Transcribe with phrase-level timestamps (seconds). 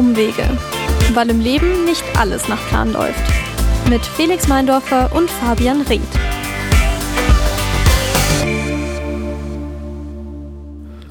[0.00, 0.44] Umwege.
[1.12, 3.20] Weil im Leben nicht alles nach Plan läuft.
[3.90, 6.00] Mit Felix Meindorfer und Fabian Ried.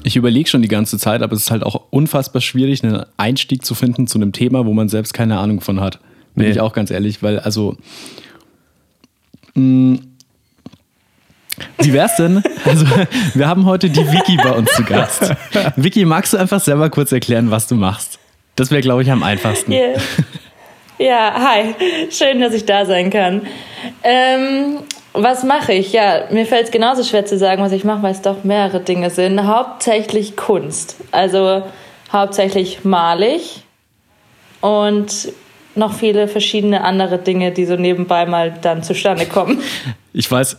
[0.02, 3.64] Ich überlege schon die ganze Zeit, aber es ist halt auch unfassbar schwierig, einen Einstieg
[3.64, 6.00] zu finden zu einem Thema, wo man selbst keine Ahnung von hat.
[6.34, 6.50] Bin Nee.
[6.50, 7.76] ich auch ganz ehrlich, weil also.
[9.54, 9.98] Mh,
[11.78, 12.42] wie wär's denn?
[12.64, 12.86] Also,
[13.34, 15.32] wir haben heute die Vicky bei uns zu Gast.
[15.76, 18.18] Vicky, magst du einfach selber kurz erklären, was du machst?
[18.56, 19.72] Das wäre, glaube ich, am einfachsten.
[19.72, 20.00] Yeah.
[20.98, 21.74] Ja, hi.
[22.10, 23.46] Schön, dass ich da sein kann.
[24.02, 24.80] Ähm,
[25.14, 25.94] was mache ich?
[25.94, 28.80] Ja, mir fällt es genauso schwer zu sagen, was ich mache, weil es doch mehrere
[28.80, 29.46] Dinge sind.
[29.46, 30.96] Hauptsächlich Kunst.
[31.10, 31.62] Also
[32.12, 33.62] hauptsächlich male ich
[34.60, 35.32] und
[35.74, 39.62] noch viele verschiedene andere Dinge, die so nebenbei mal dann zustande kommen.
[40.12, 40.58] Ich weiß,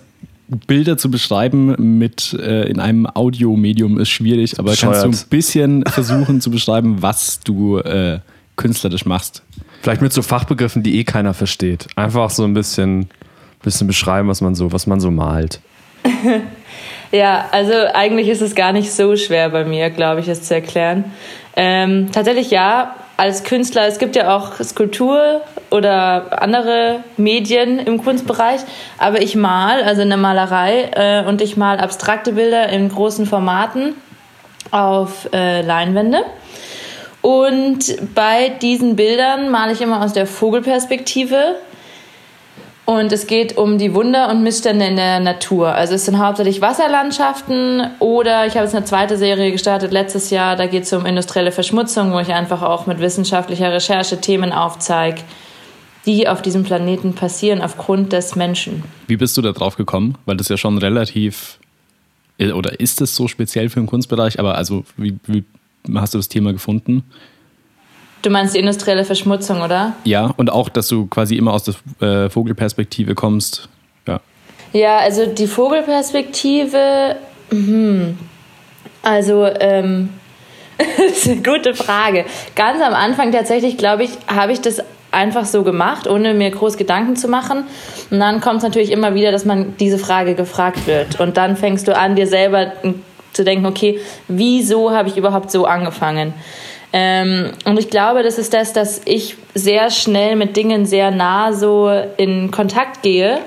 [0.67, 5.83] Bilder zu beschreiben mit äh, in einem Audiomedium ist schwierig, aber kannst du ein bisschen
[5.85, 8.19] versuchen zu beschreiben, was du äh,
[8.57, 9.43] künstlerisch machst?
[9.81, 11.87] Vielleicht mit so Fachbegriffen, die eh keiner versteht.
[11.95, 13.09] Einfach so ein bisschen,
[13.63, 15.59] bisschen beschreiben, was man so, was man so malt.
[17.11, 20.55] Ja, also eigentlich ist es gar nicht so schwer bei mir, glaube ich, es zu
[20.55, 21.05] erklären.
[21.57, 28.61] Ähm, tatsächlich ja, als Künstler, es gibt ja auch Skulptur oder andere Medien im Kunstbereich,
[28.97, 33.27] aber ich mal, also in der Malerei, äh, und ich mal abstrakte Bilder in großen
[33.27, 33.93] Formaten
[34.71, 36.23] auf äh, Leinwände.
[37.21, 41.57] Und bei diesen Bildern male ich immer aus der Vogelperspektive.
[42.85, 45.73] Und es geht um die Wunder und Missstände in der Natur.
[45.73, 50.55] Also es sind hauptsächlich Wasserlandschaften oder ich habe jetzt eine zweite Serie gestartet letztes Jahr,
[50.55, 55.21] da geht es um industrielle Verschmutzung, wo ich einfach auch mit wissenschaftlicher Recherche Themen aufzeige,
[56.07, 58.83] die auf diesem Planeten passieren aufgrund des Menschen.
[59.07, 60.17] Wie bist du da drauf gekommen?
[60.25, 61.59] Weil das ja schon relativ,
[62.39, 64.39] äh, oder ist es so speziell für den Kunstbereich?
[64.39, 65.43] Aber also, wie, wie
[65.93, 67.03] hast du das Thema gefunden?
[68.21, 69.93] Du meinst die industrielle Verschmutzung, oder?
[70.03, 73.67] Ja, und auch, dass du quasi immer aus der äh, Vogelperspektive kommst.
[74.07, 74.19] Ja.
[74.73, 77.15] Ja, also die Vogelperspektive,
[77.49, 78.17] mhm.
[79.01, 80.09] also ähm,
[80.77, 82.25] das ist eine gute Frage.
[82.55, 84.81] Ganz am Anfang tatsächlich, glaube ich, habe ich das
[85.11, 87.65] einfach so gemacht, ohne mir groß Gedanken zu machen.
[88.09, 91.19] Und dann kommt es natürlich immer wieder, dass man diese Frage gefragt wird.
[91.19, 92.71] Und dann fängst du an, dir selber
[93.33, 96.33] zu denken, okay, wieso habe ich überhaupt so angefangen?
[96.93, 101.53] Ähm, und ich glaube, das ist das, dass ich sehr schnell mit Dingen sehr nah
[101.53, 103.39] so in Kontakt gehe.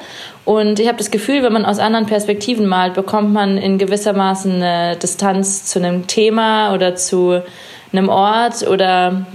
[0.44, 4.62] Und ich habe das Gefühl, wenn man aus anderen Perspektiven malt, bekommt man in gewissermaßen
[4.62, 7.43] eine Distanz zu einem Thema oder zu
[7.93, 9.27] einem Ort oder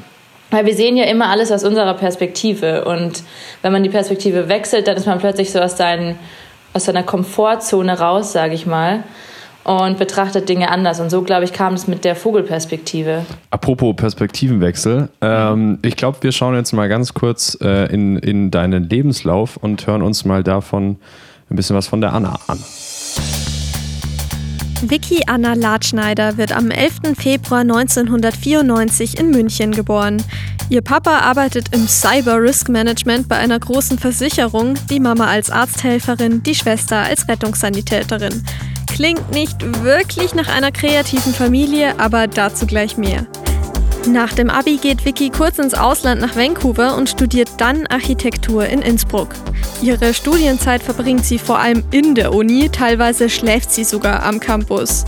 [0.52, 2.86] weil wir sehen ja immer alles aus unserer Perspektive.
[2.86, 3.24] Und
[3.62, 6.18] wenn man die Perspektive wechselt, dann ist man plötzlich so aus, seinen,
[6.74, 9.03] aus seiner Komfortzone raus, sage ich mal,
[9.69, 11.00] und betrachtet Dinge anders.
[11.00, 13.24] Und so, glaube ich, kam es mit der Vogelperspektive.
[13.52, 18.90] Apropos Perspektivenwechsel, ähm, ich glaube, wir schauen jetzt mal ganz kurz äh, in, in deinen
[18.90, 20.97] Lebenslauf und hören uns mal davon
[21.52, 22.58] ein bisschen was von der Anna an.
[24.81, 27.16] Vicky Anna Latschneider wird am 11.
[27.16, 30.24] Februar 1994 in München geboren.
[30.72, 36.41] Ihr Papa arbeitet im Cyber Risk Management bei einer großen Versicherung, die Mama als Arzthelferin,
[36.41, 38.44] die Schwester als Rettungssanitäterin.
[38.99, 43.25] Klingt nicht wirklich nach einer kreativen Familie, aber dazu gleich mehr.
[44.09, 48.81] Nach dem Abi geht Vicky kurz ins Ausland nach Vancouver und studiert dann Architektur in
[48.81, 49.29] Innsbruck.
[49.81, 55.05] Ihre Studienzeit verbringt sie vor allem in der Uni, teilweise schläft sie sogar am Campus.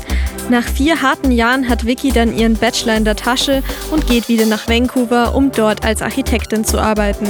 [0.50, 4.46] Nach vier harten Jahren hat Vicky dann ihren Bachelor in der Tasche und geht wieder
[4.46, 7.28] nach Vancouver, um dort als Architektin zu arbeiten.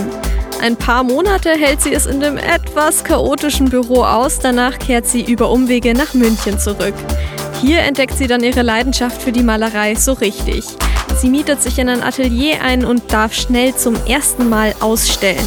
[0.61, 5.21] Ein paar Monate hält sie es in dem etwas chaotischen Büro aus, danach kehrt sie
[5.23, 6.93] über Umwege nach München zurück.
[7.61, 10.63] Hier entdeckt sie dann ihre Leidenschaft für die Malerei so richtig.
[11.17, 15.45] Sie mietet sich in ein Atelier ein und darf schnell zum ersten Mal ausstellen.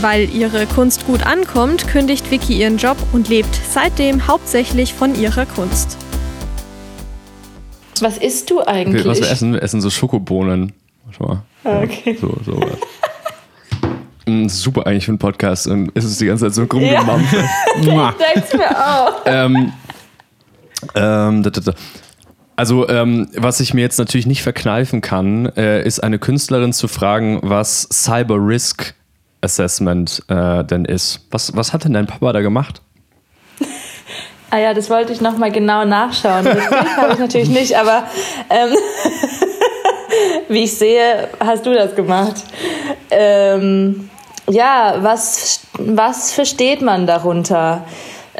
[0.00, 5.46] Weil ihre Kunst gut ankommt, kündigt Vicky ihren Job und lebt seitdem hauptsächlich von ihrer
[5.46, 5.96] Kunst.
[8.00, 9.06] Was isst du eigentlich?
[9.06, 10.72] Was wir essen, wir essen so Schokobohnen.
[11.06, 11.42] Warte mal.
[11.64, 12.16] Ah, Okay.
[12.20, 12.78] So, so was.
[14.48, 15.66] Super eigentlich für einen Podcast.
[15.66, 17.44] Und ist es die ganze Zeit so ein Rumgemampfe.
[17.84, 18.14] Mua.
[18.34, 19.22] Denk's mir auch.
[19.26, 19.72] ähm,
[20.94, 21.72] ähm, da, da, da.
[22.56, 26.88] Also, ähm, was ich mir jetzt natürlich nicht verkneifen kann, äh, ist eine Künstlerin zu
[26.88, 28.94] fragen, was Cyber Risk
[29.40, 31.26] Assessment äh, denn ist.
[31.30, 32.82] Was, was hat denn dein Papa da gemacht?
[34.50, 36.46] Ah ja, das wollte ich nochmal genau nachschauen.
[36.46, 38.04] Richtig, habe ich natürlich nicht, aber
[38.50, 38.74] ähm,
[40.48, 42.34] wie ich sehe, hast du das gemacht.
[43.10, 44.10] Ähm,
[44.50, 47.84] ja, was, was versteht man darunter?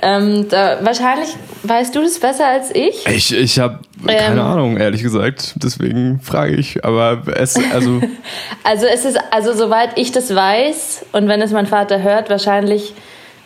[0.02, 1.28] Ähm, da, wahrscheinlich
[1.62, 3.06] weißt du das besser als ich.
[3.06, 5.54] Ich, ich habe Keine ähm, Ahnung, ehrlich gesagt.
[5.56, 6.84] Deswegen frage ich.
[6.84, 8.00] Aber es, also.
[8.64, 12.94] also es ist, also soweit ich das weiß, und wenn es mein Vater hört, wahrscheinlich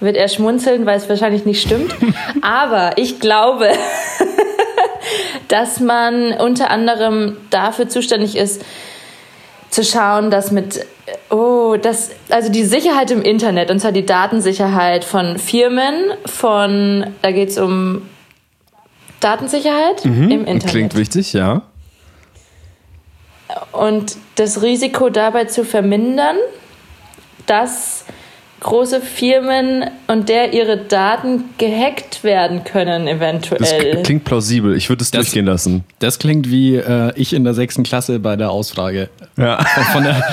[0.00, 1.94] wird er schmunzeln, weil es wahrscheinlich nicht stimmt.
[2.43, 3.70] Aber ich glaube,
[5.49, 8.62] dass man unter anderem dafür zuständig ist,
[9.70, 10.87] zu schauen, dass mit,
[11.31, 17.32] oh, das, also die Sicherheit im Internet, und zwar die Datensicherheit von Firmen, von, da
[17.32, 18.03] geht es um
[19.21, 20.69] Datensicherheit mhm, im Internet.
[20.69, 21.62] Klingt wichtig, ja.
[23.73, 26.37] Und das Risiko dabei zu vermindern,
[27.47, 28.05] dass
[28.64, 33.93] große Firmen und der ihre Daten gehackt werden können, eventuell.
[33.93, 34.75] Das klingt plausibel.
[34.76, 35.84] Ich würde es durchgehen lassen.
[36.00, 39.11] Das klingt wie äh, ich in der sechsten Klasse bei der Ausfrage.
[39.37, 39.62] Ja.
[39.93, 40.16] Von der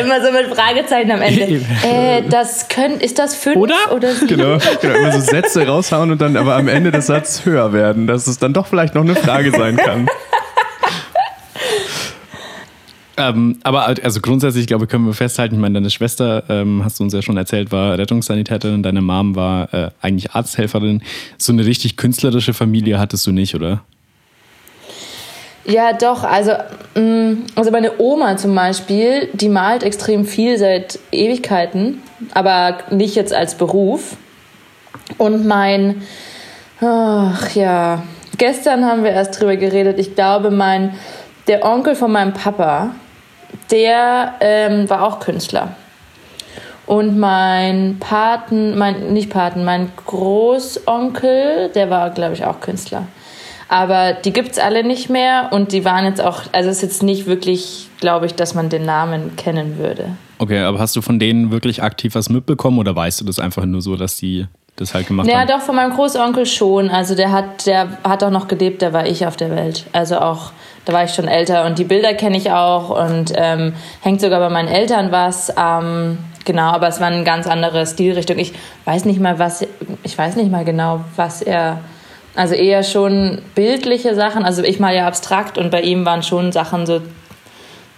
[0.00, 1.60] Immer so mit Fragezeichen am Ende.
[1.82, 3.74] äh, das können, ist das fünf oder?
[3.94, 7.72] oder genau, genau, immer so Sätze raushauen und dann aber am Ende des Satzes höher
[7.72, 10.08] werden, dass es dann doch vielleicht noch eine Frage sein kann.
[13.16, 16.98] Ähm, aber also grundsätzlich, glaube ich, können wir festhalten, ich meine, deine Schwester, ähm, hast
[16.98, 21.02] du uns ja schon erzählt, war Rettungssanitäterin, deine Mom war äh, eigentlich Arzthelferin.
[21.38, 23.82] So eine richtig künstlerische Familie hattest du nicht, oder?
[25.64, 26.24] Ja, doch.
[26.24, 26.52] Also,
[26.94, 32.02] mm, also meine Oma zum Beispiel, die malt extrem viel seit Ewigkeiten,
[32.32, 34.16] aber nicht jetzt als Beruf.
[35.18, 36.02] Und mein,
[36.80, 38.02] ach ja,
[38.36, 39.98] gestern haben wir erst drüber geredet.
[39.98, 40.94] Ich glaube, mein,
[41.46, 42.94] der Onkel von meinem Papa,
[43.70, 45.76] der ähm, war auch Künstler.
[46.86, 53.06] Und mein Paten, mein, nicht Paten, mein Großonkel, der war, glaube ich, auch Künstler.
[53.68, 56.82] Aber die gibt es alle nicht mehr und die waren jetzt auch, also es ist
[56.82, 60.16] jetzt nicht wirklich, glaube ich, dass man den Namen kennen würde.
[60.38, 63.64] Okay, aber hast du von denen wirklich aktiv was mitbekommen oder weißt du das einfach
[63.64, 64.46] nur so, dass die
[64.76, 65.48] das halt gemacht naja, haben?
[65.48, 66.90] Ja, doch, von meinem Großonkel schon.
[66.90, 69.86] Also der hat, der hat auch noch gelebt, da war ich auf der Welt.
[69.92, 70.52] Also auch,
[70.84, 74.40] da war ich schon älter und die Bilder kenne ich auch und ähm, hängt sogar
[74.40, 75.52] bei meinen Eltern was.
[75.56, 78.38] Ähm, genau, aber es war eine ganz andere Stilrichtung.
[78.38, 78.52] Ich
[78.84, 79.66] weiß nicht mal, was,
[80.02, 81.80] ich weiß nicht mal genau, was er
[82.34, 84.44] also eher schon bildliche Sachen.
[84.44, 87.00] Also ich mal ja abstrakt und bei ihm waren schon Sachen so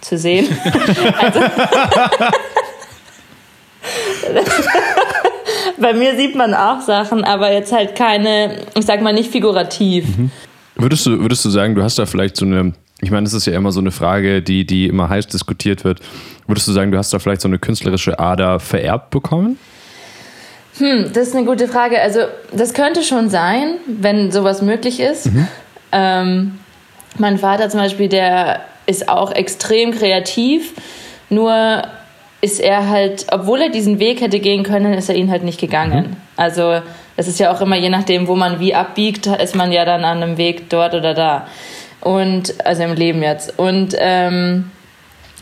[0.01, 0.47] zu sehen.
[1.19, 1.39] also
[5.77, 10.17] bei mir sieht man auch Sachen, aber jetzt halt keine, ich sag mal nicht figurativ.
[10.17, 10.31] Mhm.
[10.77, 13.47] Würdest du, würdest du sagen, du hast da vielleicht so eine, ich meine, das ist
[13.47, 16.01] ja immer so eine Frage, die, die immer heiß diskutiert wird.
[16.45, 19.57] Würdest du sagen, du hast da vielleicht so eine künstlerische Ader vererbt bekommen?
[20.77, 21.99] Hm, das ist eine gute Frage.
[21.99, 22.19] Also,
[22.53, 25.33] das könnte schon sein, wenn sowas möglich ist.
[25.33, 25.47] Mhm.
[25.91, 26.59] Ähm,
[27.17, 30.73] mein Vater zum Beispiel, der ist auch extrem kreativ,
[31.29, 31.81] nur
[32.41, 35.59] ist er halt, obwohl er diesen Weg hätte gehen können, ist er ihn halt nicht
[35.59, 36.09] gegangen.
[36.09, 36.15] Mhm.
[36.35, 36.81] Also,
[37.17, 40.05] es ist ja auch immer je nachdem, wo man wie abbiegt, ist man ja dann
[40.05, 41.47] an einem Weg dort oder da.
[42.01, 43.59] Und, also im Leben jetzt.
[43.59, 44.71] Und, ähm,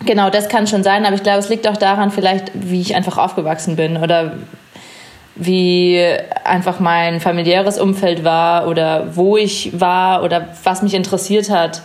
[0.03, 2.95] Genau, das kann schon sein, aber ich glaube, es liegt auch daran, vielleicht, wie ich
[2.95, 4.33] einfach aufgewachsen bin oder
[5.35, 6.05] wie
[6.43, 11.81] einfach mein familiäres Umfeld war oder wo ich war oder was mich interessiert hat.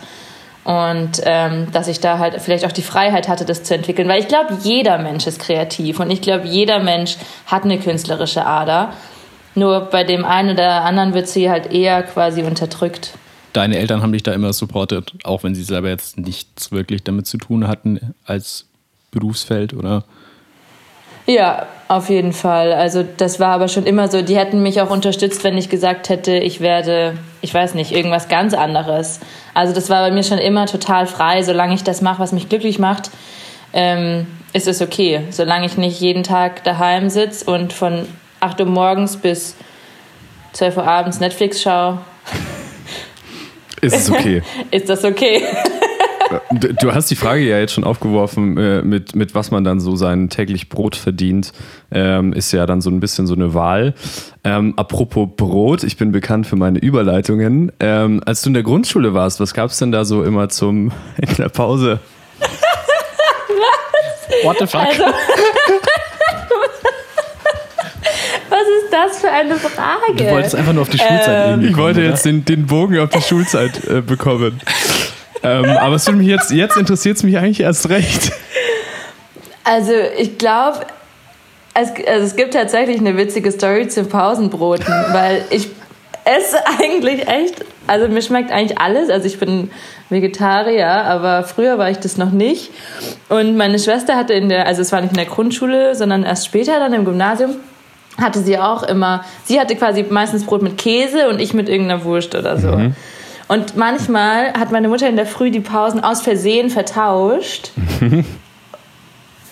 [0.63, 4.07] Und ähm, dass ich da halt vielleicht auch die Freiheit hatte, das zu entwickeln.
[4.07, 7.17] Weil ich glaube, jeder Mensch ist kreativ und ich glaube, jeder Mensch
[7.47, 8.93] hat eine künstlerische Ader.
[9.55, 13.13] Nur bei dem einen oder anderen wird sie halt eher quasi unterdrückt.
[13.53, 17.27] Deine Eltern haben dich da immer supportet, auch wenn sie selber jetzt nichts wirklich damit
[17.27, 18.65] zu tun hatten als
[19.11, 20.05] Berufsfeld, oder?
[21.27, 22.71] Ja, auf jeden Fall.
[22.73, 24.21] Also das war aber schon immer so.
[24.21, 28.27] Die hätten mich auch unterstützt, wenn ich gesagt hätte, ich werde, ich weiß nicht, irgendwas
[28.27, 29.19] ganz anderes.
[29.53, 31.43] Also das war bei mir schon immer total frei.
[31.43, 33.11] Solange ich das mache, was mich glücklich macht,
[33.73, 35.21] ähm, ist es okay.
[35.29, 38.07] Solange ich nicht jeden Tag daheim sitze und von
[38.41, 39.55] 8 Uhr morgens bis
[40.53, 41.99] 12 Uhr abends Netflix schaue.
[43.81, 44.43] Ist es okay?
[44.71, 45.43] ist das okay?
[46.51, 49.95] Du hast die Frage ja jetzt schon aufgeworfen, äh, mit, mit was man dann so
[49.95, 51.51] sein täglich Brot verdient.
[51.91, 53.93] Ähm, ist ja dann so ein bisschen so eine Wahl.
[54.43, 57.71] Ähm, apropos Brot, ich bin bekannt für meine Überleitungen.
[57.79, 60.91] Ähm, als du in der Grundschule warst, was gab es denn da so immer zum
[61.17, 61.99] in der Pause?
[62.39, 62.49] was?
[64.43, 64.81] What the fuck?
[64.81, 65.03] Also,
[68.49, 70.15] was ist das für eine Frage?
[70.15, 73.09] Du wolltest einfach nur auf die Schulzeit ähm, Ich wollte jetzt den, den Bogen auf
[73.09, 74.59] die Schulzeit äh, bekommen
[75.43, 78.31] ähm, aber es mich jetzt, jetzt interessiert es mich eigentlich erst recht.
[79.63, 80.79] Also ich glaube,
[81.73, 85.69] es, also es gibt tatsächlich eine witzige Story zu Pausenbroten, weil ich
[86.25, 89.09] esse eigentlich echt, also mir schmeckt eigentlich alles.
[89.09, 89.71] Also ich bin
[90.09, 92.71] Vegetarier, aber früher war ich das noch nicht.
[93.29, 96.45] Und meine Schwester hatte in der, also es war nicht in der Grundschule, sondern erst
[96.45, 97.55] später dann im Gymnasium,
[98.17, 99.23] hatte sie auch immer.
[99.43, 102.71] Sie hatte quasi meistens Brot mit Käse und ich mit irgendeiner Wurst oder so.
[102.71, 102.95] Mhm.
[103.47, 107.71] Und manchmal hat meine Mutter in der Früh die Pausen aus Versehen vertauscht.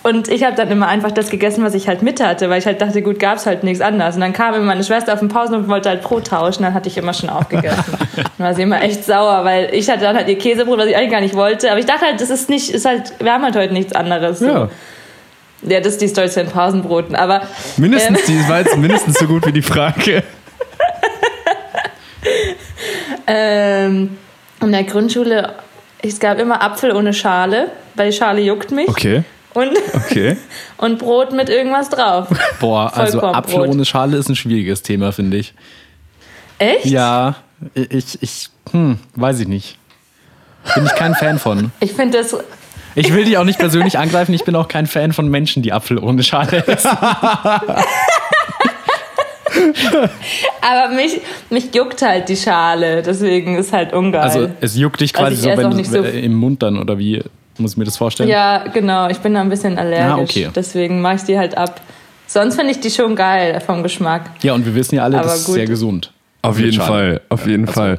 [0.02, 2.64] Und ich habe dann immer einfach das gegessen, was ich halt mit hatte, weil ich
[2.64, 4.14] halt dachte, gut, gab es halt nichts anderes.
[4.14, 6.72] Und dann kam immer meine Schwester auf den Pausen und wollte halt Brot tauschen, dann
[6.72, 7.98] hatte ich immer schon aufgegessen.
[8.16, 10.96] dann war sie immer echt sauer, weil ich hatte dann halt ihr Käsebrot, was ich
[10.96, 11.70] eigentlich gar nicht wollte.
[11.70, 14.38] Aber ich dachte halt, das ist nicht, ist halt, wir haben halt heute nichts anderes.
[14.38, 14.46] So.
[14.46, 14.68] Ja.
[15.62, 17.42] Ja, das ist die Story zu den Pausenbroten, aber.
[17.76, 20.22] Mindestens, ähm, die war jetzt mindestens so gut wie die Frage.
[23.26, 24.18] ähm,
[24.60, 25.54] in der Grundschule,
[26.02, 28.88] es gab immer Apfel ohne Schale, weil die Schale juckt mich.
[28.88, 29.24] Okay.
[29.52, 30.36] Und, okay.
[30.76, 32.28] und Brot mit irgendwas drauf.
[32.60, 35.54] Boah, also Apfel ohne Schale ist ein schwieriges Thema, finde ich.
[36.58, 36.86] Echt?
[36.86, 37.36] Ja,
[37.74, 39.78] ich, ich, hm, weiß ich nicht.
[40.74, 41.72] Bin ich kein Fan von.
[41.80, 42.36] Ich finde das.
[43.00, 45.72] Ich will dich auch nicht persönlich angreifen, ich bin auch kein Fan von Menschen, die
[45.72, 46.90] Apfel ohne Schale essen.
[50.60, 54.20] Aber mich, mich juckt halt die Schale, deswegen ist halt ungeil.
[54.20, 57.22] Also es juckt dich quasi also so, wenn du, so im Mund dann oder wie
[57.58, 58.28] muss ich mir das vorstellen?
[58.28, 59.08] Ja, genau.
[59.08, 60.06] Ich bin da ein bisschen allergisch.
[60.06, 60.48] Ah, okay.
[60.54, 61.80] Deswegen mache ich die halt ab.
[62.26, 64.30] Sonst finde ich die schon geil vom Geschmack.
[64.42, 65.48] Ja, und wir wissen ja alle, Aber das gut.
[65.48, 66.12] ist sehr gesund.
[66.42, 66.88] Auf jeden Schale.
[66.88, 67.80] Fall, auf jeden also.
[67.80, 67.98] Fall.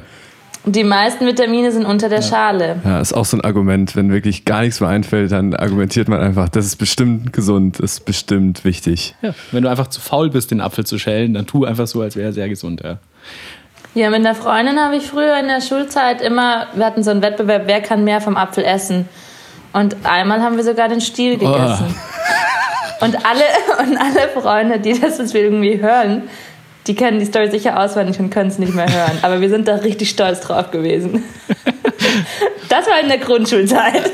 [0.64, 2.26] Die meisten Vitamine sind unter der ja.
[2.26, 2.80] Schale.
[2.84, 3.96] Ja, ist auch so ein Argument.
[3.96, 8.04] Wenn wirklich gar nichts mehr einfällt, dann argumentiert man einfach, das ist bestimmt gesund, ist
[8.04, 9.16] bestimmt wichtig.
[9.22, 12.00] Ja, wenn du einfach zu faul bist, den Apfel zu schälen, dann tu einfach so,
[12.00, 12.80] als wäre er sehr gesund.
[12.84, 12.98] Ja.
[13.94, 17.22] Ja, mit einer Freundin habe ich früher in der Schulzeit immer, wir hatten so einen
[17.22, 19.08] Wettbewerb, wer kann mehr vom Apfel essen.
[19.72, 21.94] Und einmal haben wir sogar den Stiel gegessen.
[23.00, 23.04] Oh.
[23.04, 23.44] Und, alle,
[23.90, 26.22] und alle Freunde, die das jetzt irgendwie hören,
[26.86, 29.18] die kennen die Story sicher auswendig und können es nicht mehr hören.
[29.22, 31.22] Aber wir sind da richtig stolz drauf gewesen.
[32.68, 34.10] Das war in der Grundschulzeit.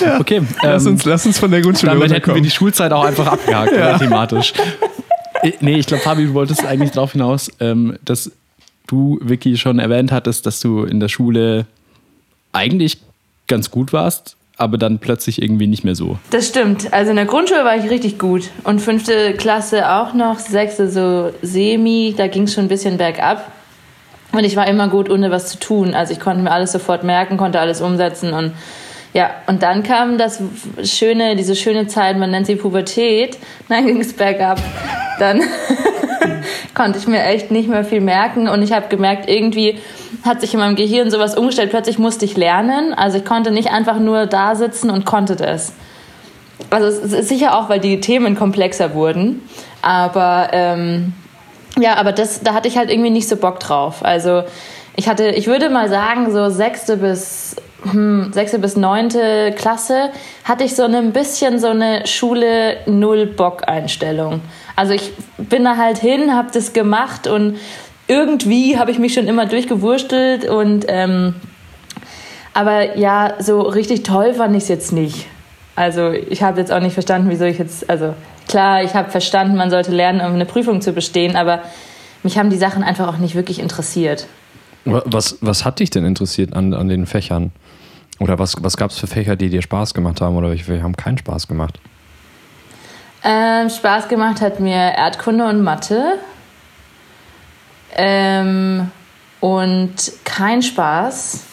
[0.00, 0.18] Ja.
[0.18, 3.04] Okay, lass, ähm, uns, lass uns von der Grundschule Damit hätten wir die Schulzeit auch
[3.04, 3.98] einfach abgehakt, ja.
[3.98, 4.52] thematisch.
[5.60, 8.32] Nee, ich glaube, Fabi, du wolltest eigentlich darauf hinaus, ähm, dass
[8.86, 11.66] du, Vicky, schon erwähnt hattest, dass du in der Schule
[12.52, 12.98] eigentlich
[13.46, 16.18] ganz gut warst, aber dann plötzlich irgendwie nicht mehr so.
[16.30, 16.92] Das stimmt.
[16.92, 18.50] Also in der Grundschule war ich richtig gut.
[18.64, 23.52] Und fünfte Klasse auch noch, sechste so semi, da ging es schon ein bisschen bergab.
[24.32, 25.94] Und ich war immer gut, ohne was zu tun.
[25.94, 28.52] Also ich konnte mir alles sofort merken, konnte alles umsetzen und
[29.12, 30.42] ja, und dann kam das
[30.84, 34.60] schöne, diese schöne Zeit, man nennt sie Pubertät, dann ging es bergab.
[35.18, 35.40] Dann
[36.74, 39.78] konnte ich mir echt nicht mehr viel merken und ich habe gemerkt, irgendwie
[40.24, 41.70] hat sich in meinem Gehirn sowas umgestellt.
[41.70, 42.94] Plötzlich musste ich lernen.
[42.94, 45.72] Also ich konnte nicht einfach nur da sitzen und konnte das.
[46.70, 49.42] Also es ist sicher auch, weil die Themen komplexer wurden.
[49.82, 51.12] Aber ähm,
[51.78, 54.04] ja, aber das, da hatte ich halt irgendwie nicht so Bock drauf.
[54.04, 54.44] Also
[54.96, 60.10] ich hatte, ich würde mal sagen, so sechste bis hm, sechste bis neunte Klasse
[60.44, 64.40] hatte ich so ein bisschen so eine Schule null Bock Einstellung.
[64.76, 67.56] Also ich bin da halt hin, habe das gemacht und
[68.08, 71.34] irgendwie habe ich mich schon immer durchgewurstelt und ähm,
[72.54, 75.26] aber ja, so richtig toll fand ich es jetzt nicht.
[75.74, 78.14] Also ich habe jetzt auch nicht verstanden, wieso ich jetzt, also
[78.48, 81.60] klar, ich habe verstanden, man sollte lernen, um eine Prüfung zu bestehen, aber
[82.22, 84.26] mich haben die Sachen einfach auch nicht wirklich interessiert.
[84.84, 87.50] Was, was hat dich denn interessiert an, an den Fächern?
[88.20, 90.96] Oder was, was gab es für Fächer, die dir Spaß gemacht haben oder welche haben
[90.96, 91.78] keinen Spaß gemacht?
[93.24, 96.18] Ähm, Spaß gemacht hat mir Erdkunde und Mathe.
[97.96, 98.90] Ähm,
[99.40, 99.94] und
[100.24, 101.44] kein Spaß.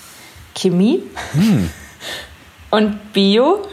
[0.55, 1.03] Chemie
[1.33, 1.69] hm.
[2.71, 3.63] und Bio.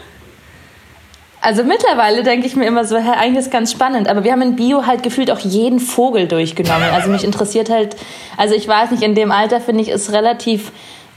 [1.43, 4.43] Also mittlerweile denke ich mir immer so, hä, eigentlich ist ganz spannend, aber wir haben
[4.43, 6.91] in Bio halt gefühlt auch jeden Vogel durchgenommen.
[6.93, 7.97] Also mich interessiert halt,
[8.37, 10.71] also ich weiß nicht, in dem Alter finde ich es relativ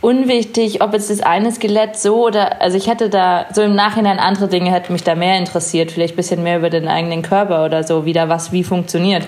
[0.03, 4.19] unwichtig, ob jetzt das eine Skelett so oder, also ich hätte da so im Nachhinein
[4.19, 7.63] andere Dinge hätte mich da mehr interessiert, vielleicht ein bisschen mehr über den eigenen Körper
[7.63, 9.23] oder so, wie da was wie funktioniert.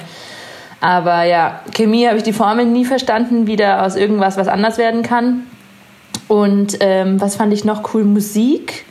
[0.82, 4.77] Aber ja, Chemie habe ich die Formel nie verstanden, wie da aus irgendwas was anders
[4.77, 5.48] werden kann.
[6.27, 8.03] Und ähm, was fand ich noch cool?
[8.03, 8.86] Musik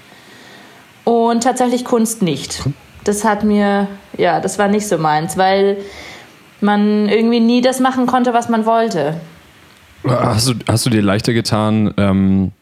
[1.05, 2.63] und tatsächlich Kunst nicht.
[3.05, 5.77] Das hat mir, ja, das war nicht so meins, weil
[6.63, 9.17] man irgendwie nie das machen konnte, was man wollte.
[10.05, 12.53] Hast du, hast du dir leichter getan, ähm,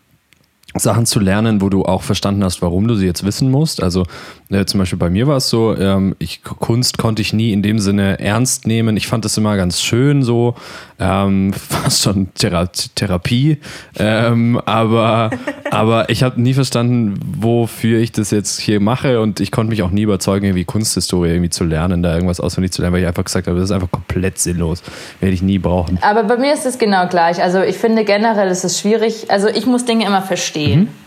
[0.75, 3.83] Sachen zu lernen, wo du auch verstanden hast, warum du sie jetzt wissen musst?
[3.83, 4.07] Also
[4.53, 7.63] äh, zum Beispiel bei mir war es so, ähm, ich, Kunst konnte ich nie in
[7.63, 8.97] dem Sinne ernst nehmen.
[8.97, 10.55] Ich fand das immer ganz schön so,
[10.99, 13.59] ähm, fast schon Thera Therapie.
[13.99, 15.31] Ähm, aber,
[15.71, 19.83] aber ich habe nie verstanden, wofür ich das jetzt hier mache und ich konnte mich
[19.83, 23.09] auch nie überzeugen, irgendwie Kunsthistorie irgendwie zu lernen, da irgendwas auswendig zu lernen, weil ich
[23.09, 24.83] einfach gesagt habe, das ist einfach komplett sinnlos.
[25.21, 25.99] Werde ich nie brauchen.
[26.03, 27.43] Aber bei mir ist es genau gleich.
[27.43, 29.31] Also ich finde generell ist es schwierig.
[29.31, 30.81] Also ich muss Dinge immer verstehen.
[30.81, 31.02] Mhm.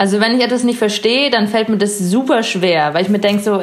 [0.00, 3.18] Also wenn ich etwas nicht verstehe, dann fällt mir das super schwer, weil ich mir
[3.18, 3.62] denke so,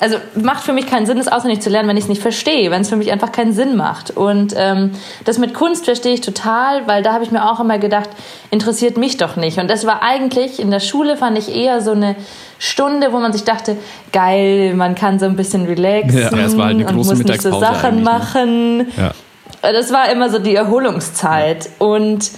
[0.00, 2.70] also macht für mich keinen Sinn, das auswendig zu lernen, wenn ich es nicht verstehe,
[2.70, 4.10] wenn es für mich einfach keinen Sinn macht.
[4.10, 4.92] Und ähm,
[5.26, 8.08] das mit Kunst verstehe ich total, weil da habe ich mir auch immer gedacht,
[8.50, 9.58] interessiert mich doch nicht.
[9.58, 12.16] Und das war eigentlich in der Schule fand ich eher so eine
[12.58, 13.76] Stunde, wo man sich dachte,
[14.10, 17.24] geil, man kann so ein bisschen relaxen ja, es war halt eine große und muss
[17.24, 18.02] nicht so Sachen ne?
[18.04, 18.86] machen.
[18.96, 19.12] Ja.
[19.60, 22.30] Das war immer so die Erholungszeit und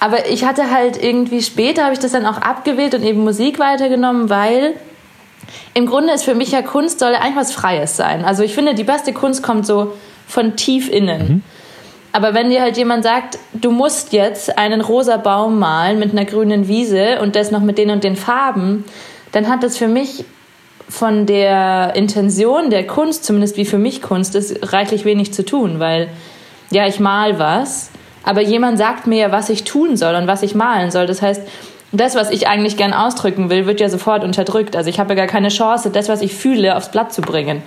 [0.00, 3.58] aber ich hatte halt irgendwie später habe ich das dann auch abgewählt und eben Musik
[3.58, 4.74] weitergenommen, weil
[5.74, 8.24] im Grunde ist für mich ja Kunst soll eigentlich was Freies sein.
[8.24, 9.94] Also ich finde, die beste Kunst kommt so
[10.26, 11.28] von tief innen.
[11.28, 11.42] Mhm.
[12.12, 16.24] Aber wenn dir halt jemand sagt, du musst jetzt einen rosa Baum malen mit einer
[16.24, 18.84] grünen Wiese und das noch mit den und den Farben,
[19.32, 20.24] dann hat das für mich
[20.88, 25.80] von der Intention der Kunst, zumindest wie für mich Kunst ist, reichlich wenig zu tun,
[25.80, 26.08] weil
[26.70, 27.90] ja, ich mal was,
[28.24, 31.06] aber jemand sagt mir ja, was ich tun soll und was ich malen soll.
[31.06, 31.42] Das heißt,
[31.92, 34.76] das, was ich eigentlich gern ausdrücken will, wird ja sofort unterdrückt.
[34.76, 37.62] Also ich habe ja gar keine Chance, das, was ich fühle, aufs Blatt zu bringen.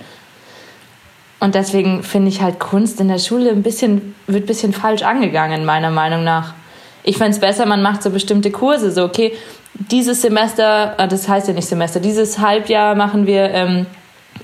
[1.40, 5.02] Und deswegen finde ich halt Kunst in der Schule ein bisschen, wird ein bisschen falsch
[5.02, 6.54] angegangen, meiner Meinung nach.
[7.04, 9.32] Ich fände es besser, man macht so bestimmte Kurse, so, okay,
[9.74, 13.86] dieses Semester, ah, das heißt ja nicht Semester, dieses Halbjahr machen wir ähm,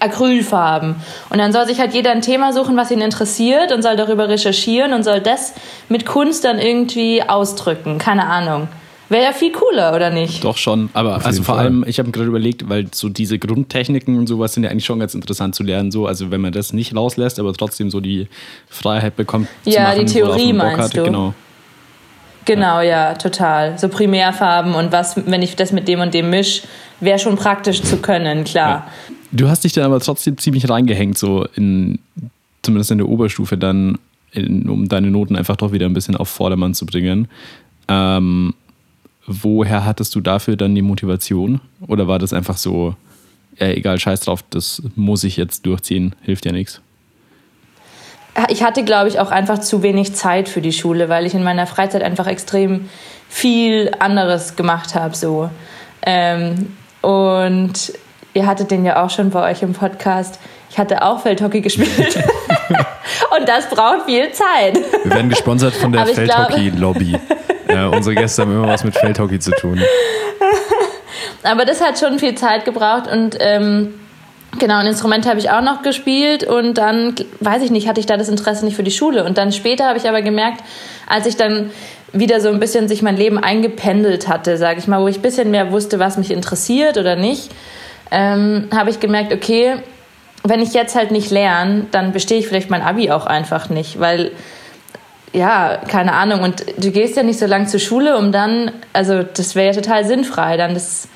[0.00, 0.96] Acrylfarben.
[1.30, 4.28] Und dann soll sich halt jeder ein Thema suchen, was ihn interessiert und soll darüber
[4.28, 5.54] recherchieren und soll das
[5.88, 7.98] mit Kunst dann irgendwie ausdrücken.
[7.98, 8.68] Keine Ahnung.
[9.10, 10.42] Wäre ja viel cooler, oder nicht?
[10.42, 11.66] Doch schon, aber also vor Fall.
[11.66, 14.98] allem, ich habe gerade überlegt, weil so diese Grundtechniken und sowas sind ja eigentlich schon
[14.98, 15.90] ganz interessant zu lernen.
[15.90, 18.28] So, also wenn man das nicht rauslässt, aber trotzdem so die
[18.68, 19.48] Freiheit bekommt.
[19.64, 20.96] Ja, machen, die Theorie meinst hat.
[20.96, 21.04] du?
[21.04, 21.34] Genau.
[22.46, 23.10] Genau, ja.
[23.10, 23.78] ja, total.
[23.78, 26.62] So Primärfarben und was, wenn ich das mit dem und dem misch,
[27.00, 28.86] wäre schon praktisch zu können, klar.
[28.86, 29.14] Ja.
[29.34, 31.98] Du hast dich dann aber trotzdem ziemlich reingehängt, so in,
[32.62, 33.98] zumindest in der Oberstufe dann,
[34.30, 37.26] in, um deine Noten einfach doch wieder ein bisschen auf Vordermann zu bringen.
[37.88, 38.54] Ähm,
[39.26, 41.60] woher hattest du dafür dann die Motivation?
[41.88, 42.94] Oder war das einfach so,
[43.58, 46.80] ja, egal, scheiß drauf, das muss ich jetzt durchziehen, hilft ja nichts?
[48.50, 51.42] Ich hatte, glaube ich, auch einfach zu wenig Zeit für die Schule, weil ich in
[51.42, 52.88] meiner Freizeit einfach extrem
[53.28, 55.16] viel anderes gemacht habe.
[55.16, 55.50] So.
[56.02, 56.68] Ähm,
[57.00, 57.92] und
[58.34, 60.38] ihr hattet den ja auch schon bei euch im Podcast.
[60.68, 62.16] Ich hatte auch Feldhockey gespielt.
[63.38, 64.78] und das braucht viel Zeit.
[65.04, 67.18] Wir werden gesponsert von der Feldhockey-Lobby.
[67.68, 69.80] Ja, unsere Gäste haben immer was mit Feldhockey zu tun.
[71.44, 73.94] Aber das hat schon viel Zeit gebraucht und ähm,
[74.58, 78.06] genau, ein Instrument habe ich auch noch gespielt und dann, weiß ich nicht, hatte ich
[78.06, 79.24] da das Interesse nicht für die Schule.
[79.24, 80.62] Und dann später habe ich aber gemerkt,
[81.06, 81.70] als ich dann
[82.12, 85.22] wieder so ein bisschen sich mein Leben eingependelt hatte, sage ich mal, wo ich ein
[85.22, 87.50] bisschen mehr wusste, was mich interessiert oder nicht,
[88.10, 89.76] ähm, habe ich gemerkt, okay,
[90.42, 93.98] wenn ich jetzt halt nicht lerne, dann bestehe ich vielleicht mein Abi auch einfach nicht,
[93.98, 94.32] weil
[95.32, 96.40] ja, keine Ahnung.
[96.40, 99.80] Und du gehst ja nicht so lange zur Schule, um dann, also das wäre ja
[99.80, 100.56] total sinnfrei.
[100.56, 101.08] Dann, das,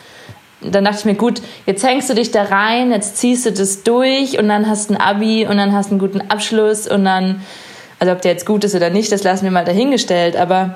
[0.60, 3.84] dann dachte ich mir, gut, jetzt hängst du dich da rein, jetzt ziehst du das
[3.84, 7.04] durch und dann hast du ein Abi und dann hast du einen guten Abschluss und
[7.04, 7.42] dann,
[8.00, 10.74] also ob der jetzt gut ist oder nicht, das lassen wir mal dahingestellt, aber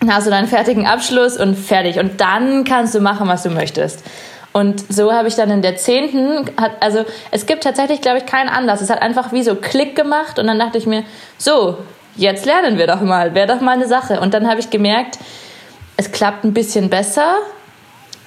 [0.00, 1.98] dann hast du deinen fertigen Abschluss und fertig.
[1.98, 4.02] Und dann kannst du machen, was du möchtest.
[4.52, 8.48] Und so habe ich dann in der zehnten, also es gibt tatsächlich, glaube ich, keinen
[8.48, 8.80] Anlass.
[8.80, 11.04] Es hat einfach wie so Klick gemacht und dann dachte ich mir,
[11.38, 11.78] so,
[12.16, 14.20] jetzt lernen wir doch mal, wäre doch mal eine Sache.
[14.20, 15.18] Und dann habe ich gemerkt,
[15.96, 17.36] es klappt ein bisschen besser,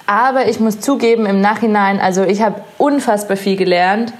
[0.06, 4.12] aber ich muss zugeben, im Nachhinein, also ich habe unfassbar viel gelernt,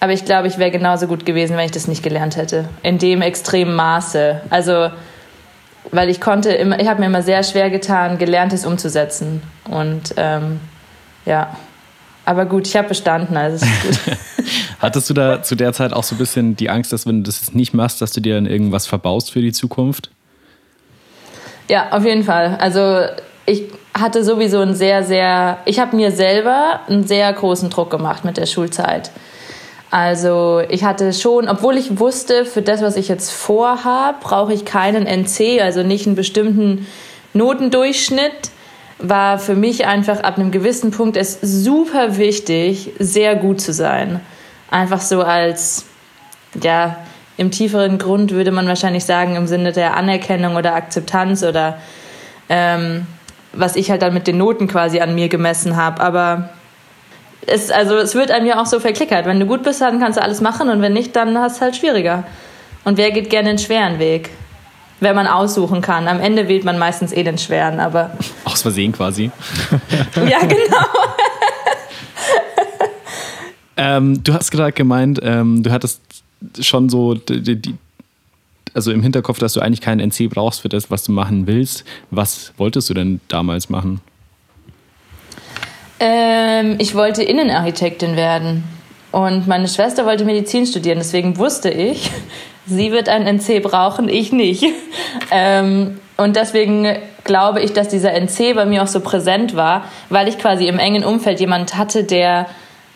[0.00, 2.68] aber ich glaube, ich wäre genauso gut gewesen, wenn ich das nicht gelernt hätte.
[2.82, 4.42] In dem extremen Maße.
[4.48, 4.90] Also,
[5.90, 9.42] weil ich konnte immer, ich habe mir immer sehr schwer getan, Gelerntes umzusetzen.
[9.68, 10.60] Und ähm,
[11.28, 11.56] ja.
[12.24, 14.16] Aber gut, ich habe bestanden, also ist gut.
[14.80, 17.30] Hattest du da zu der Zeit auch so ein bisschen die Angst, dass wenn du
[17.30, 20.10] das nicht machst, dass du dir dann irgendwas verbaust für die Zukunft?
[21.68, 22.56] Ja, auf jeden Fall.
[22.60, 23.02] Also
[23.46, 23.64] ich
[23.98, 28.36] hatte sowieso einen sehr, sehr, ich habe mir selber einen sehr großen Druck gemacht mit
[28.36, 29.10] der Schulzeit.
[29.90, 34.66] Also ich hatte schon, obwohl ich wusste, für das, was ich jetzt vorhabe, brauche ich
[34.66, 36.86] keinen NC, also nicht einen bestimmten
[37.32, 38.50] Notendurchschnitt
[38.98, 44.20] war für mich einfach ab einem gewissen Punkt es super wichtig, sehr gut zu sein.
[44.70, 45.86] Einfach so als,
[46.60, 46.96] ja,
[47.36, 51.78] im tieferen Grund würde man wahrscheinlich sagen, im Sinne der Anerkennung oder Akzeptanz oder
[52.48, 53.06] ähm,
[53.52, 56.02] was ich halt dann mit den Noten quasi an mir gemessen habe.
[56.02, 56.50] Aber
[57.46, 59.26] es, also es wird einem ja auch so verklickert.
[59.26, 61.62] Wenn du gut bist, dann kannst du alles machen und wenn nicht, dann hast du
[61.62, 62.24] halt schwieriger.
[62.84, 64.30] Und wer geht gerne den schweren Weg?
[65.00, 66.08] Wenn man aussuchen kann.
[66.08, 68.10] Am Ende wählt man meistens eh den schweren, aber.
[68.44, 69.30] Aus Versehen quasi.
[70.16, 70.86] ja, genau.
[73.76, 76.00] ähm, du hast gerade gemeint, ähm, du hattest
[76.60, 77.74] schon so die, die,
[78.74, 81.84] also im Hinterkopf, dass du eigentlich keinen NC brauchst für das, was du machen willst.
[82.10, 84.00] Was wolltest du denn damals machen?
[86.00, 88.64] Ähm, ich wollte Innenarchitektin werden.
[89.10, 92.10] Und meine Schwester wollte Medizin studieren, deswegen wusste ich,
[92.68, 94.64] sie wird ein NC brauchen, ich nicht.
[95.30, 96.86] Ähm, und deswegen
[97.24, 100.78] glaube ich, dass dieser NC bei mir auch so präsent war, weil ich quasi im
[100.78, 102.46] engen Umfeld jemand hatte, der,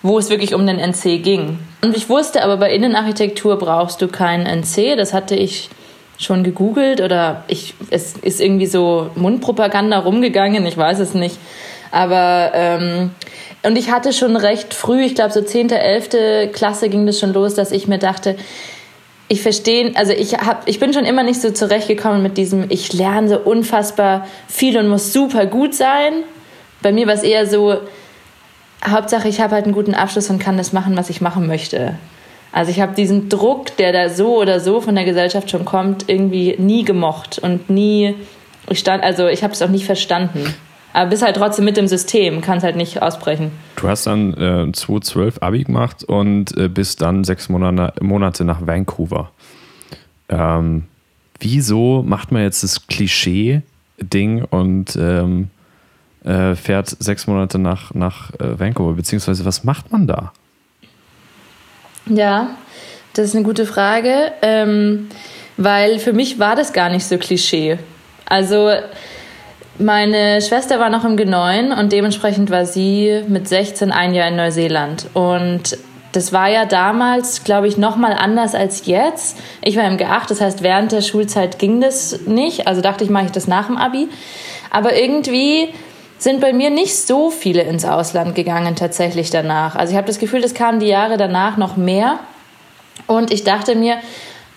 [0.02, 1.58] wo es wirklich um den NC ging.
[1.82, 4.96] Und ich wusste aber, bei Innenarchitektur brauchst du keinen NC.
[4.96, 5.68] Das hatte ich
[6.18, 11.36] schon gegoogelt oder ich, es ist irgendwie so Mundpropaganda rumgegangen, ich weiß es nicht.
[11.90, 13.10] Aber ähm,
[13.62, 16.52] und ich hatte schon recht früh, ich glaube so 10., 11.
[16.52, 18.36] Klasse ging das schon los, dass ich mir dachte,
[19.32, 22.92] ich verstehe, also ich, hab, ich bin schon immer nicht so zurechtgekommen mit diesem, ich
[22.92, 26.24] lerne so unfassbar viel und muss super gut sein.
[26.82, 27.78] Bei mir war es eher so,
[28.86, 31.94] Hauptsache ich habe halt einen guten Abschluss und kann das machen, was ich machen möchte.
[32.52, 36.10] Also ich habe diesen Druck, der da so oder so von der Gesellschaft schon kommt,
[36.10, 38.14] irgendwie nie gemocht und nie,
[38.68, 40.54] ich stand, also ich habe es auch nicht verstanden.
[40.92, 43.50] Aber bist halt trotzdem mit dem System, kannst halt nicht ausbrechen.
[43.76, 48.66] Du hast dann äh, 2012 Abi gemacht und äh, bist dann sechs Monate, Monate nach
[48.66, 49.30] Vancouver.
[50.28, 50.84] Ähm,
[51.38, 55.50] wieso macht man jetzt das Klischee-Ding und ähm,
[56.24, 58.92] äh, fährt sechs Monate nach, nach äh, Vancouver?
[58.92, 60.32] Beziehungsweise was macht man da?
[62.06, 62.50] Ja,
[63.14, 65.08] das ist eine gute Frage, ähm,
[65.56, 67.78] weil für mich war das gar nicht so Klischee.
[68.26, 68.70] Also
[69.78, 74.36] meine Schwester war noch im G9 und dementsprechend war sie mit 16 ein Jahr in
[74.36, 75.06] Neuseeland.
[75.14, 75.78] Und
[76.12, 79.38] das war ja damals, glaube ich, noch mal anders als jetzt.
[79.62, 82.66] Ich war im G8, das heißt, während der Schulzeit ging das nicht.
[82.66, 84.08] Also dachte ich, mache ich das nach dem Abi.
[84.70, 85.70] Aber irgendwie
[86.18, 89.74] sind bei mir nicht so viele ins Ausland gegangen tatsächlich danach.
[89.74, 92.20] Also ich habe das Gefühl, das kamen die Jahre danach noch mehr.
[93.06, 93.96] Und ich dachte mir,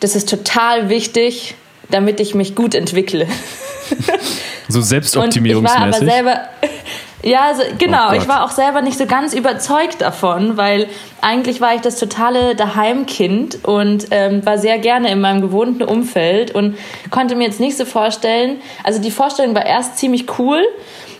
[0.01, 1.55] das ist total wichtig,
[1.89, 3.27] damit ich mich gut entwickle.
[4.67, 6.01] So selbstoptimierungsmäßig.
[6.01, 6.49] Und ich war aber selber,
[7.23, 10.87] ja, also, genau, oh ich war auch selber nicht so ganz überzeugt davon, weil
[11.21, 16.51] eigentlich war ich das totale Daheimkind und ähm, war sehr gerne in meinem gewohnten Umfeld
[16.51, 16.77] und
[17.09, 20.63] konnte mir jetzt nicht so vorstellen, also die Vorstellung war erst ziemlich cool,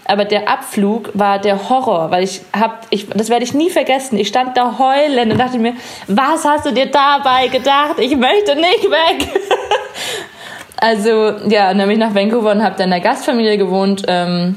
[0.08, 4.18] aber der Abflug war der Horror, weil ich hab, ich, das werde ich nie vergessen.
[4.20, 5.74] Ich stand da heulend und dachte mir,
[6.08, 7.96] was hast du dir dabei gedacht?
[7.98, 9.28] Ich möchte nicht weg.
[10.78, 14.56] Also ja, dann bin ich nach Vancouver und habe dann in der Gastfamilie gewohnt ähm,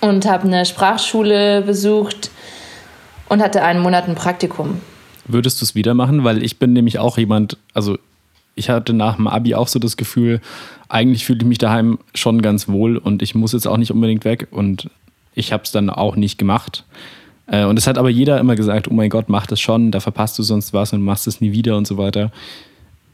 [0.00, 2.30] und habe eine Sprachschule besucht
[3.28, 4.80] und hatte einen Monat ein Praktikum.
[5.26, 6.24] Würdest du es wieder machen?
[6.24, 7.96] Weil ich bin nämlich auch jemand, also
[8.54, 10.40] ich hatte nach dem Abi auch so das Gefühl,
[10.88, 14.24] eigentlich fühle ich mich daheim schon ganz wohl und ich muss jetzt auch nicht unbedingt
[14.24, 14.90] weg und
[15.34, 16.84] ich habe es dann auch nicht gemacht.
[17.46, 20.00] Äh, und es hat aber jeder immer gesagt, oh mein Gott, mach das schon, da
[20.00, 22.30] verpasst du sonst was und machst es nie wieder und so weiter.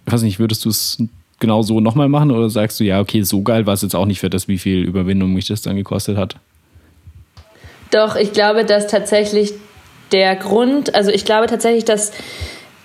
[0.06, 0.98] Ich weiß nicht, würdest du es
[1.38, 4.06] genau so nochmal machen oder sagst du, ja, okay, so geil war es jetzt auch
[4.06, 6.36] nicht für das, wie viel Überwindung mich das dann gekostet hat?
[7.90, 9.54] Doch, ich glaube, dass tatsächlich
[10.12, 12.12] der Grund, also ich glaube tatsächlich, dass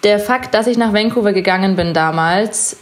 [0.03, 2.77] der Fakt, dass ich nach Vancouver gegangen bin damals,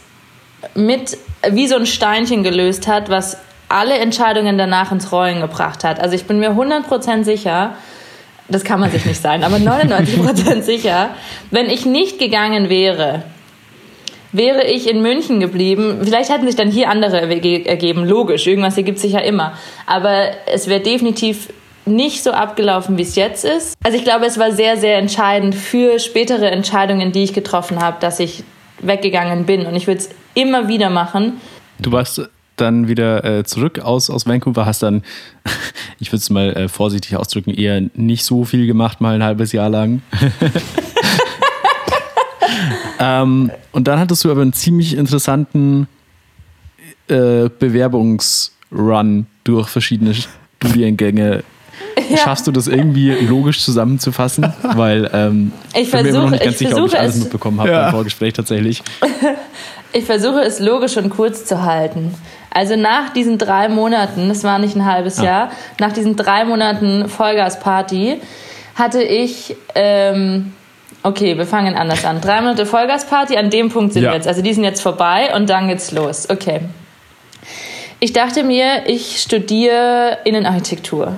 [0.74, 1.16] mit
[1.50, 5.98] wie so ein Steinchen gelöst hat, was alle Entscheidungen danach ins Rollen gebracht hat.
[5.98, 7.74] Also ich bin mir 100% sicher,
[8.48, 11.10] das kann man sich nicht sein, aber 99% sicher,
[11.50, 13.24] wenn ich nicht gegangen wäre,
[14.32, 18.76] Wäre ich in München geblieben, vielleicht hätten sich dann hier andere Wege ergeben, logisch, irgendwas
[18.76, 19.52] ergibt sich ja immer.
[19.86, 21.48] Aber es wäre definitiv
[21.84, 23.74] nicht so abgelaufen, wie es jetzt ist.
[23.82, 27.98] Also ich glaube, es war sehr, sehr entscheidend für spätere Entscheidungen, die ich getroffen habe,
[28.00, 28.44] dass ich
[28.80, 29.66] weggegangen bin.
[29.66, 31.40] Und ich würde es immer wieder machen.
[31.78, 32.22] Du warst
[32.56, 35.02] dann wieder äh, zurück aus, aus Vancouver, hast dann,
[35.98, 39.52] ich würde es mal äh, vorsichtig ausdrücken, eher nicht so viel gemacht, mal ein halbes
[39.52, 40.02] Jahr lang.
[43.02, 45.88] Ähm, und dann hattest du aber einen ziemlich interessanten
[47.08, 51.42] äh, Bewerbungsrun durch verschiedene Studiengänge.
[52.08, 52.16] Ja.
[52.18, 54.52] Schaffst du das irgendwie logisch zusammenzufassen?
[54.62, 57.60] Weil ähm, ich versuche, mir noch nicht ganz ich sicher, ob ich alles es, mitbekommen
[57.60, 57.86] habe ja.
[57.86, 58.82] im Vorgespräch tatsächlich.
[59.94, 62.14] Ich versuche es logisch und kurz zu halten.
[62.50, 65.24] Also nach diesen drei Monaten, das war nicht ein halbes ah.
[65.24, 68.18] Jahr, nach diesen drei Monaten Vollgasparty
[68.74, 70.54] hatte ich ähm,
[71.04, 72.20] Okay, wir fangen anders an.
[72.20, 74.10] Drei Monate Vollgasparty, an dem Punkt sind ja.
[74.10, 74.28] wir jetzt.
[74.28, 76.30] Also die sind jetzt vorbei und dann geht's los.
[76.30, 76.60] Okay.
[77.98, 81.16] Ich dachte mir, ich studiere Innenarchitektur.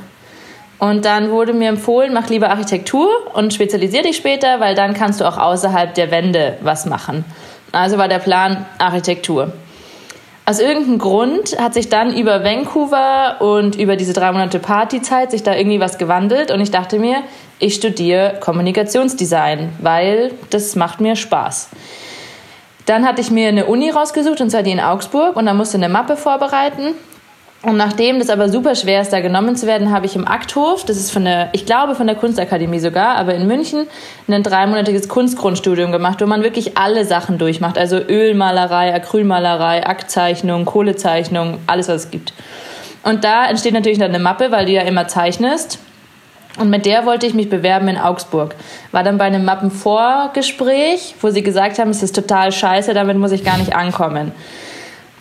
[0.79, 5.21] Und dann wurde mir empfohlen, mach lieber Architektur und spezialisier dich später, weil dann kannst
[5.21, 7.25] du auch außerhalb der Wände was machen.
[7.73, 9.53] Also war der Plan Architektur.
[10.47, 15.43] Aus irgendeinem Grund hat sich dann über Vancouver und über diese drei Monate Partyzeit sich
[15.43, 17.23] da irgendwie was gewandelt und ich dachte mir,
[17.59, 21.69] ich studiere Kommunikationsdesign, weil das macht mir Spaß.
[22.87, 25.79] Dann hatte ich mir eine Uni rausgesucht und zwar die in Augsburg und dann musste
[25.79, 26.95] eine Mappe vorbereiten
[27.65, 30.85] Und nachdem das aber super schwer ist, da genommen zu werden, habe ich im Akthof,
[30.85, 33.87] das ist von der, ich glaube von der Kunstakademie sogar, aber in München,
[34.29, 37.79] ein dreimonatiges Kunstgrundstudium gemacht, wo man wirklich alle Sachen durchmacht.
[37.79, 42.35] Also Ölmalerei, Acrylmalerei, Aktzeichnung, Kohlezeichnung, alles, was es gibt.
[43.03, 45.79] Und da entsteht natürlich dann eine Mappe, weil du ja immer zeichnest.
[46.59, 48.55] Und mit der wollte ich mich bewerben in Augsburg.
[48.93, 53.33] War dann bei einem Mappenvorgespräch, wo sie gesagt haben, es ist total scheiße, damit muss
[53.33, 54.33] ich gar nicht ankommen.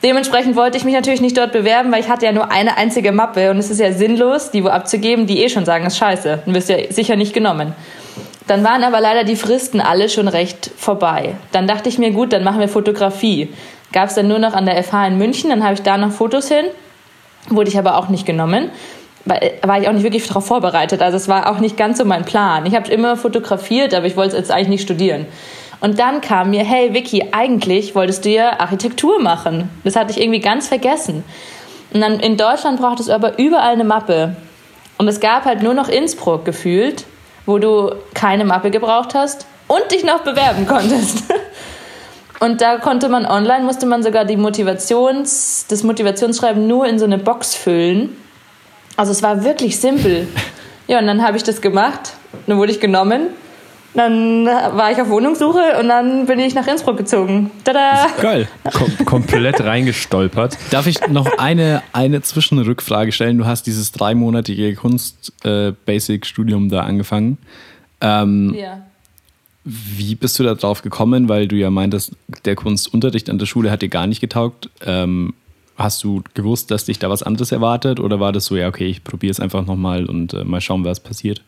[0.04, 3.14] Dementsprechend wollte ich mich natürlich nicht dort bewerben, weil ich hatte ja nur eine einzige
[3.14, 6.44] Mappe und es ist ja sinnlos, die wo abzugeben, die eh schon sagen, ist scheiße.
[6.46, 7.74] Dann wirst ja sicher nicht genommen.
[8.46, 11.36] Dann waren aber leider die Fristen alle schon recht vorbei.
[11.54, 13.54] Dann dachte ich mir, gut, dann machen wir Fotografie.
[13.94, 16.12] Gab es dann nur noch an der FH in München, dann habe ich da noch
[16.12, 16.66] Fotos hin,
[17.48, 18.70] wurde ich aber auch nicht genommen.
[19.26, 21.02] War ich auch nicht wirklich darauf vorbereitet.
[21.02, 22.66] Also es war auch nicht ganz so mein Plan.
[22.66, 25.26] Ich habe immer fotografiert, aber ich wollte es jetzt eigentlich nicht studieren.
[25.80, 29.70] Und dann kam mir, hey Vicky, eigentlich wolltest du ja Architektur machen.
[29.84, 31.24] Das hatte ich irgendwie ganz vergessen.
[31.94, 34.36] Und dann in Deutschland braucht es aber überall eine Mappe.
[34.98, 37.06] Und es gab halt nur noch Innsbruck gefühlt,
[37.46, 41.24] wo du keine Mappe gebraucht hast und dich noch bewerben konntest.
[42.40, 47.06] Und da konnte man online, musste man sogar die Motivations, das Motivationsschreiben nur in so
[47.06, 48.18] eine Box füllen.
[48.96, 50.28] Also es war wirklich simpel.
[50.88, 52.14] Ja, und dann habe ich das gemacht.
[52.46, 53.30] Dann wurde ich genommen
[53.94, 57.52] dann war ich auf Wohnungssuche und dann bin ich nach Innsbruck gezogen.
[57.64, 58.08] Tada!
[58.20, 58.48] Geil.
[58.74, 60.58] Kom komplett reingestolpert.
[60.72, 63.38] Darf ich noch eine, eine Zwischenrückfrage stellen?
[63.38, 67.38] Du hast dieses dreimonatige Kunst-Basic-Studium äh, da angefangen.
[68.02, 68.82] Ähm, ja.
[69.64, 71.30] Wie bist du da drauf gekommen?
[71.30, 72.14] Weil du ja meintest,
[72.46, 74.70] der Kunstunterricht an der Schule hat dir gar nicht getaugt.
[74.84, 75.36] Ähm,
[75.78, 78.00] hast du gewusst, dass dich da was anderes erwartet?
[78.00, 80.86] Oder war das so, ja, okay, ich probiere es einfach nochmal und äh, mal schauen,
[80.86, 81.42] was passiert?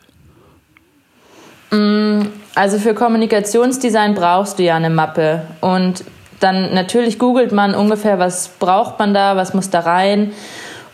[1.72, 2.22] Mm,
[2.56, 5.42] also für Kommunikationsdesign brauchst du ja eine Mappe.
[5.62, 6.04] Und
[6.40, 10.32] dann natürlich googelt man ungefähr, was braucht man da, was muss da rein.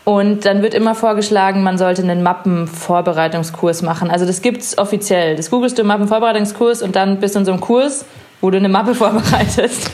[0.04, 4.10] Und dann wird immer vorgeschlagen, man sollte einen Mappenvorbereitungskurs machen.
[4.10, 5.36] Also das gibt es offiziell.
[5.36, 8.04] Das googelst du Mappenvorbereitungskurs und dann bist du in so einem Kurs,
[8.40, 9.90] wo du eine Mappe vorbereitest.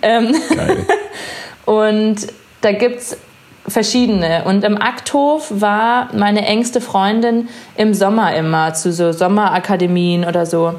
[0.00, 0.86] Ähm, Geil.
[1.66, 2.26] und
[2.62, 3.18] da gibt es
[3.68, 4.44] verschiedene.
[4.44, 10.74] Und im Akthof war meine engste Freundin im Sommer immer zu so Sommerakademien oder so.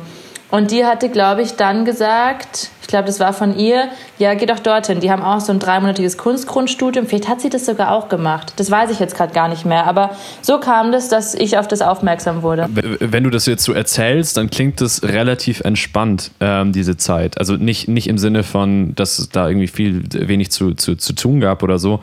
[0.54, 3.88] Und die hatte, glaube ich, dann gesagt, ich glaube, das war von ihr,
[4.20, 5.00] ja, geh doch dorthin.
[5.00, 7.08] Die haben auch so ein dreimonatiges Kunstgrundstudium.
[7.08, 8.54] Vielleicht hat sie das sogar auch gemacht.
[8.58, 9.88] Das weiß ich jetzt gerade gar nicht mehr.
[9.88, 10.12] Aber
[10.44, 12.70] so kam das, dass ich auf das aufmerksam wurde.
[12.72, 17.40] Wenn du das jetzt so erzählst, dann klingt das relativ entspannt, ähm, diese Zeit.
[17.40, 21.14] Also nicht, nicht im Sinne von, dass es da irgendwie viel wenig zu, zu, zu
[21.14, 22.02] tun gab oder so.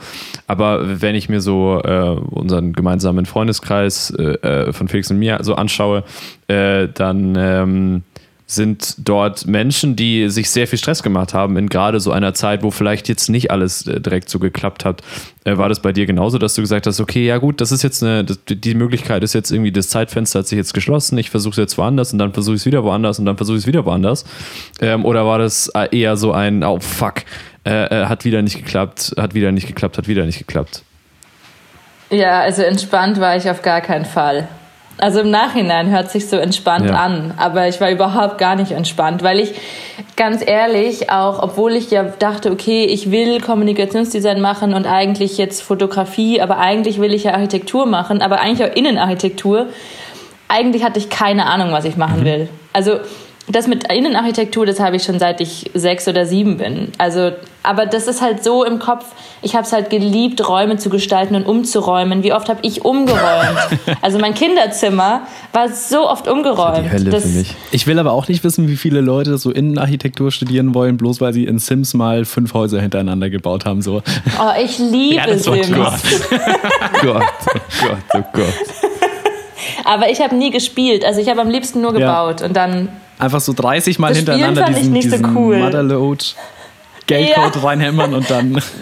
[0.48, 5.38] Aber wenn ich mir so äh, unseren gemeinsamen Freundeskreis äh, äh von Felix und mir
[5.42, 6.02] so anschaue,
[6.48, 8.02] äh, dann ähm,
[8.50, 12.64] sind dort Menschen, die sich sehr viel Stress gemacht haben in gerade so einer Zeit,
[12.64, 15.02] wo vielleicht jetzt nicht alles äh, direkt so geklappt hat.
[15.44, 17.82] Äh, war das bei dir genauso, dass du gesagt hast, okay, ja gut, das ist
[17.82, 21.52] jetzt eine, die Möglichkeit ist jetzt irgendwie, das Zeitfenster hat sich jetzt geschlossen, ich versuche
[21.52, 23.66] es jetzt woanders und dann versuche ich es wieder woanders und dann versuche ich es
[23.68, 24.24] wieder woanders?
[24.80, 27.22] Ähm, oder war das äh, eher so ein, oh fuck,
[27.62, 30.82] hat wieder nicht geklappt, hat wieder nicht geklappt, hat wieder nicht geklappt?
[32.08, 34.48] Ja, also entspannt war ich auf gar keinen Fall.
[35.00, 36.94] Also im Nachhinein hört sich so entspannt ja.
[36.94, 39.54] an, aber ich war überhaupt gar nicht entspannt, weil ich
[40.16, 45.62] ganz ehrlich auch, obwohl ich ja dachte, okay, ich will Kommunikationsdesign machen und eigentlich jetzt
[45.62, 49.68] Fotografie, aber eigentlich will ich ja Architektur machen, aber eigentlich auch Innenarchitektur.
[50.48, 52.24] Eigentlich hatte ich keine Ahnung, was ich machen mhm.
[52.24, 52.48] will.
[52.72, 53.00] Also
[53.52, 56.92] das mit Innenarchitektur, das habe ich schon seit ich sechs oder sieben bin.
[56.98, 57.32] Also,
[57.62, 59.06] aber das ist halt so im Kopf.
[59.42, 62.22] Ich habe es halt geliebt, Räume zu gestalten und umzuräumen.
[62.22, 63.58] Wie oft habe ich umgeräumt?
[64.02, 66.86] also mein Kinderzimmer war so oft umgeräumt.
[66.86, 67.54] Die Hölle das, für mich.
[67.72, 71.32] Ich will aber auch nicht wissen, wie viele Leute so Innenarchitektur studieren wollen, bloß weil
[71.32, 73.80] sie in Sims mal fünf Häuser hintereinander gebaut haben.
[73.80, 74.02] So.
[74.38, 75.70] Oh, ich liebe ja, Sims.
[75.70, 75.92] Oh Gott.
[77.02, 78.54] Gott, oh Gott, oh Gott.
[79.84, 81.04] Aber ich habe nie gespielt.
[81.04, 82.46] Also ich habe am liebsten nur gebaut ja.
[82.46, 82.88] und dann
[83.20, 85.58] einfach so 30 Mal das hintereinander diesen, diesen so cool.
[85.58, 86.24] Motherload
[87.06, 87.62] Geldcode ja.
[87.62, 88.62] reinhämmern und dann.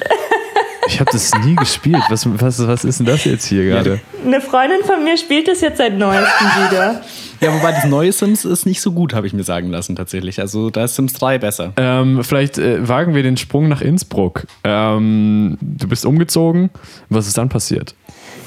[0.90, 2.02] Ich habe das nie gespielt.
[2.08, 4.00] Was, was, was ist denn das jetzt hier gerade?
[4.24, 7.02] Eine Freundin von mir spielt das jetzt seit neuestem wieder.
[7.40, 10.40] Ja, wobei das neue Sims ist nicht so gut, habe ich mir sagen lassen tatsächlich.
[10.40, 11.74] Also da ist Sims 3 besser.
[11.76, 14.46] Ähm, vielleicht äh, wagen wir den Sprung nach Innsbruck.
[14.64, 16.70] Ähm, du bist umgezogen.
[17.10, 17.94] Was ist dann passiert?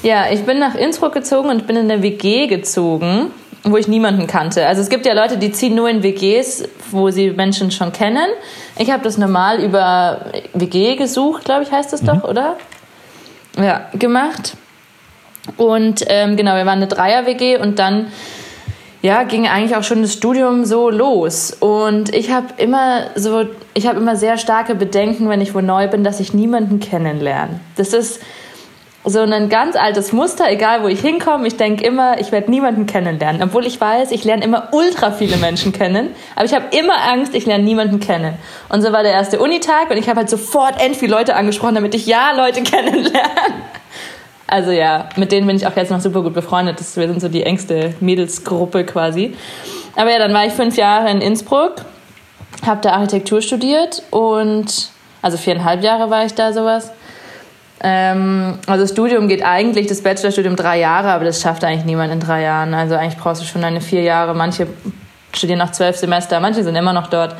[0.02, 3.30] Ja, ich bin nach Innsbruck gezogen und bin in eine WG gezogen
[3.64, 4.66] wo ich niemanden kannte.
[4.66, 8.26] Also es gibt ja Leute, die ziehen nur in WGs, wo sie Menschen schon kennen.
[8.78, 12.06] Ich habe das normal über WG gesucht, glaube ich, heißt das mhm.
[12.06, 12.56] doch, oder?
[13.56, 14.56] Ja, gemacht.
[15.56, 18.08] Und ähm, genau, wir waren eine Dreier-WG und dann
[19.02, 21.52] ja, ging eigentlich auch schon das Studium so los.
[21.58, 25.88] Und ich habe immer so, ich habe immer sehr starke Bedenken, wenn ich wo neu
[25.88, 27.60] bin, dass ich niemanden kennenlerne.
[27.76, 28.20] Das ist
[29.04, 31.46] so ein ganz altes Muster, egal wo ich hinkomme.
[31.48, 33.42] Ich denke immer, ich werde niemanden kennenlernen.
[33.42, 36.10] Obwohl ich weiß, ich lerne immer ultra viele Menschen kennen.
[36.36, 38.34] Aber ich habe immer Angst, ich lerne niemanden kennen.
[38.68, 41.74] Und so war der erste Unitag und ich habe halt sofort end viele Leute angesprochen,
[41.74, 43.18] damit ich ja Leute kennenlerne.
[44.46, 46.78] Also ja, mit denen bin ich auch jetzt noch super gut befreundet.
[46.78, 49.34] Das, wir sind so die engste Mädelsgruppe quasi.
[49.96, 51.76] Aber ja, dann war ich fünf Jahre in Innsbruck,
[52.64, 54.90] habe da Architektur studiert und
[55.22, 56.92] also viereinhalb Jahre war ich da sowas.
[57.82, 62.12] Ähm, also das Studium geht eigentlich, das Bachelorstudium drei Jahre, aber das schafft eigentlich niemand
[62.12, 62.74] in drei Jahren.
[62.74, 64.34] Also eigentlich brauchst du schon deine vier Jahre.
[64.34, 64.68] Manche
[65.34, 67.34] studieren noch zwölf Semester, manche sind immer noch dort.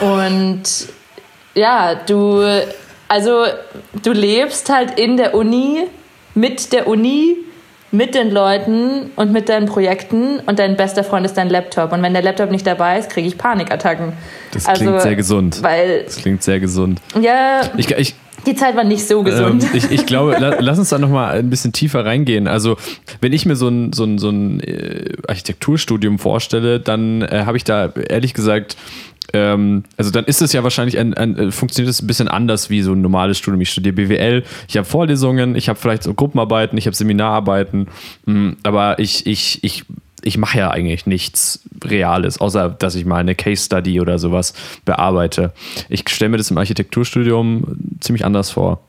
[0.00, 0.62] Und
[1.54, 2.42] ja, du,
[3.08, 3.44] also
[4.02, 5.86] du lebst halt in der Uni,
[6.34, 7.36] mit der Uni,
[7.90, 11.92] mit den Leuten und mit deinen Projekten und dein bester Freund ist dein Laptop.
[11.92, 14.12] Und wenn der Laptop nicht dabei ist, kriege ich Panikattacken.
[14.52, 15.62] Das klingt also, sehr gesund.
[15.62, 17.00] Weil, das klingt sehr gesund.
[17.20, 17.62] Ja.
[17.76, 18.14] Ich, ich,
[18.48, 19.62] die Zeit war nicht so gesund.
[19.64, 22.48] Ähm, ich, ich, glaube, lass uns da nochmal ein bisschen tiefer reingehen.
[22.48, 22.76] Also,
[23.20, 27.56] wenn ich mir so ein, so ein, so ein äh, Architekturstudium vorstelle, dann äh, habe
[27.56, 28.76] ich da ehrlich gesagt
[29.34, 32.70] ähm, also dann ist es ja wahrscheinlich ein, ein, äh, funktioniert es ein bisschen anders
[32.70, 33.60] wie so ein normales Studium.
[33.60, 37.88] Ich studiere BWL, ich habe Vorlesungen, ich habe vielleicht so Gruppenarbeiten, ich habe Seminararbeiten,
[38.24, 39.84] mm, aber ich, ich, ich
[40.22, 44.54] ich mache ja eigentlich nichts Reales, außer dass ich mal eine Case Study oder sowas
[44.84, 45.52] bearbeite.
[45.88, 48.80] Ich stelle mir das im Architekturstudium ziemlich anders vor.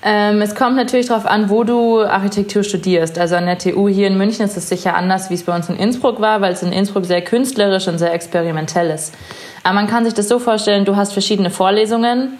[0.00, 3.18] Ähm, es kommt natürlich darauf an, wo du Architektur studierst.
[3.18, 5.68] Also an der TU hier in München ist es sicher anders, wie es bei uns
[5.68, 9.12] in Innsbruck war, weil es in Innsbruck sehr künstlerisch und sehr experimentell ist.
[9.64, 12.38] Aber man kann sich das so vorstellen, du hast verschiedene Vorlesungen,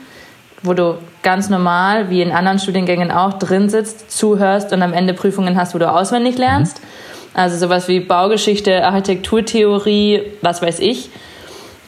[0.63, 5.13] wo du ganz normal, wie in anderen Studiengängen auch, drin sitzt, zuhörst und am Ende
[5.15, 6.81] Prüfungen hast, wo du auswendig lernst.
[6.81, 7.08] Mhm.
[7.39, 11.09] Also sowas wie Baugeschichte, Architekturtheorie, was weiß ich.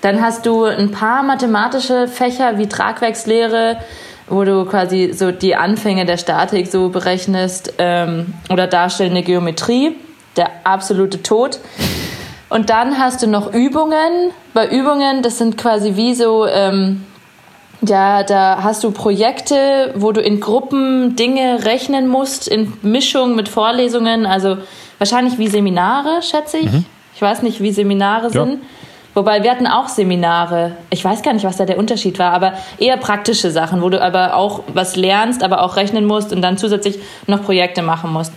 [0.01, 3.79] Dann hast du ein paar mathematische Fächer wie Tragwerkslehre,
[4.29, 9.97] wo du quasi so die Anfänge der Statik so berechnest ähm, oder darstellende Geometrie,
[10.37, 11.59] der absolute Tod.
[12.49, 14.31] Und dann hast du noch Übungen.
[14.55, 17.05] Bei Übungen, das sind quasi wie so, ähm,
[17.83, 23.49] ja, da hast du Projekte, wo du in Gruppen Dinge rechnen musst, in Mischung mit
[23.49, 24.27] Vorlesungen.
[24.27, 24.59] Also
[25.01, 26.71] Wahrscheinlich wie Seminare, schätze ich.
[26.71, 26.85] Mhm.
[27.15, 28.45] Ich weiß nicht, wie Seminare ja.
[28.45, 28.61] sind.
[29.15, 30.77] Wobei wir hatten auch Seminare.
[30.91, 34.01] Ich weiß gar nicht, was da der Unterschied war, aber eher praktische Sachen, wo du
[34.01, 38.33] aber auch was lernst, aber auch rechnen musst und dann zusätzlich noch Projekte machen musst.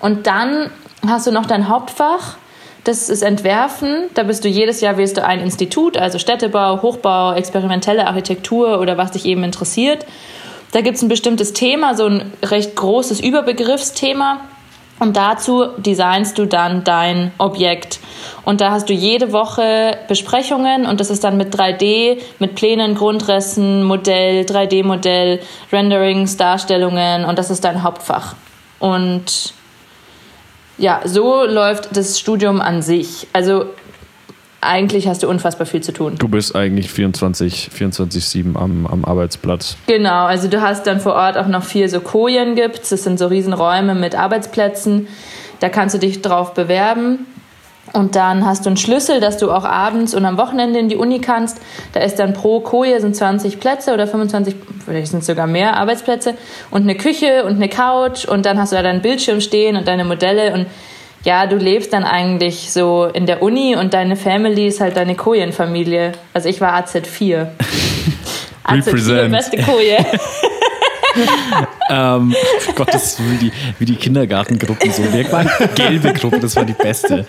[0.00, 0.70] Und dann
[1.06, 2.36] hast du noch dein Hauptfach.
[2.84, 4.04] Das ist Entwerfen.
[4.14, 8.96] Da bist du jedes Jahr wählst du ein Institut, also Städtebau, Hochbau, experimentelle Architektur oder
[8.96, 10.06] was dich eben interessiert.
[10.72, 14.40] Da gibt es ein bestimmtes Thema, so ein recht großes Überbegriffsthema.
[14.98, 18.00] Und dazu designst du dann dein Objekt.
[18.44, 22.94] Und da hast du jede Woche Besprechungen und das ist dann mit 3D, mit Plänen,
[22.94, 28.36] Grundrissen, Modell, 3D-Modell, Renderings, Darstellungen und das ist dein Hauptfach.
[28.78, 29.52] Und
[30.78, 33.26] ja, so läuft das Studium an sich.
[33.32, 33.66] Also
[34.60, 36.14] eigentlich hast du unfassbar viel zu tun.
[36.18, 39.76] Du bist eigentlich 24, 24-7 am, am Arbeitsplatz.
[39.86, 42.90] Genau, also du hast dann vor Ort auch noch vier so Kojen gibt.
[42.90, 45.08] Das sind so Riesenräume mit Arbeitsplätzen.
[45.60, 47.26] Da kannst du dich drauf bewerben.
[47.92, 50.96] Und dann hast du einen Schlüssel, dass du auch abends und am Wochenende in die
[50.96, 51.60] Uni kannst.
[51.92, 55.76] Da ist dann pro Koje sind 20 Plätze oder 25, vielleicht sind es sogar mehr
[55.76, 56.34] Arbeitsplätze
[56.70, 59.86] und eine Küche und eine Couch und dann hast du da deinen Bildschirm stehen und
[59.86, 60.66] deine Modelle und
[61.26, 65.16] ja, du lebst dann eigentlich so in der Uni und deine Family ist halt deine
[65.16, 66.12] Kojenfamilie.
[66.32, 67.48] Also ich war AZ4.
[68.64, 69.96] AZ4, beste Koje.
[71.90, 72.34] ähm,
[72.76, 75.02] Gott, das ist wie die, wie die Kindergartengruppen so.
[75.12, 77.26] Wir waren gelbe Gruppe, das war die beste.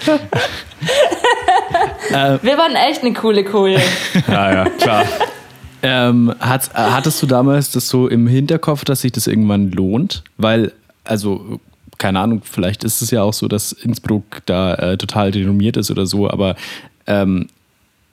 [2.12, 3.79] äh, Wir waren echt eine coole Koje.
[4.27, 5.05] ja, ja, klar.
[5.81, 10.23] Ähm, hat, hattest du damals das so im Hinterkopf, dass sich das irgendwann lohnt?
[10.38, 11.60] Weil, also
[11.97, 15.91] keine Ahnung, vielleicht ist es ja auch so, dass Innsbruck da äh, total renommiert ist
[15.91, 16.55] oder so, aber
[17.05, 17.47] ähm,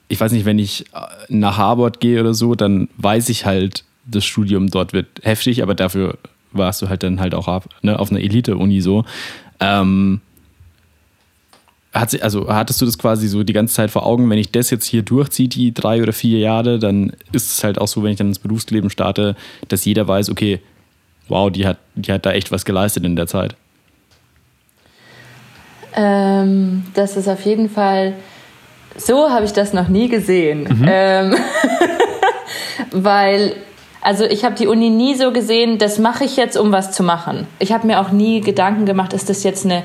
[0.07, 3.83] ich weiß nicht, wenn ich äh, nach Harvard gehe oder so, dann weiß ich halt,
[4.05, 6.17] das Studium dort wird heftig, aber dafür
[6.51, 9.03] warst du halt dann halt auch ne, auf einer Elite-Uni so.
[9.59, 10.21] Ähm,
[11.93, 14.51] hat sie, also hattest du das quasi so die ganze Zeit vor Augen, wenn ich
[14.51, 18.03] das jetzt hier durchziehe, die drei oder vier Jahre, dann ist es halt auch so,
[18.03, 19.35] wenn ich dann ins Berufsleben starte,
[19.69, 20.59] dass jeder weiß, okay,
[21.29, 23.55] wow, die hat, die hat da echt was geleistet in der Zeit.
[25.95, 28.13] Ähm, das ist auf jeden Fall,
[28.97, 30.63] so habe ich das noch nie gesehen.
[30.63, 30.85] Mhm.
[30.87, 31.35] Ähm,
[32.91, 33.55] weil,
[34.01, 37.03] also ich habe die Uni nie so gesehen, das mache ich jetzt, um was zu
[37.03, 37.47] machen.
[37.59, 39.83] Ich habe mir auch nie Gedanken gemacht, ist das jetzt eine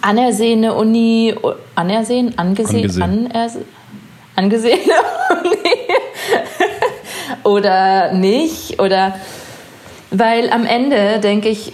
[0.00, 1.34] anersehene Uni,
[1.74, 3.32] anersehen, angesehen, angesehen.
[3.32, 3.64] Anerse,
[4.36, 4.94] angesehene
[5.42, 5.76] Uni
[7.42, 9.14] oder nicht oder
[10.10, 11.72] Weil am Ende denke ich,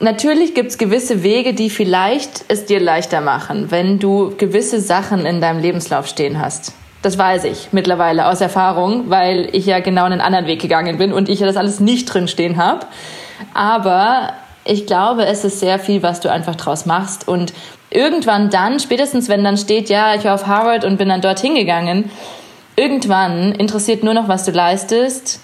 [0.00, 5.26] natürlich gibt es gewisse Wege, die vielleicht es dir leichter machen, wenn du gewisse Sachen
[5.26, 6.72] in deinem Lebenslauf stehen hast.
[7.02, 11.12] Das weiß ich mittlerweile aus Erfahrung, weil ich ja genau einen anderen Weg gegangen bin
[11.12, 12.86] und ich ja das alles nicht drin stehen habe.
[13.54, 14.32] Aber
[14.64, 17.28] ich glaube, es ist sehr viel, was du einfach draus machst.
[17.28, 17.52] Und
[17.90, 21.54] irgendwann dann, spätestens wenn dann steht, ja, ich war auf Harvard und bin dann dorthin
[21.54, 22.10] gegangen,
[22.74, 25.40] irgendwann interessiert nur noch, was du leistest.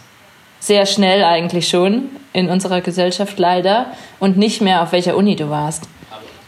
[0.63, 3.87] Sehr schnell eigentlich schon in unserer Gesellschaft leider
[4.21, 5.89] und nicht mehr auf welcher Uni du warst.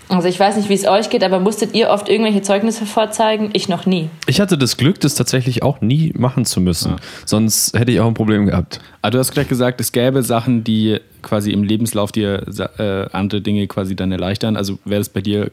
[0.09, 3.51] Also ich weiß nicht, wie es euch geht, aber musstet ihr oft irgendwelche Zeugnisse vorzeigen?
[3.55, 4.09] Ich noch nie.
[4.29, 6.93] Ich hatte das Glück, das tatsächlich auch nie machen zu müssen.
[6.93, 6.97] Ja.
[7.25, 8.79] Sonst hätte ich auch ein Problem gehabt.
[9.03, 12.47] Aber du hast gerade gesagt, es gäbe Sachen, die quasi im Lebenslauf dir
[12.79, 14.57] äh, andere Dinge quasi dann erleichtern.
[14.57, 15.51] Also wäre es bei dir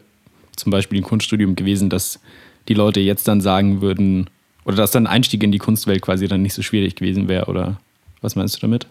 [0.55, 2.19] zum Beispiel im Kunststudium gewesen, dass
[2.67, 4.29] die Leute jetzt dann sagen würden,
[4.65, 7.79] oder dass dann Einstieg in die Kunstwelt quasi dann nicht so schwierig gewesen wäre, oder
[8.21, 8.87] was meinst du damit?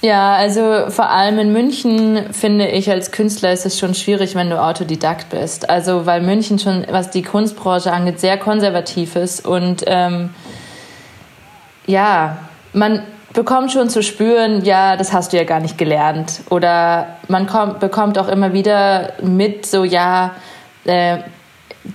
[0.00, 4.48] Ja, also vor allem in München finde ich als Künstler ist es schon schwierig, wenn
[4.48, 5.68] du Autodidakt bist.
[5.68, 10.30] Also weil München schon, was die Kunstbranche angeht, sehr konservativ ist und ähm,
[11.86, 12.38] ja,
[12.72, 13.02] man
[13.32, 16.42] bekommt schon zu spüren, ja, das hast du ja gar nicht gelernt.
[16.50, 20.34] Oder man kommt, bekommt auch immer wieder mit, so ja,
[20.84, 21.18] äh,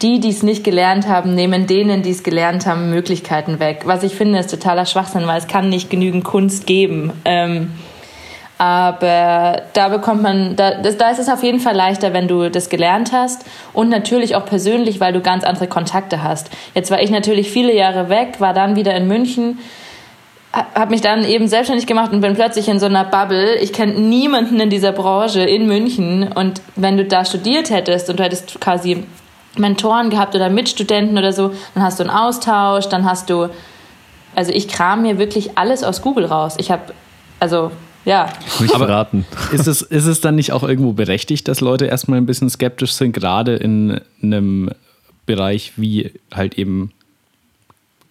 [0.01, 3.83] die, die es nicht gelernt haben, nehmen denen, die es gelernt haben, Möglichkeiten weg.
[3.85, 7.11] Was ich finde, ist totaler Schwachsinn, weil es kann nicht genügend Kunst geben.
[7.25, 7.71] Ähm,
[8.57, 12.49] aber da bekommt man, da, das, da ist es auf jeden Fall leichter, wenn du
[12.49, 16.49] das gelernt hast und natürlich auch persönlich, weil du ganz andere Kontakte hast.
[16.73, 19.59] Jetzt war ich natürlich viele Jahre weg, war dann wieder in München,
[20.53, 23.55] habe mich dann eben selbstständig gemacht und bin plötzlich in so einer Bubble.
[23.55, 28.19] Ich kenne niemanden in dieser Branche in München und wenn du da studiert hättest und
[28.19, 29.03] du hättest quasi
[29.57, 33.49] Mentoren gehabt oder Mitstudenten oder so, dann hast du einen Austausch, dann hast du,
[34.35, 36.55] also ich kram mir wirklich alles aus Google raus.
[36.57, 36.93] Ich habe,
[37.39, 37.71] also
[38.05, 38.33] ja.
[38.59, 39.25] Nicht Aber verraten.
[39.51, 42.93] Ist es, ist es dann nicht auch irgendwo berechtigt, dass Leute erstmal ein bisschen skeptisch
[42.93, 44.71] sind, gerade in einem
[45.25, 46.91] Bereich wie halt eben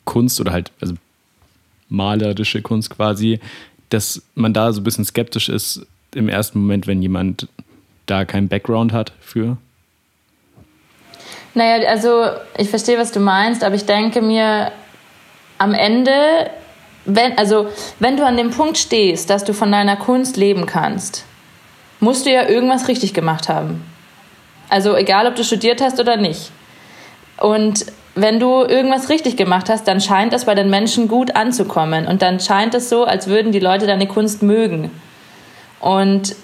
[0.05, 0.95] Kunst oder halt, also
[1.89, 3.39] malerische Kunst quasi,
[3.91, 7.49] dass man da so ein bisschen skeptisch ist im ersten Moment, wenn jemand
[8.07, 9.59] da keinen Background hat für?
[11.55, 12.27] Naja, also
[12.57, 14.73] ich verstehe, was du meinst, aber ich denke mir,
[15.59, 16.51] am Ende
[17.05, 21.25] wenn, also, wenn du an dem Punkt stehst, dass du von deiner Kunst leben kannst,
[22.01, 23.85] musst du ja irgendwas richtig gemacht haben.
[24.69, 26.51] Also egal, ob du studiert hast oder nicht.
[27.39, 32.07] Und wenn du irgendwas richtig gemacht hast, dann scheint es bei den Menschen gut anzukommen.
[32.07, 34.91] Und dann scheint es so, als würden die Leute deine Kunst mögen.
[35.81, 36.37] Und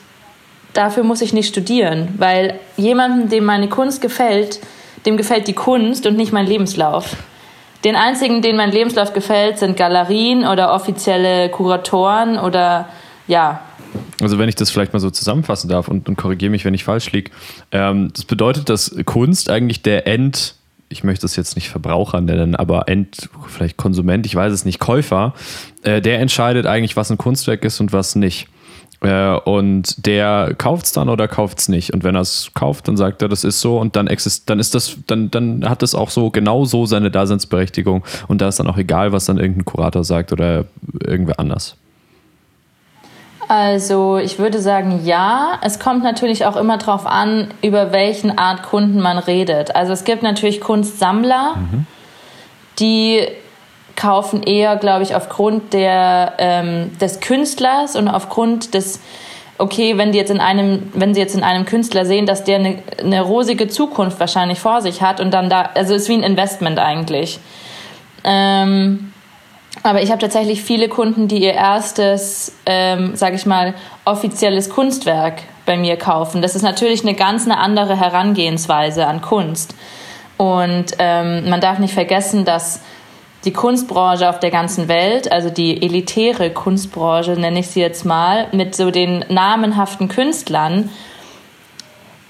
[0.75, 4.61] dafür muss ich nicht studieren, weil jemandem, dem meine Kunst gefällt,
[5.09, 7.17] dem gefällt die Kunst und nicht mein Lebenslauf.
[7.83, 12.89] Den einzigen, denen mein Lebenslauf gefällt, sind Galerien oder offizielle Kuratoren oder
[13.27, 13.63] ja.
[14.21, 16.85] Also wenn ich das vielleicht mal so zusammenfassen darf und, und korrigiere mich, wenn ich
[16.85, 17.31] falsch liege.
[17.73, 20.57] Ähm, das bedeutet, dass Kunst eigentlich der End,
[20.91, 24.79] ich möchte es jetzt nicht Verbraucher nennen, aber End, vielleicht Konsument, ich weiß es nicht,
[24.79, 25.33] Käufer,
[25.85, 28.49] äh, der entscheidet eigentlich, was ein Kunstwerk ist und was nicht.
[29.01, 31.93] Äh, und der kauft es dann oder kauft es nicht.
[31.95, 34.59] Und wenn er es kauft, dann sagt er, das ist so und dann exist dann
[34.59, 38.05] ist das, dann, dann hat es auch so genau so seine Daseinsberechtigung.
[38.27, 40.65] Und da ist dann auch egal, was dann irgendein Kurator sagt oder
[41.05, 41.77] irgendwer anders.
[43.49, 45.59] Also ich würde sagen, ja.
[45.63, 49.75] Es kommt natürlich auch immer darauf an, über welchen Art Kunden man redet.
[49.75, 51.87] Also es gibt natürlich Kunstsammler, mhm.
[52.79, 53.27] die
[53.99, 59.01] kaufen eher, glaube ich, aufgrund der, ähm, des Künstlers und aufgrund des,
[59.59, 62.61] okay, wenn die jetzt in einem, wenn sie jetzt in einem Künstler sehen, dass der
[62.61, 66.23] eine, eine rosige Zukunft wahrscheinlich vor sich hat und dann da, also ist wie ein
[66.23, 67.41] Investment eigentlich.
[68.23, 69.13] Ähm,
[69.83, 73.75] aber ich habe tatsächlich viele Kunden, die ihr erstes, ähm, sage ich mal,
[74.05, 76.41] offizielles Kunstwerk bei mir kaufen.
[76.41, 79.75] Das ist natürlich eine ganz eine andere Herangehensweise an Kunst.
[80.37, 82.81] Und ähm, man darf nicht vergessen, dass
[83.45, 88.49] die Kunstbranche auf der ganzen Welt, also die elitäre Kunstbranche, nenne ich sie jetzt mal,
[88.53, 90.91] mit so den namenhaften Künstlern,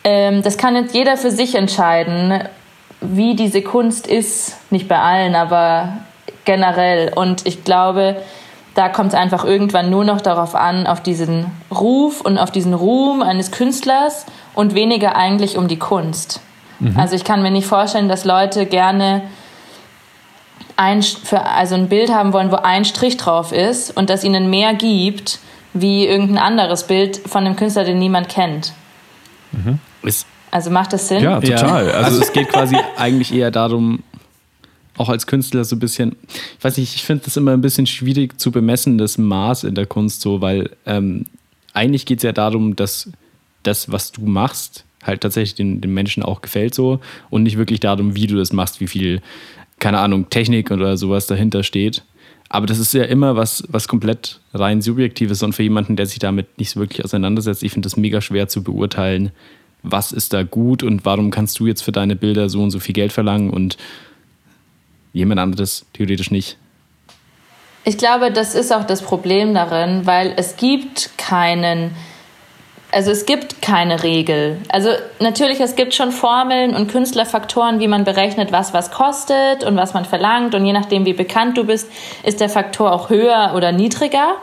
[0.05, 2.43] ähm, das kann jetzt jeder für sich entscheiden,
[3.01, 4.57] wie diese Kunst ist.
[4.71, 5.99] Nicht bei allen, aber
[6.45, 7.13] generell.
[7.15, 8.17] Und ich glaube,
[8.75, 12.75] da kommt es einfach irgendwann nur noch darauf an, auf diesen Ruf und auf diesen
[12.75, 16.41] Ruhm eines Künstlers und weniger eigentlich um die Kunst.
[16.79, 16.99] Mhm.
[16.99, 19.23] Also ich kann mir nicht vorstellen, dass Leute gerne
[20.79, 24.49] ein, für, also ein Bild haben wollen, wo ein Strich drauf ist und das ihnen
[24.49, 25.41] mehr gibt
[25.75, 28.73] wie irgendein anderes Bild von einem Künstler, den niemand kennt.
[29.53, 29.79] Mhm.
[30.51, 31.23] also macht das Sinn?
[31.23, 31.87] Ja, total.
[31.87, 31.93] Ja.
[31.93, 34.03] Also, also es geht quasi eigentlich eher darum,
[34.97, 36.17] auch als Künstler so ein bisschen,
[36.59, 39.75] ich weiß nicht, ich finde das immer ein bisschen schwierig zu bemessen, das Maß in
[39.75, 41.27] der Kunst so, weil ähm,
[41.73, 43.11] eigentlich geht es ja darum, dass
[43.63, 47.01] das, was du machst, halt tatsächlich den, den Menschen auch gefällt so
[47.31, 49.23] und nicht wirklich darum, wie du das machst, wie viel,
[49.79, 52.03] keine Ahnung, Technik oder sowas dahinter steht.
[52.49, 56.19] Aber das ist ja immer was, was komplett rein subjektives und für jemanden, der sich
[56.19, 59.33] damit nicht so wirklich auseinandersetzt, ich finde das mega schwer zu beurteilen,
[59.83, 62.81] was ist da gut und warum kannst du jetzt für deine Bilder so und so
[62.81, 63.77] viel Geld verlangen und
[65.13, 66.57] jemand anderes theoretisch nicht.
[67.85, 71.93] Ich glaube, das ist auch das Problem darin, weil es gibt keinen
[72.91, 74.59] also es gibt keine Regel.
[74.71, 79.77] Also natürlich, es gibt schon Formeln und Künstlerfaktoren, wie man berechnet, was was kostet und
[79.77, 80.55] was man verlangt.
[80.55, 81.91] Und je nachdem, wie bekannt du bist,
[82.23, 84.37] ist der Faktor auch höher oder niedriger.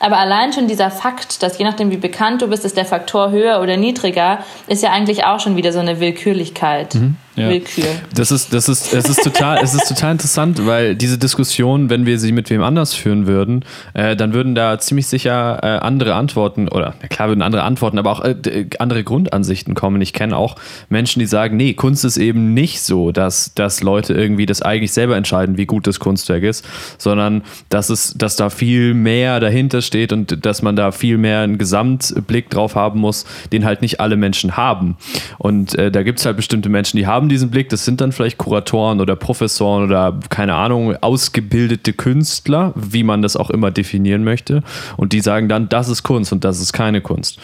[0.00, 3.30] Aber allein schon dieser Fakt, dass je nachdem, wie bekannt du bist, ist der Faktor
[3.30, 6.94] höher oder niedriger, ist ja eigentlich auch schon wieder so eine Willkürlichkeit.
[6.94, 7.16] Mhm.
[7.36, 7.48] Ja.
[7.48, 7.84] Willkür.
[8.14, 12.06] Das ist, das ist, es ist total, es ist total interessant, weil diese Diskussion, wenn
[12.06, 13.64] wir sie mit wem anders führen würden,
[13.94, 17.98] äh, dann würden da ziemlich sicher äh, andere Antworten oder ja klar würden andere Antworten,
[17.98, 20.00] aber auch äh, andere Grundansichten kommen.
[20.00, 20.56] Ich kenne auch
[20.88, 24.92] Menschen, die sagen, nee, Kunst ist eben nicht so, dass, dass Leute irgendwie das eigentlich
[24.92, 26.64] selber entscheiden, wie gut das Kunstwerk ist,
[26.98, 31.40] sondern dass es, dass da viel mehr dahinter steht und dass man da viel mehr
[31.40, 34.96] einen Gesamtblick drauf haben muss, den halt nicht alle Menschen haben.
[35.38, 38.02] Und äh, da gibt es halt bestimmte Menschen, die haben haben diesen Blick, das sind
[38.02, 43.70] dann vielleicht Kuratoren oder Professoren oder keine Ahnung, ausgebildete Künstler, wie man das auch immer
[43.70, 44.62] definieren möchte.
[44.98, 47.38] Und die sagen dann, das ist Kunst und das ist keine Kunst.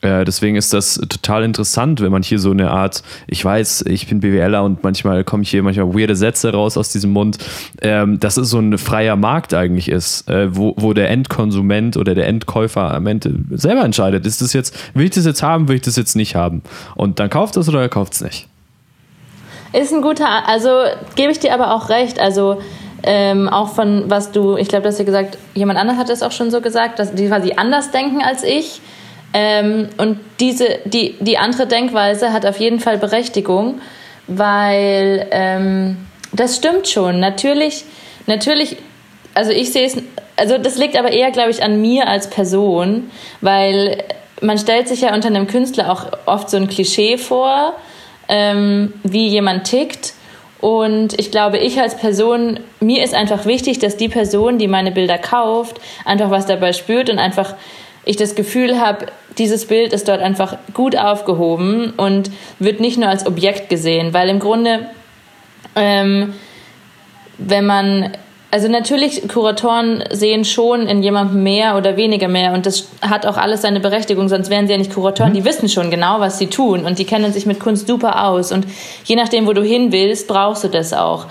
[0.00, 4.06] Äh, deswegen ist das total interessant, wenn man hier so eine Art, ich weiß, ich
[4.06, 7.36] bin BWLer und manchmal komme ich hier manchmal weirde Sätze raus aus diesem Mund,
[7.82, 12.14] ähm, dass es so ein freier Markt eigentlich ist, äh, wo, wo der Endkonsument oder
[12.14, 15.76] der Endkäufer am Ende selber entscheidet, ist das jetzt, will ich das jetzt haben, will
[15.76, 16.62] ich das jetzt nicht haben?
[16.94, 18.48] Und dann kauft es oder er kauft es nicht.
[19.76, 20.70] Ist ein guter, also
[21.16, 22.18] gebe ich dir aber auch recht.
[22.18, 22.62] Also
[23.02, 26.22] ähm, auch von was du, ich glaube, du hast ja gesagt, jemand anders hat es
[26.22, 28.80] auch schon so gesagt, dass die quasi anders denken als ich.
[29.34, 33.82] Ähm, und diese, die, die andere Denkweise hat auf jeden Fall Berechtigung,
[34.28, 35.98] weil ähm,
[36.32, 37.20] das stimmt schon.
[37.20, 37.84] Natürlich,
[38.26, 38.78] natürlich,
[39.34, 39.98] also ich sehe es,
[40.36, 43.10] also das liegt aber eher, glaube ich, an mir als Person,
[43.42, 44.02] weil
[44.40, 47.74] man stellt sich ja unter einem Künstler auch oft so ein Klischee vor
[48.28, 50.14] ähm, wie jemand tickt.
[50.60, 54.90] Und ich glaube, ich als Person, mir ist einfach wichtig, dass die Person, die meine
[54.90, 57.54] Bilder kauft, einfach was dabei spürt und einfach
[58.04, 59.06] ich das Gefühl habe,
[59.36, 64.28] dieses Bild ist dort einfach gut aufgehoben und wird nicht nur als Objekt gesehen, weil
[64.28, 64.88] im Grunde,
[65.74, 66.34] ähm,
[67.36, 68.16] wenn man
[68.56, 73.36] also natürlich, Kuratoren sehen schon in jemandem mehr oder weniger mehr und das hat auch
[73.36, 75.32] alles seine Berechtigung, sonst wären sie ja nicht Kuratoren.
[75.32, 75.36] Mhm.
[75.36, 78.52] Die wissen schon genau, was sie tun und die kennen sich mit Kunst super aus
[78.52, 78.66] und
[79.04, 81.26] je nachdem, wo du hin willst, brauchst du das auch.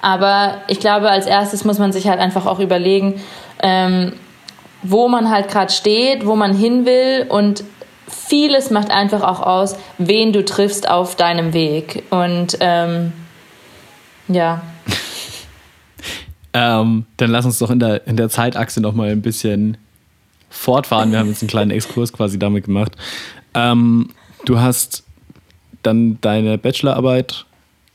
[0.00, 3.20] Aber ich glaube, als erstes muss man sich halt einfach auch überlegen,
[3.62, 4.14] ähm,
[4.82, 7.62] wo man halt gerade steht, wo man hin will und
[8.08, 13.12] vieles macht einfach auch aus, wen du triffst auf deinem Weg und ähm,
[14.28, 14.62] ja.
[16.52, 19.76] Ähm, dann lass uns doch in der, in der Zeitachse noch mal ein bisschen
[20.48, 21.12] fortfahren.
[21.12, 22.92] Wir haben jetzt einen kleinen Exkurs quasi damit gemacht.
[23.54, 24.10] Ähm,
[24.44, 25.04] du hast
[25.82, 27.46] dann deine Bachelorarbeit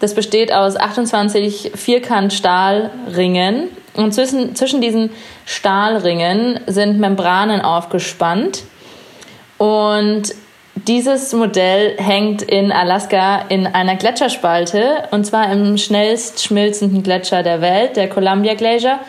[0.00, 5.10] Das besteht aus 28 Vierkant-Stahlringen Und zwischen, zwischen diesen
[5.44, 8.62] Stahlringen sind Membranen aufgespannt.
[9.58, 10.34] Und
[10.86, 17.60] dieses Modell hängt in Alaska in einer Gletscherspalte und zwar im schnellst schmilzenden Gletscher der
[17.60, 19.00] Welt, der Columbia Glacier.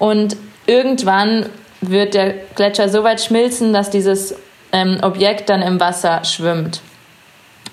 [0.00, 0.36] Und
[0.66, 1.46] irgendwann
[1.80, 4.34] wird der Gletscher so weit schmilzen, dass dieses
[4.72, 6.80] ähm, Objekt dann im Wasser schwimmt.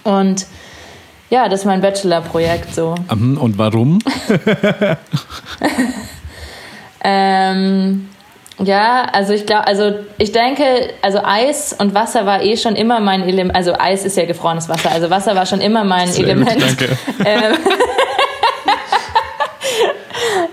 [0.03, 0.45] Und
[1.29, 2.95] ja, das ist mein Bachelor-Projekt so.
[3.09, 3.99] Und warum?
[7.03, 8.09] ähm,
[8.57, 10.63] ja, also ich glaube, also ich denke,
[11.01, 13.55] also Eis und Wasser war eh schon immer mein Element.
[13.55, 16.53] Also Eis ist ja gefrorenes Wasser, also Wasser war schon immer mein Sehr Element.
[16.53, 16.97] Gut, danke.
[17.23, 17.53] Ähm,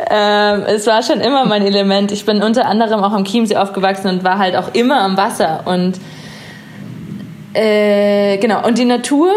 [0.08, 2.12] ähm, es war schon immer mein Element.
[2.12, 5.62] Ich bin unter anderem auch am Chiemsee aufgewachsen und war halt auch immer am Wasser.
[5.64, 5.98] Und
[7.54, 9.32] äh, genau, und die Natur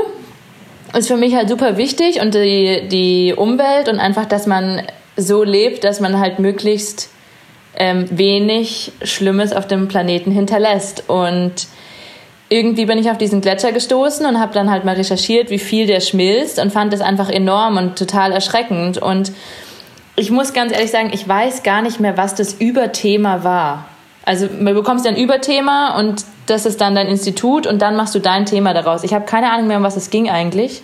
[0.95, 4.83] ist für mich halt super wichtig und die, die Umwelt und einfach, dass man
[5.17, 7.09] so lebt, dass man halt möglichst
[7.75, 11.09] ähm, wenig Schlimmes auf dem Planeten hinterlässt.
[11.09, 11.67] Und
[12.49, 15.87] irgendwie bin ich auf diesen Gletscher gestoßen und habe dann halt mal recherchiert, wie viel
[15.87, 18.97] der schmilzt und fand das einfach enorm und total erschreckend.
[18.97, 19.31] Und
[20.19, 23.85] ich muss ganz ehrlich sagen, ich weiß gar nicht mehr, was das Überthema war.
[24.25, 28.13] Also du bekommst ja ein Überthema und das ist dann dein Institut und dann machst
[28.15, 29.03] du dein Thema daraus.
[29.03, 30.81] Ich habe keine Ahnung mehr, um was es ging eigentlich.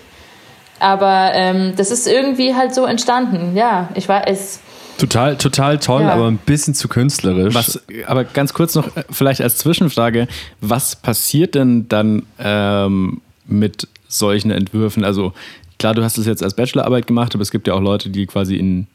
[0.80, 3.56] Aber ähm, das ist irgendwie halt so entstanden.
[3.56, 4.60] Ja, ich weiß.
[4.98, 6.14] Total, total toll, Ja.
[6.14, 7.54] aber ein bisschen zu künstlerisch.
[7.54, 10.28] Was, aber ganz kurz noch, äh, vielleicht als Zwischenfrage,
[10.62, 15.04] was passiert denn dann ähm, mit solchen Entwürfen?
[15.04, 15.34] Also
[15.80, 18.26] klar, du hast es jetzt als Bachelorarbeit gemacht, aber es gibt ja auch Leute, die
[18.26, 18.88] quasi in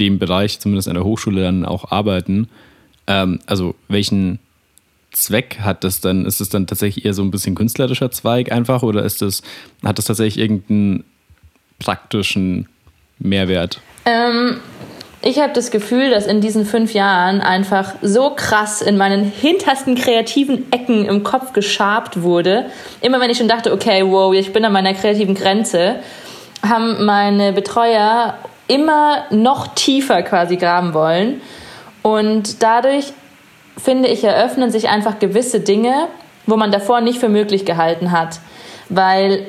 [0.00, 2.48] dem Bereich, zumindest an der Hochschule, dann auch arbeiten.
[3.06, 4.38] Ähm, also welchen
[5.12, 6.26] Zweck hat das dann?
[6.26, 9.42] Ist es dann tatsächlich eher so ein bisschen künstlerischer Zweig einfach oder ist das,
[9.84, 11.04] hat das tatsächlich irgendeinen
[11.78, 12.68] praktischen
[13.18, 13.80] Mehrwert?
[14.04, 14.58] Ähm,
[15.22, 19.94] ich habe das Gefühl, dass in diesen fünf Jahren einfach so krass in meinen hintersten
[19.94, 22.66] kreativen Ecken im Kopf geschabt wurde.
[23.00, 25.96] Immer wenn ich schon dachte, okay, wow, ich bin an meiner kreativen Grenze,
[26.62, 28.38] haben meine Betreuer
[28.68, 31.40] immer noch tiefer quasi graben wollen.
[32.02, 33.12] Und dadurch,
[33.76, 36.08] finde ich, eröffnen sich einfach gewisse Dinge,
[36.46, 38.40] wo man davor nicht für möglich gehalten hat.
[38.88, 39.46] Weil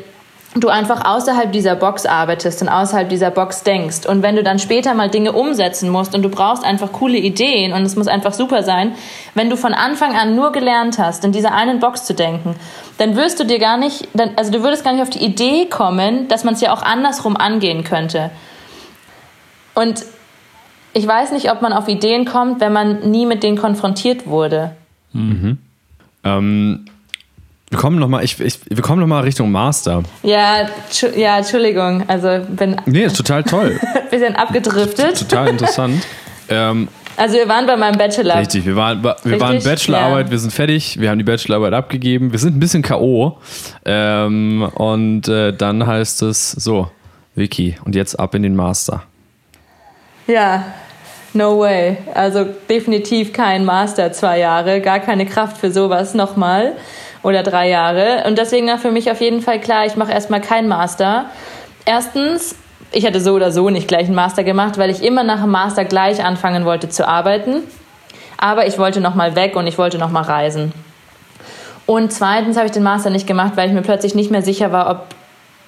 [0.56, 4.06] du einfach außerhalb dieser Box arbeitest und außerhalb dieser Box denkst.
[4.08, 7.74] Und wenn du dann später mal Dinge umsetzen musst und du brauchst einfach coole Ideen
[7.74, 8.96] und es muss einfach super sein,
[9.36, 12.56] wenn du von Anfang an nur gelernt hast, in dieser einen Box zu denken,
[12.98, 16.28] dann wirst du dir gar nicht, also du würdest gar nicht auf die Idee kommen,
[16.28, 18.32] dass man es ja auch andersrum angehen könnte.
[19.80, 20.04] Und
[20.94, 24.72] ich weiß nicht, ob man auf Ideen kommt, wenn man nie mit denen konfrontiert wurde.
[26.24, 26.86] ähm,
[27.70, 30.04] wir kommen nochmal ich, ich, wir kommen noch mal Richtung Master.
[30.24, 30.68] Ja,
[31.16, 33.80] ja, Entschuldigung, also bin Nee, ist total toll.
[34.10, 35.20] bisschen abgedriftet.
[35.20, 36.02] total interessant.
[36.50, 38.38] Ähm, Also wir waren bei meinem Bachelor.
[38.40, 39.40] richtig, wir waren, wir Richtig?
[39.42, 40.32] waren Bachelorarbeit, Ja.
[40.32, 43.38] wir sind fertig, wir haben die Bachelorarbeit abgegeben, wir sind ein bisschen K.O.
[43.86, 46.90] Ähm, und äh, dann heißt es so,
[47.36, 49.04] Vicky, und jetzt ab in den Master.
[50.28, 50.64] Ja,
[51.34, 51.98] no way.
[52.14, 56.74] Also definitiv kein Master zwei Jahre, gar keine Kraft für sowas nochmal
[57.24, 58.24] oder drei Jahre.
[58.28, 61.26] Und deswegen war für mich auf jeden Fall klar, ich mache erstmal keinen Master.
[61.86, 62.56] Erstens,
[62.92, 65.52] ich hätte so oder so nicht gleich einen Master gemacht, weil ich immer nach dem
[65.52, 67.64] Master gleich anfangen wollte zu arbeiten.
[68.38, 70.74] Aber ich wollte nochmal weg und ich wollte nochmal reisen.
[71.86, 74.74] Und zweitens habe ich den Master nicht gemacht, weil ich mir plötzlich nicht mehr sicher
[74.74, 75.06] war, ob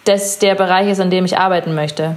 [0.04, 2.16] das der Bereich ist, an dem ich arbeiten möchte.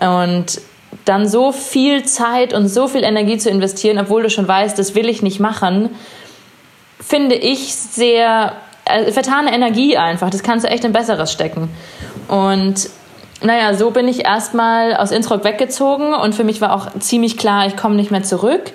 [0.00, 0.60] Und
[1.04, 4.94] dann so viel Zeit und so viel Energie zu investieren, obwohl du schon weißt, das
[4.94, 5.90] will ich nicht machen,
[7.00, 10.30] finde ich sehr äh, vertane Energie einfach.
[10.30, 11.68] Das kannst du echt in Besseres stecken.
[12.28, 12.88] Und
[13.42, 17.66] naja, so bin ich erstmal aus Innsbruck weggezogen und für mich war auch ziemlich klar,
[17.66, 18.72] ich komme nicht mehr zurück,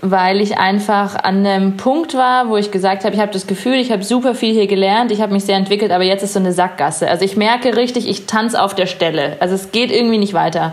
[0.00, 3.74] weil ich einfach an einem Punkt war, wo ich gesagt habe, ich habe das Gefühl,
[3.74, 6.38] ich habe super viel hier gelernt, ich habe mich sehr entwickelt, aber jetzt ist so
[6.38, 7.08] eine Sackgasse.
[7.10, 9.36] Also ich merke richtig, ich tanze auf der Stelle.
[9.40, 10.72] Also es geht irgendwie nicht weiter.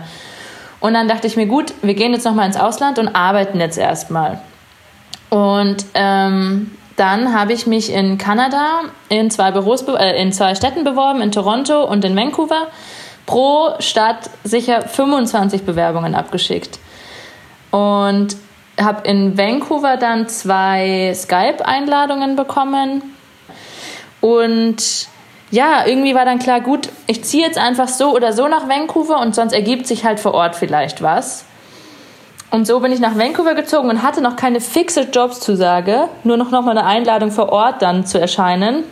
[0.80, 3.78] Und dann dachte ich mir, gut, wir gehen jetzt nochmal ins Ausland und arbeiten jetzt
[3.78, 4.40] erstmal.
[5.30, 10.84] Und ähm, dann habe ich mich in Kanada in zwei Büros, äh, in zwei Städten
[10.84, 12.68] beworben, in Toronto und in Vancouver.
[13.26, 16.78] Pro Stadt sicher 25 Bewerbungen abgeschickt.
[17.70, 18.36] Und
[18.80, 23.02] habe in Vancouver dann zwei Skype-Einladungen bekommen.
[24.20, 25.08] Und
[25.50, 29.20] ja, irgendwie war dann klar, gut, ich ziehe jetzt einfach so oder so nach Vancouver
[29.20, 31.44] und sonst ergibt sich halt vor Ort vielleicht was.
[32.50, 36.50] Und so bin ich nach Vancouver gezogen und hatte noch keine fixe Jobszusage, nur noch,
[36.50, 38.84] noch mal eine Einladung vor Ort dann zu erscheinen.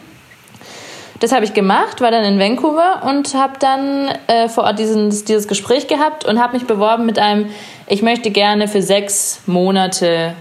[1.20, 5.08] das habe ich gemacht, war dann in Vancouver und habe dann äh, vor Ort diesen,
[5.24, 7.48] dieses Gespräch gehabt und habe mich beworben mit einem,
[7.86, 10.34] ich möchte gerne für sechs Monate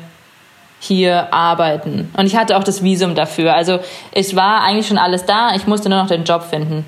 [0.86, 2.10] hier arbeiten.
[2.16, 3.54] Und ich hatte auch das Visum dafür.
[3.56, 3.80] Also
[4.12, 6.86] es war eigentlich schon alles da, ich musste nur noch den Job finden.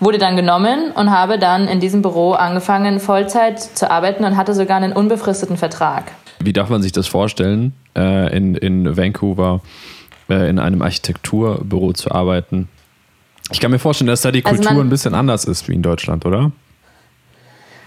[0.00, 4.52] Wurde dann genommen und habe dann in diesem Büro angefangen, Vollzeit zu arbeiten und hatte
[4.54, 6.12] sogar einen unbefristeten Vertrag.
[6.40, 9.60] Wie darf man sich das vorstellen, äh, in, in Vancouver
[10.28, 12.68] äh, in einem Architekturbüro zu arbeiten?
[13.52, 15.74] Ich kann mir vorstellen, dass da die Also Kultur man- ein bisschen anders ist wie
[15.74, 16.50] in Deutschland, oder?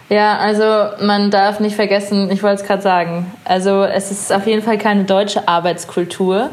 [0.10, 4.48] Ja, also man darf nicht vergessen, ich wollte es gerade sagen, also es ist auf
[4.48, 6.50] jeden Fall keine deutsche Arbeitskultur.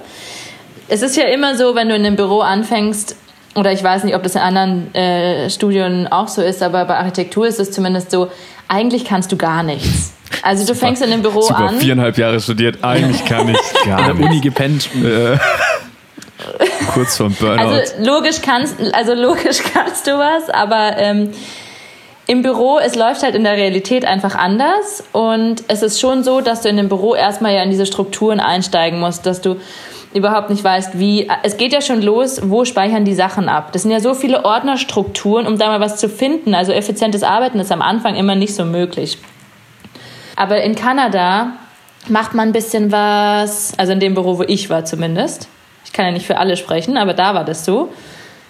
[0.89, 3.17] Es ist ja immer so, wenn du in einem Büro anfängst,
[3.55, 6.97] oder ich weiß nicht, ob das in anderen äh, Studien auch so ist, aber bei
[6.97, 8.29] Architektur ist es zumindest so,
[8.67, 10.13] eigentlich kannst du gar nichts.
[10.43, 11.79] Also du fängst in einem Büro Super, an.
[11.79, 14.31] viereinhalb Jahre studiert, eigentlich kann ich gar In der nicht.
[14.31, 14.89] Uni gepennt.
[16.93, 17.63] Kurz vorm Burnout.
[17.63, 21.31] Also logisch kannst, also logisch kannst du was, aber ähm,
[22.27, 25.05] im Büro, es läuft halt in der Realität einfach anders.
[25.12, 28.41] Und es ist schon so, dass du in dem Büro erstmal ja in diese Strukturen
[28.41, 29.57] einsteigen musst, dass du
[30.14, 31.29] überhaupt nicht weißt, wie.
[31.43, 33.72] Es geht ja schon los, wo speichern die Sachen ab.
[33.72, 36.55] Das sind ja so viele Ordnerstrukturen, um da mal was zu finden.
[36.55, 39.18] Also effizientes Arbeiten ist am Anfang immer nicht so möglich.
[40.37, 41.53] Aber in Kanada
[42.09, 45.49] macht man ein bisschen was, also in dem Büro, wo ich war zumindest.
[45.85, 47.91] Ich kann ja nicht für alle sprechen, aber da war das so.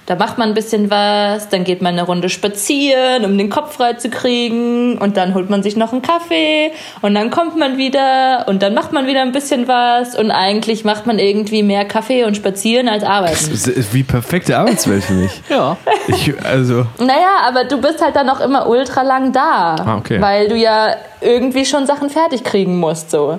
[0.06, 3.76] Da macht man ein bisschen was, dann geht man eine Runde spazieren, um den Kopf
[3.76, 7.78] frei zu kriegen und dann holt man sich noch einen Kaffee und dann kommt man
[7.78, 11.84] wieder und dann macht man wieder ein bisschen was und eigentlich macht man irgendwie mehr
[11.86, 13.48] Kaffee und spazieren als arbeiten.
[13.50, 15.30] Das ist wie perfekte Arbeitswelt für mich.
[15.50, 15.76] Ja.
[16.08, 20.20] Ich, also, Naja, aber du bist halt dann auch immer ultra lang da, Ah, okay.
[20.20, 23.10] weil du ja irgendwie schon Sachen fertig kriegen musst.
[23.10, 23.38] So.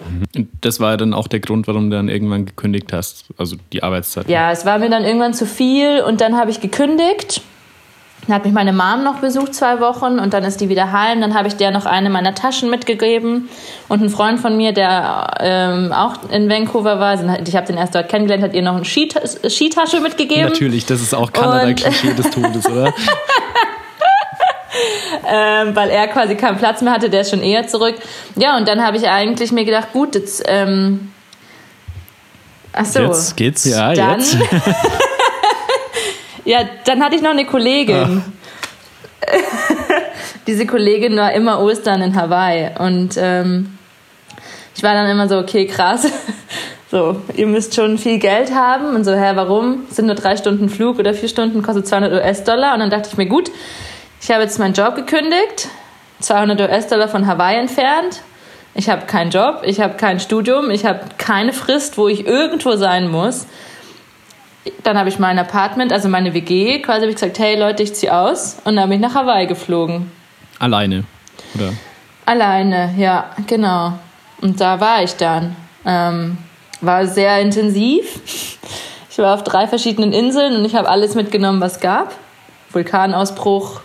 [0.61, 3.25] Das war dann auch der Grund, warum du dann irgendwann gekündigt hast.
[3.37, 4.27] Also die Arbeitszeit.
[4.27, 7.41] Ja, es war mir dann irgendwann zu viel und dann habe ich gekündigt.
[8.27, 11.21] Dann hat mich meine Mom noch besucht zwei Wochen und dann ist die wieder heim.
[11.21, 13.49] Dann habe ich der noch eine meiner Taschen mitgegeben
[13.87, 17.93] und ein Freund von mir, der ähm, auch in Vancouver war, ich habe den erst
[17.93, 20.45] dort kennengelernt, hat ihr noch eine Skita Skitasche mitgegeben.
[20.45, 22.91] Natürlich, das ist auch Kanada-Klischee des Todes, oder?
[25.27, 27.95] ähm, weil er quasi keinen Platz mehr hatte, der ist schon eher zurück.
[28.35, 30.43] Ja, und dann habe ich eigentlich mir gedacht, gut, jetzt.
[30.47, 31.11] Ähm,
[32.73, 33.01] ach so.
[33.01, 33.65] jetzt geht's.
[33.65, 34.35] Ja, dann, jetzt.
[36.45, 38.23] ja, dann hatte ich noch eine Kollegin.
[40.47, 43.77] Diese Kollegin war immer Ostern in Hawaii und ähm,
[44.75, 46.07] ich war dann immer so, okay, krass.
[46.91, 49.85] So, ihr müsst schon viel Geld haben und so, hä, warum?
[49.89, 52.75] Es sind nur drei Stunden Flug oder vier Stunden, kostet 200 US-Dollar.
[52.75, 53.51] Und dann dachte ich mir, gut,
[54.25, 55.69] ich habe jetzt meinen Job gekündigt,
[56.21, 58.21] 200 US-Dollar von Hawaii entfernt.
[58.73, 62.75] Ich habe keinen Job, ich habe kein Studium, ich habe keine Frist, wo ich irgendwo
[62.75, 63.45] sein muss.
[64.81, 67.93] Dann habe ich mein Apartment, also meine WG, quasi habe ich gesagt, hey Leute, ich
[67.93, 68.57] ziehe aus.
[68.63, 70.11] Und dann bin ich nach Hawaii geflogen.
[70.57, 71.03] Alleine.
[71.53, 71.73] Oder?
[72.25, 73.93] Alleine, ja, genau.
[74.41, 75.55] Und da war ich dann.
[75.85, 76.39] Ähm,
[76.81, 78.21] war sehr intensiv.
[79.07, 82.11] Ich war auf drei verschiedenen Inseln und ich habe alles mitgenommen, was gab.
[82.75, 83.81] Vulkanausbruch.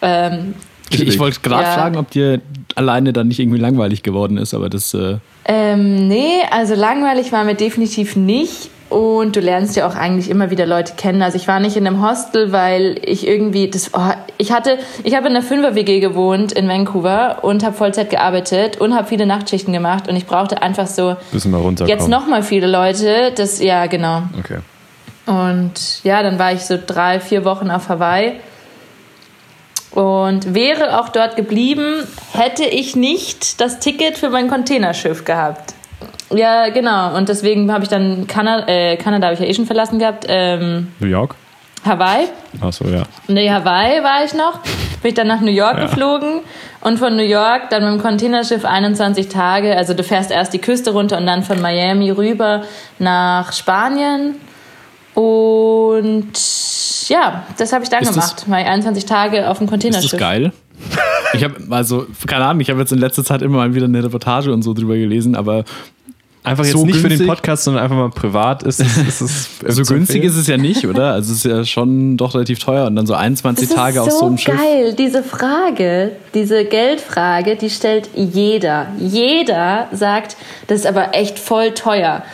[0.00, 0.54] Ähm,
[0.90, 1.70] Ich, ich wollte gerade Ja.
[1.72, 2.40] fragen, ob dir
[2.74, 4.92] alleine dann nicht irgendwie langweilig geworden ist, aber das.
[4.94, 5.16] Äh,
[5.46, 8.70] ähm, nee, also langweilig war mir definitiv nicht.
[8.90, 11.22] Und du lernst ja auch eigentlich immer wieder Leute kennen.
[11.22, 13.92] Also ich war nicht in einem Hostel, weil ich irgendwie das.
[13.94, 14.00] Oh,
[14.36, 18.94] ich hatte, ich habe in einer Fünfer-WG gewohnt in Vancouver und habe Vollzeit gearbeitet und
[18.94, 21.98] habe viele Nachtschichten gemacht und ich brauchte einfach so Müssen wir runterkommen.
[21.98, 23.32] jetzt noch mal viele Leute.
[23.34, 24.24] Das ja genau.
[24.38, 24.58] Okay.
[25.26, 28.34] Und ja, dann war ich so drei, vier Wochen auf Hawaii
[29.92, 35.74] und wäre auch dort geblieben, hätte ich nicht das Ticket für mein Containerschiff gehabt.
[36.30, 37.14] Ja, genau.
[37.14, 40.24] Und deswegen habe ich dann Kanada, äh, Kanada habe ich ja eh schon verlassen gehabt.
[40.28, 41.34] Ähm, New York?
[41.84, 42.28] Hawaii.
[42.60, 43.02] Achso, ja.
[43.28, 44.60] Nee, Hawaii war ich noch.
[45.02, 45.86] Bin ich dann nach New York Ja.
[45.86, 46.40] geflogen
[46.80, 49.76] und von New York dann mit dem Containerschiff 21 Tage.
[49.76, 52.62] Also du fährst erst die Küste runter und dann von Miami rüber
[52.98, 54.36] nach Spanien.
[55.14, 56.32] Und
[57.08, 58.44] ja, das habe ich dann Ist gemacht.
[58.46, 60.10] Ich 21 Tage auf dem ist Containerschiff.
[60.12, 60.52] das geil?
[61.34, 64.02] Ich habe also, keine Ahnung, ich habe jetzt in letzter Zeit immer mal wieder eine
[64.02, 65.64] Reportage und so drüber gelesen, aber
[66.44, 67.28] Einfach jetzt So nicht für den günstig?
[67.28, 68.64] Podcast, sondern einfach mal privat.
[68.64, 71.12] Ist es, ist es so günstig ist es ja nicht, oder?
[71.12, 74.00] Also es ist ja schon doch relativ teuer und dann so 21 Das Tage ist
[74.00, 74.56] auf so so einem Schiff.
[74.56, 74.92] geil.
[74.94, 78.88] Diese Frage, diese Geldfrage, die stellt jeder.
[78.98, 80.36] Jeder sagt,
[80.66, 82.24] das ist aber echt voll teuer.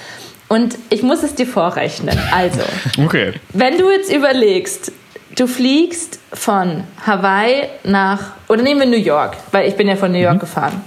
[0.49, 2.19] Und ich muss es dir vorrechnen.
[2.33, 2.61] Also,
[3.05, 3.35] Okay.
[3.53, 4.93] wenn du jetzt überlegst,
[5.37, 10.11] du fliegst von Hawaii nach, oder nehmen wir New York, weil ich bin ja von
[10.11, 10.81] New York gefahren.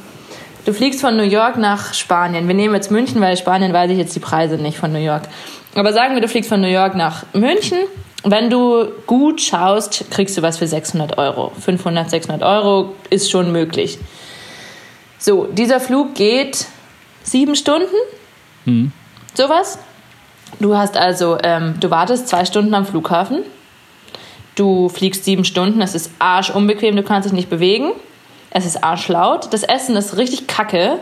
[0.65, 2.47] Du fliegst von New York nach Spanien.
[2.47, 5.23] Wir nehmen jetzt München, weil Spanien weiß ich jetzt die Preise nicht von New York.
[5.73, 7.77] Aber sagen wir, du fliegst von New York nach München
[8.23, 11.51] wenn du gut schaust, kriegst du was für 600 Euro.
[11.59, 13.97] 500, 600 Euro ist schon möglich.
[15.17, 16.67] So, dieser Flug geht
[17.23, 17.95] sieben Stunden.
[18.65, 18.91] Mhm.
[19.33, 19.79] Sowas.
[20.59, 23.43] Du hast also, ähm, du wartest zwei Stunden am Flughafen.
[24.55, 25.81] Du fliegst sieben Stunden.
[25.81, 27.91] Es ist arschunbequem, du kannst dich nicht bewegen.
[28.49, 29.53] Es ist arschlaut.
[29.53, 30.99] Das Essen ist richtig kacke.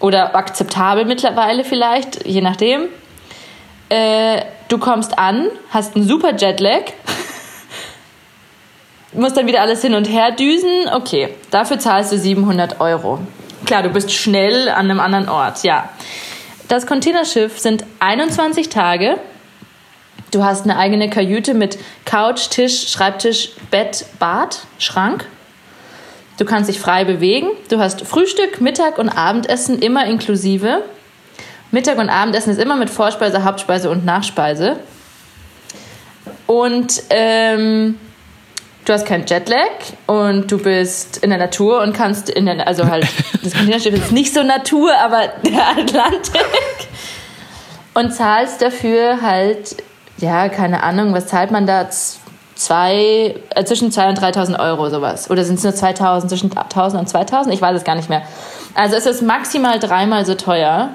[0.00, 2.86] Oder akzeptabel mittlerweile vielleicht, je nachdem.
[3.88, 6.92] Äh, du kommst an, hast einen super Jetlag,
[9.12, 10.88] musst dann wieder alles hin und her düsen.
[10.94, 13.18] Okay, dafür zahlst du 700 Euro.
[13.64, 15.88] Klar, du bist schnell an einem anderen Ort, ja.
[16.68, 19.18] Das Containerschiff sind 21 Tage.
[20.30, 25.24] Du hast eine eigene Kajüte mit Couch, Tisch, Schreibtisch, Bett, Bad, Schrank.
[26.36, 27.48] Du kannst dich frei bewegen.
[27.70, 30.82] Du hast Frühstück, Mittag und Abendessen immer inklusive.
[31.70, 34.78] Mittag und Abendessen ist immer mit Vorspeise, Hauptspeise und Nachspeise.
[36.46, 37.98] Und ähm,
[38.88, 39.68] du hast keinen Jetlag
[40.06, 43.06] und du bist in der Natur und kannst in der, also halt,
[43.42, 46.46] das Containerschiff ist nicht so Natur, aber der Atlantik.
[47.94, 49.76] Und zahlst dafür halt,
[50.18, 51.88] ja, keine Ahnung, was zahlt man da?
[51.90, 55.30] Zwei, äh, zwischen 2.000 und 3.000 Euro sowas.
[55.30, 57.50] Oder sind es nur 2.000, zwischen 1.000 und 2.000?
[57.50, 58.22] Ich weiß es gar nicht mehr.
[58.74, 60.90] Also es ist maximal dreimal so teuer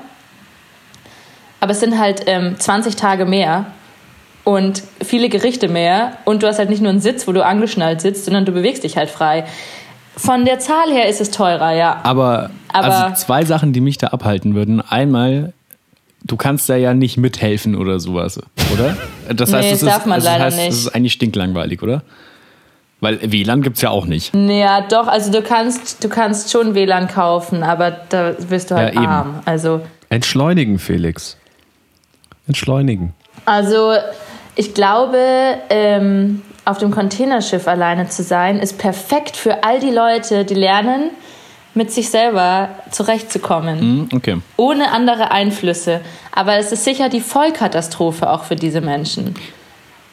[1.63, 3.67] aber es sind halt ähm, 20 Tage mehr
[4.43, 8.01] und viele Gerichte mehr und du hast halt nicht nur einen Sitz, wo du angeschnallt
[8.01, 9.45] sitzt, sondern du bewegst dich halt frei.
[10.15, 11.99] Von der Zahl her ist es teurer, ja.
[12.03, 14.81] Aber, aber also zwei Sachen, die mich da abhalten würden.
[14.81, 15.53] Einmal,
[16.23, 18.39] du kannst da ja nicht mithelfen oder sowas,
[18.73, 18.97] oder?
[19.33, 20.69] Das heißt, nee, das, das darf man also leider heißt, nicht.
[20.69, 22.03] Das ist eigentlich stinklangweilig, oder?
[22.99, 24.35] Weil WLAN gibt es ja auch nicht.
[24.35, 28.95] Ja, doch, also du kannst, du kannst schon WLAN kaufen, aber da wirst du halt
[28.95, 29.41] ja, arm.
[29.45, 31.37] Also Entschleunigen, Felix
[32.47, 33.13] entschleunigen?
[33.45, 33.93] Also
[34.55, 35.19] ich glaube,
[35.69, 41.09] ähm, auf dem Containerschiff alleine zu sein, ist perfekt für all die Leute, die lernen,
[41.73, 44.07] mit sich selber zurechtzukommen.
[44.11, 44.37] Mm, okay.
[44.57, 46.01] Ohne andere Einflüsse.
[46.31, 49.33] Aber es ist sicher die Vollkatastrophe auch für diese Menschen.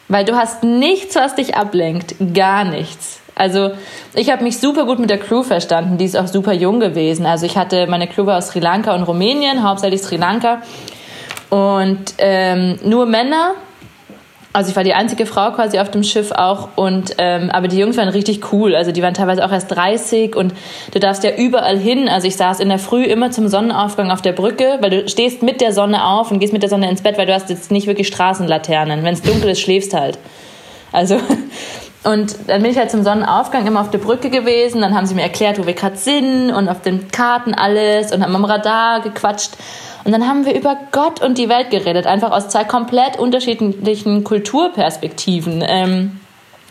[0.08, 2.14] Weil du hast nichts, was dich ablenkt.
[2.34, 3.20] Gar nichts.
[3.34, 3.70] Also
[4.14, 5.98] ich habe mich super gut mit der Crew verstanden.
[5.98, 7.26] Die ist auch super jung gewesen.
[7.26, 10.62] Also ich hatte meine Crew aus Sri Lanka und Rumänien, hauptsächlich Sri Lanka.
[11.50, 13.54] Und ähm, nur Männer.
[14.52, 17.78] Also ich war die einzige Frau quasi auf dem Schiff auch und ähm, aber die
[17.78, 18.74] Jungs waren richtig cool.
[18.74, 20.52] Also die waren teilweise auch erst 30 und
[20.92, 22.08] du darfst ja überall hin.
[22.08, 25.44] Also ich saß in der Früh immer zum Sonnenaufgang auf der Brücke, weil du stehst
[25.44, 27.70] mit der Sonne auf und gehst mit der Sonne ins Bett, weil du hast jetzt
[27.70, 29.04] nicht wirklich Straßenlaternen.
[29.04, 30.18] Wenn es dunkel ist, schläfst halt.
[30.90, 31.20] Also
[32.02, 34.80] und dann bin ich halt zum Sonnenaufgang immer auf der Brücke gewesen.
[34.80, 38.24] Dann haben sie mir erklärt, wo wir gerade sind und auf den Karten alles und
[38.24, 39.52] haben am Radar gequatscht.
[40.04, 44.24] Und dann haben wir über Gott und die Welt geredet, einfach aus zwei komplett unterschiedlichen
[44.24, 45.62] Kulturperspektiven.
[45.66, 46.20] Ähm,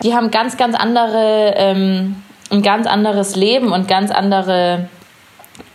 [0.04, 2.16] die haben ganz, ganz andere, ähm,
[2.50, 4.88] ein ganz anderes Leben und ganz andere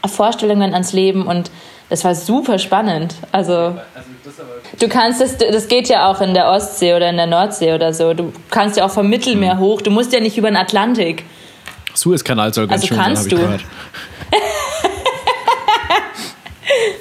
[0.07, 1.51] Vorstellungen ans Leben und
[1.91, 3.15] das war super spannend.
[3.31, 3.77] Also
[4.81, 7.93] du kannst das, das geht ja auch in der Ostsee oder in der Nordsee oder
[7.93, 8.15] so.
[8.15, 9.61] Du kannst ja auch vom Mittelmeer mhm.
[9.61, 9.83] hoch.
[9.83, 11.25] Du musst ja nicht über den Atlantik.
[11.95, 14.39] Suezkanal soll ganz also schön kannst sein, du.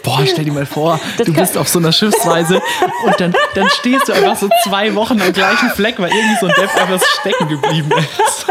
[0.03, 2.61] Boah, stell dir mal vor, das du bist auf so einer Schiffsreise
[3.05, 6.47] und dann, dann stehst du einfach so zwei Wochen am gleichen Fleck, weil irgendwie so
[6.47, 8.47] ein Depp einfach stecken geblieben ist.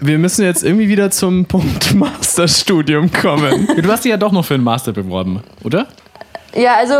[0.00, 3.68] Wir müssen jetzt irgendwie wieder zum Punkt Masterstudium kommen.
[3.76, 5.88] Du hast dich ja doch noch für einen Master beworben, oder?
[6.54, 6.94] Ja, also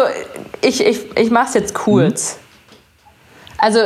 [0.61, 2.35] ich, ich, ich mach's jetzt kurz.
[2.35, 2.39] Hm.
[3.59, 3.81] Also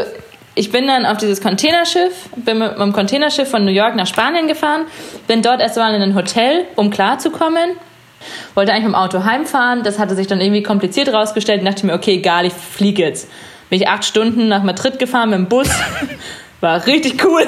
[0.54, 4.48] ich bin dann auf dieses Containerschiff, bin mit dem Containerschiff von New York nach Spanien
[4.48, 4.86] gefahren,
[5.26, 7.76] bin dort erstmal in ein Hotel, um klarzukommen
[8.54, 9.82] wollte eigentlich mit dem Auto heimfahren.
[9.82, 11.60] Das hatte sich dann irgendwie kompliziert rausgestellt.
[11.60, 13.28] Und dachte mir, okay, egal, ich fliege jetzt.
[13.70, 15.68] Bin ich acht Stunden nach Madrid gefahren mit dem Bus.
[16.60, 17.42] War richtig cool.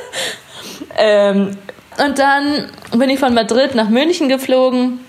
[0.98, 1.56] ähm,
[2.04, 5.00] und dann bin ich von Madrid nach München geflogen.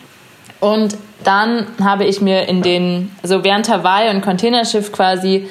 [0.60, 5.50] Und dann habe ich mir in den, also während Hawaii und Containerschiff quasi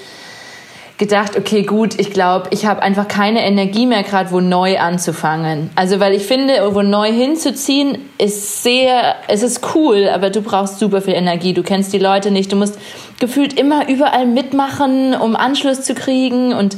[1.00, 5.70] gedacht, okay, gut, ich glaube, ich habe einfach keine Energie mehr gerade, wo neu anzufangen.
[5.74, 10.78] Also, weil ich finde, wo neu hinzuziehen, ist sehr, es ist cool, aber du brauchst
[10.78, 11.54] super viel Energie.
[11.54, 12.52] Du kennst die Leute nicht.
[12.52, 12.78] Du musst
[13.18, 16.76] gefühlt immer überall mitmachen, um Anschluss zu kriegen und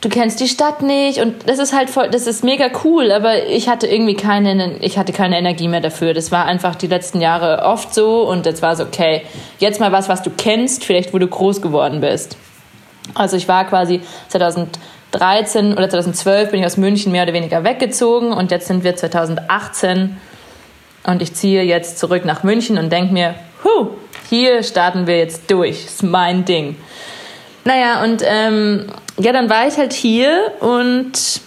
[0.00, 3.46] du kennst die Stadt nicht und das ist halt voll, das ist mega cool, aber
[3.46, 6.14] ich hatte irgendwie keine, ich hatte keine Energie mehr dafür.
[6.14, 9.22] Das war einfach die letzten Jahre oft so und jetzt war es okay.
[9.58, 12.36] Jetzt mal was, was du kennst, vielleicht wo du groß geworden bist.
[13.14, 18.32] Also ich war quasi 2013 oder 2012 bin ich aus München mehr oder weniger weggezogen
[18.32, 20.16] und jetzt sind wir 2018
[21.04, 23.34] und ich ziehe jetzt zurück nach München und denke mir,
[23.64, 23.88] huh,
[24.28, 26.76] hier starten wir jetzt durch, ist mein Ding.
[27.64, 28.86] Naja, und ähm,
[29.18, 31.40] ja, dann war ich halt hier und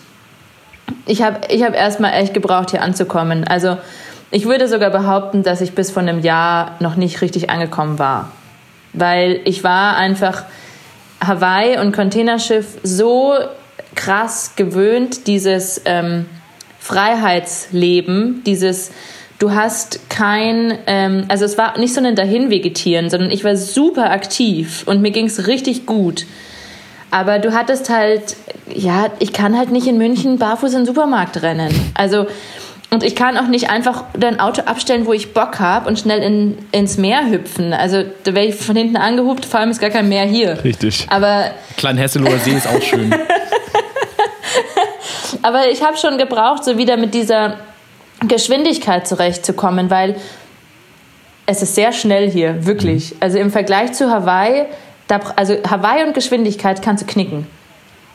[1.06, 3.48] ich habe ich hab erstmal echt gebraucht, hier anzukommen.
[3.48, 3.78] Also
[4.30, 8.32] ich würde sogar behaupten, dass ich bis vor einem Jahr noch nicht richtig angekommen war.
[8.94, 10.44] Weil ich war einfach
[11.22, 13.36] Hawaii und Containerschiff so
[13.96, 16.26] krass gewöhnt, dieses ähm,
[16.80, 18.92] Freiheitsleben, dieses
[19.42, 24.12] du hast kein, ähm, also es war nicht so ein Dahinvegetieren, sondern ich war super
[24.12, 26.26] aktiv und mir ging es richtig gut.
[27.10, 28.38] Aber du hattest halt,
[28.74, 31.74] ja, ich kann halt nicht in München barfuß in den Supermarkt rennen.
[31.94, 32.28] Also,
[32.94, 36.22] und ich kann auch nicht einfach dein Auto abstellen, wo ich Bock habe und schnell
[36.22, 37.72] in, ins Meer hüpfen.
[37.72, 40.62] Also da wäre ich von hinten angehupt, vor allem ist gar kein Meer hier.
[40.64, 41.08] Richtig.
[41.10, 43.16] Aber Klein Hesseloher See ist auch schön.
[45.42, 47.60] aber ich habe schon gebraucht, so wieder mit dieser
[48.28, 50.18] Geschwindigkeit zurechtzukommen, weil
[51.46, 53.16] es ist sehr schnell hier, wirklich.
[53.22, 54.66] Also im Vergleich zu Hawaii,
[55.08, 57.48] da, also Hawaii und Geschwindigkeit kannst du knicken.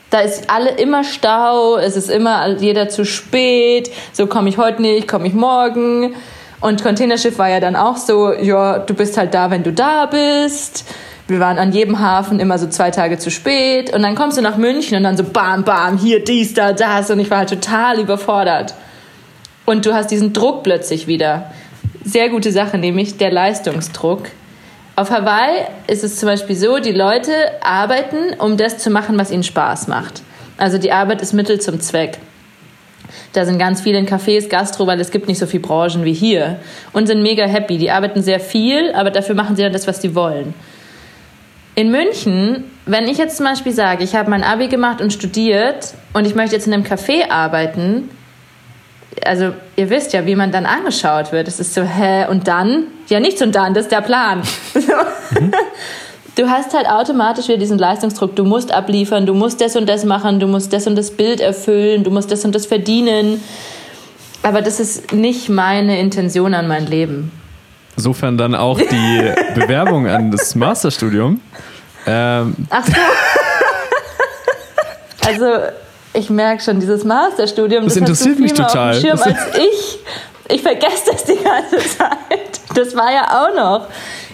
[0.09, 4.81] Da ist alle immer Stau, es ist immer jeder zu spät, so komme ich heute
[4.81, 6.15] nicht, komme ich morgen.
[6.61, 10.05] Und Containerschiff war ja dann auch so, ja, du bist halt da, wenn du da
[10.05, 10.85] bist.
[11.27, 13.93] Wir waren an jedem Hafen immer so zwei Tage zu spät.
[13.93, 17.11] Und dann kommst du nach München und dann so bam, bam, hier, dies, da, das.
[17.11, 18.73] Und ich war halt total überfordert.
[19.65, 21.51] Und du hast diesen Druck plötzlich wieder.
[22.05, 24.29] Sehr gute Sache, nämlich der Leistungsdruck.
[24.97, 27.31] Auf Hawaii ist es zum Beispiel so, die Leute
[27.61, 30.23] arbeiten, um das zu machen, was ihnen Spaß macht.
[30.57, 32.17] Also die Arbeit ist Mittel zum Zweck.
[33.33, 36.13] Da sind ganz viele in Cafés, Gastro, weil es gibt nicht so viele Branchen wie
[36.13, 36.59] hier.
[36.93, 37.77] Und sind mega happy.
[37.77, 40.55] Die arbeiten sehr viel, aber dafür machen sie dann das, was sie wollen.
[41.75, 45.93] In München, wenn ich jetzt zum Beispiel sage, ich habe mein Abi gemacht und studiert
[46.13, 48.09] und ich möchte jetzt in einem Café arbeiten,
[49.25, 51.47] also ihr wisst ja, wie man dann angeschaut wird.
[51.47, 52.83] Es ist so, hä, und dann?
[53.07, 54.41] Ja, nichts und dann, das ist der Plan.
[54.73, 55.53] Mhm.
[56.37, 58.35] Du hast halt automatisch wieder diesen Leistungsdruck.
[58.35, 61.41] Du musst abliefern, du musst das und das machen, du musst das und das Bild
[61.41, 63.43] erfüllen, du musst das und das verdienen.
[64.43, 67.31] Aber das ist nicht meine Intention an mein Leben.
[67.95, 71.41] Insofern dann auch die Bewerbung an das Masterstudium.
[72.05, 72.55] Ähm.
[72.69, 72.93] Ach so.
[75.27, 75.45] also
[76.17, 78.95] ich merke schon, dieses Masterstudium, das, das interessiert mich total.
[78.95, 79.99] Auf dem Schirm als ich.
[80.49, 82.61] Ich vergesse das die ganze Zeit.
[82.73, 83.87] Das war ja auch noch.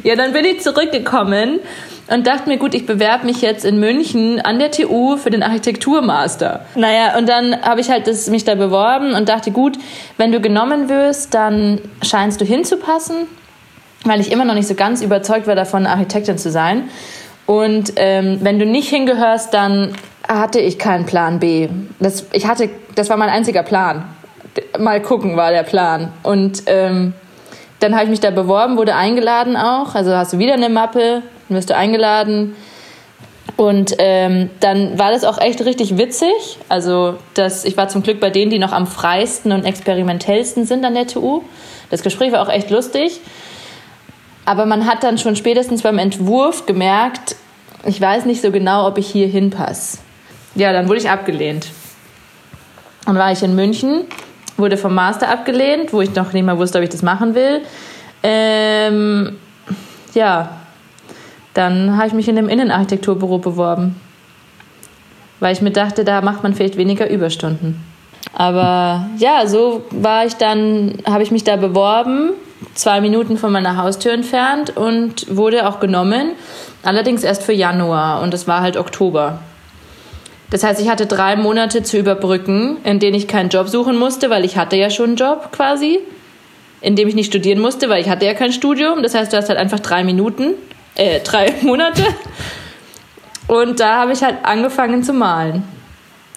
[0.03, 1.59] Ja, dann bin ich zurückgekommen
[2.07, 5.41] und dachte mir, gut, ich bewerbe mich jetzt in München an der TU für den
[5.41, 6.65] Architekturmaster.
[6.75, 9.77] Naja, und dann habe ich halt das, mich da beworben und dachte, gut,
[10.17, 13.27] wenn du genommen wirst, dann scheinst du hinzupassen,
[14.03, 16.89] weil ich immer noch nicht so ganz überzeugt war davon, Architektin zu sein.
[17.45, 19.93] Und ähm, wenn du nicht hingehörst, dann
[20.27, 21.69] hatte ich keinen Plan B.
[21.99, 24.05] Das, ich hatte, das war mein einziger Plan.
[24.79, 26.13] Mal gucken war der Plan.
[26.23, 27.13] Und ähm,
[27.79, 29.95] dann habe ich mich da beworben, wurde eingeladen auch.
[29.95, 32.55] Also hast du wieder eine Mappe, dann wirst du eingeladen.
[33.57, 36.57] Und ähm, dann war das auch echt richtig witzig.
[36.69, 40.85] Also das, ich war zum Glück bei denen, die noch am freisten und experimentellsten sind
[40.85, 41.41] an der TU.
[41.89, 43.19] Das Gespräch war auch echt lustig.
[44.45, 47.35] Aber man hat dann schon spätestens beim Entwurf gemerkt,
[47.85, 49.99] ich weiß nicht so genau, ob ich hier hinpasse
[50.55, 51.67] ja, dann wurde ich abgelehnt.
[53.05, 54.05] Dann war ich in München,
[54.57, 57.61] wurde vom Master abgelehnt, wo ich noch nicht mal wusste, ob ich das machen will.
[58.21, 59.37] Ähm,
[60.13, 60.57] ja,
[61.53, 63.99] dann habe ich mich in einem Innenarchitekturbüro beworben,
[65.39, 67.83] weil ich mir dachte, da macht man vielleicht weniger Überstunden.
[68.35, 72.31] Aber ja, so war ich dann, habe ich mich da beworben,
[72.76, 76.32] zwei Minuten von meiner Haustür entfernt und wurde auch genommen.
[76.84, 79.39] Allerdings erst für Januar und es war halt Oktober.
[80.49, 84.30] Das heißt, ich hatte drei Monate zu überbrücken, in denen ich keinen Job suchen musste,
[84.30, 85.99] weil ich hatte ja schon einen Job quasi.
[86.80, 89.01] In dem ich nicht studieren musste, weil ich hatte ja kein Studium.
[89.01, 90.53] Das heißt, du hast halt einfach drei Minuten,
[90.95, 92.03] äh, drei Monate.
[93.47, 95.64] Und da habe ich halt angefangen zu malen.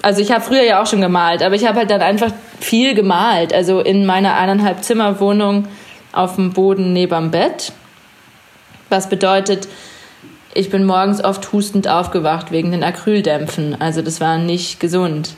[0.02, 2.94] Also ich habe früher ja auch schon gemalt, aber ich habe halt dann einfach viel
[2.94, 3.52] gemalt.
[3.52, 5.66] Also in meiner eineinhalb Zimmer Wohnung
[6.16, 7.72] auf dem Boden neben dem Bett.
[8.88, 9.68] Was bedeutet,
[10.54, 13.80] ich bin morgens oft hustend aufgewacht wegen den Acryldämpfen.
[13.80, 15.34] Also das war nicht gesund.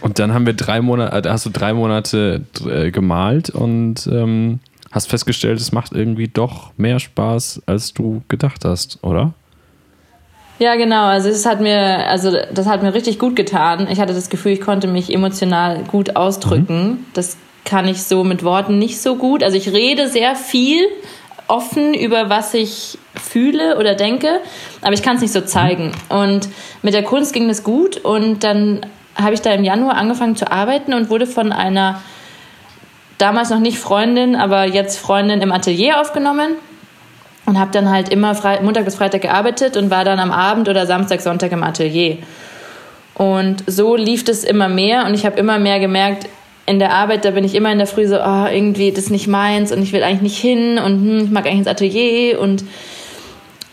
[0.00, 4.60] Und dann haben wir drei Monate, äh, hast du drei Monate äh, gemalt und ähm,
[4.90, 9.32] hast festgestellt, es macht irgendwie doch mehr Spaß, als du gedacht hast, oder?
[10.58, 11.04] Ja, genau.
[11.06, 13.86] Also es hat mir, also das hat mir richtig gut getan.
[13.90, 16.88] Ich hatte das Gefühl, ich konnte mich emotional gut ausdrücken.
[16.88, 16.98] Mhm.
[17.14, 17.36] Das
[17.68, 19.42] kann ich so mit Worten nicht so gut.
[19.42, 20.86] Also ich rede sehr viel,
[21.48, 24.40] offen über was ich fühle oder denke,
[24.80, 25.92] aber ich kann es nicht so zeigen.
[26.08, 26.48] Und
[26.82, 30.50] mit der Kunst ging das gut und dann habe ich da im Januar angefangen zu
[30.50, 32.00] arbeiten und wurde von einer
[33.18, 36.56] damals noch nicht Freundin, aber jetzt Freundin im Atelier aufgenommen.
[37.46, 40.68] und habe dann halt immer Fre Montag bis Freitag gearbeitet und war dann am Abend
[40.68, 42.18] oder Samstag, Sonntag im Atelier.
[43.14, 46.28] Und so lief es immer mehr und ich habe immer mehr gemerkt,
[46.68, 49.10] in der Arbeit, da bin ich immer in der Früh so, oh, irgendwie, das ist
[49.10, 52.40] nicht meins und ich will eigentlich nicht hin und hm, ich mag eigentlich ins Atelier
[52.40, 52.64] und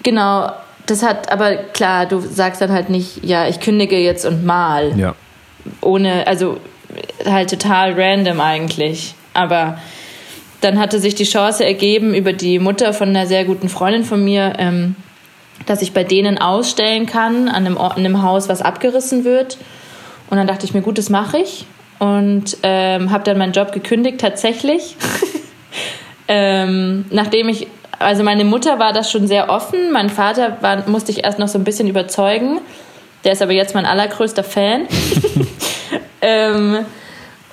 [0.03, 0.51] genau,
[0.85, 4.97] das hat, aber klar, du sagst dann halt nicht, ja, ich kündige jetzt und mal.
[4.97, 5.15] Ja.
[5.81, 6.57] Ohne, also
[7.25, 9.15] halt total random eigentlich.
[9.33, 9.79] Aber
[10.61, 14.23] dann hatte sich die Chance ergeben über die Mutter von einer sehr guten Freundin von
[14.23, 14.95] mir, ähm,
[15.65, 19.57] dass ich bei denen ausstellen kann an einem, Ort, in einem Haus, was abgerissen wird.
[20.29, 21.65] Und dann dachte ich mir, gut, das mache ich.
[22.05, 24.95] Und ähm, habe dann meinen Job gekündigt, tatsächlich.
[26.27, 27.67] ähm, nachdem ich,
[27.99, 29.91] also meine Mutter war das schon sehr offen.
[29.91, 32.59] Mein Vater war, musste ich erst noch so ein bisschen überzeugen.
[33.23, 34.87] Der ist aber jetzt mein allergrößter Fan.
[36.21, 36.85] ähm,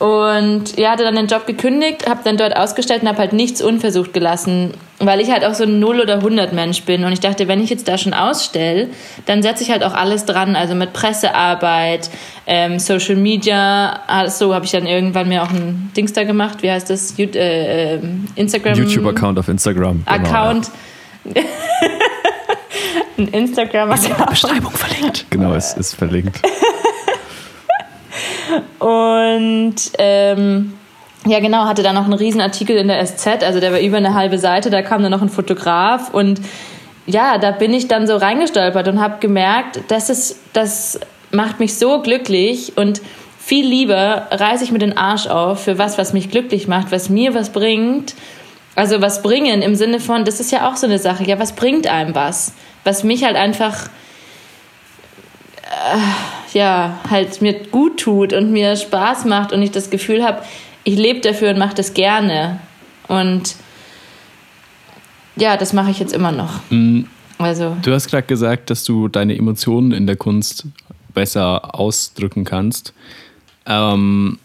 [0.03, 3.63] und ja, hatte dann den Job gekündigt, habe dann dort ausgestellt und habe halt nichts
[3.63, 7.05] unversucht gelassen, weil ich halt auch so ein 0 oder 100 Mensch bin.
[7.05, 8.89] Und ich dachte, wenn ich jetzt da schon ausstelle,
[9.27, 12.11] dann setze ich halt auch alles dran, also mit Pressearbeit,
[12.49, 14.01] ähm, Social Media.
[14.27, 16.65] So habe ich dann irgendwann mir auch ein Dings da gemacht.
[16.65, 17.17] Wie heißt das?
[17.17, 18.01] You äh,
[18.35, 18.77] Instagram.
[18.77, 20.03] YouTube-Account auf Instagram.
[20.05, 20.71] Genau, Account.
[21.33, 21.43] Ja.
[23.19, 24.31] ein Instagram-Account.
[24.31, 25.27] Beschreibung verlinkt.
[25.31, 26.41] Genau, es ist verlinkt.
[28.79, 30.73] Und ähm,
[31.27, 33.97] ja, genau, hatte dann noch einen riesen Artikel in der SZ, also der war über
[33.97, 36.41] eine halbe Seite, da kam dann noch ein Fotograf und
[37.07, 41.01] ja, da bin ich dann so reingestolpert und habe gemerkt, das ist, das
[41.31, 43.01] macht mich so glücklich und
[43.39, 47.09] viel lieber reiße ich mir den Arsch auf für was, was mich glücklich macht, was
[47.09, 48.15] mir was bringt.
[48.75, 51.53] Also was bringen im Sinne von, das ist ja auch so eine Sache, ja, was
[51.53, 52.53] bringt einem was?
[52.85, 53.89] Was mich halt einfach
[55.95, 60.43] äh, ja, halt mir gut tut und mir Spaß macht und ich das Gefühl habe,
[60.85, 62.61] ich lebe dafür und mache das gerne.
[63.09, 63.57] Und
[65.37, 66.61] ja, das mache ich jetzt immer noch.
[66.71, 67.07] Mhm.
[67.39, 67.77] Also.
[67.83, 70.67] Du hast gerade gesagt, dass du deine Emotionen in der Kunst
[71.13, 72.95] besser ausdrücken kannst.
[73.67, 74.39] Ähm,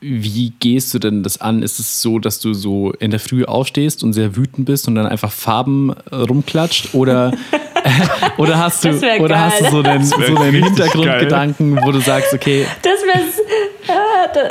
[0.00, 1.62] wie gehst du denn das an?
[1.62, 4.94] Ist es so, dass du so in der Früh aufstehst und sehr wütend bist und
[4.94, 6.94] dann einfach Farben rumklatscht?
[6.94, 7.32] Oder,
[8.36, 12.66] oder, hast, du, oder hast du so einen, so einen Hintergrundgedanken, wo du sagst, okay.
[12.82, 13.24] Das wäre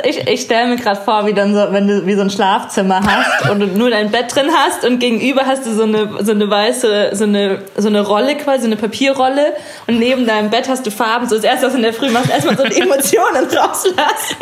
[0.04, 3.00] ich, ich stelle mir gerade vor, wie dann so, wenn du wie so ein Schlafzimmer
[3.02, 6.32] hast und du nur dein Bett drin hast und gegenüber hast du so eine, so
[6.32, 9.54] eine weiße, so eine, so eine Rolle quasi, so eine Papierrolle
[9.86, 11.28] und neben deinem Bett hast du Farben.
[11.28, 14.36] So das erste, was du in der Früh machst, erstmal so Emotionen rauslassen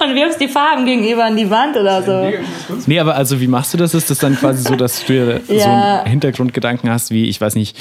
[0.00, 2.32] und wirfst die Farben gegenüber an die Wand oder so.
[2.86, 3.94] Nee, aber also wie machst du das?
[3.94, 5.60] Ist das dann quasi so, dass du dir ja.
[5.60, 7.76] so einen Hintergrundgedanken hast, wie, ich weiß nicht,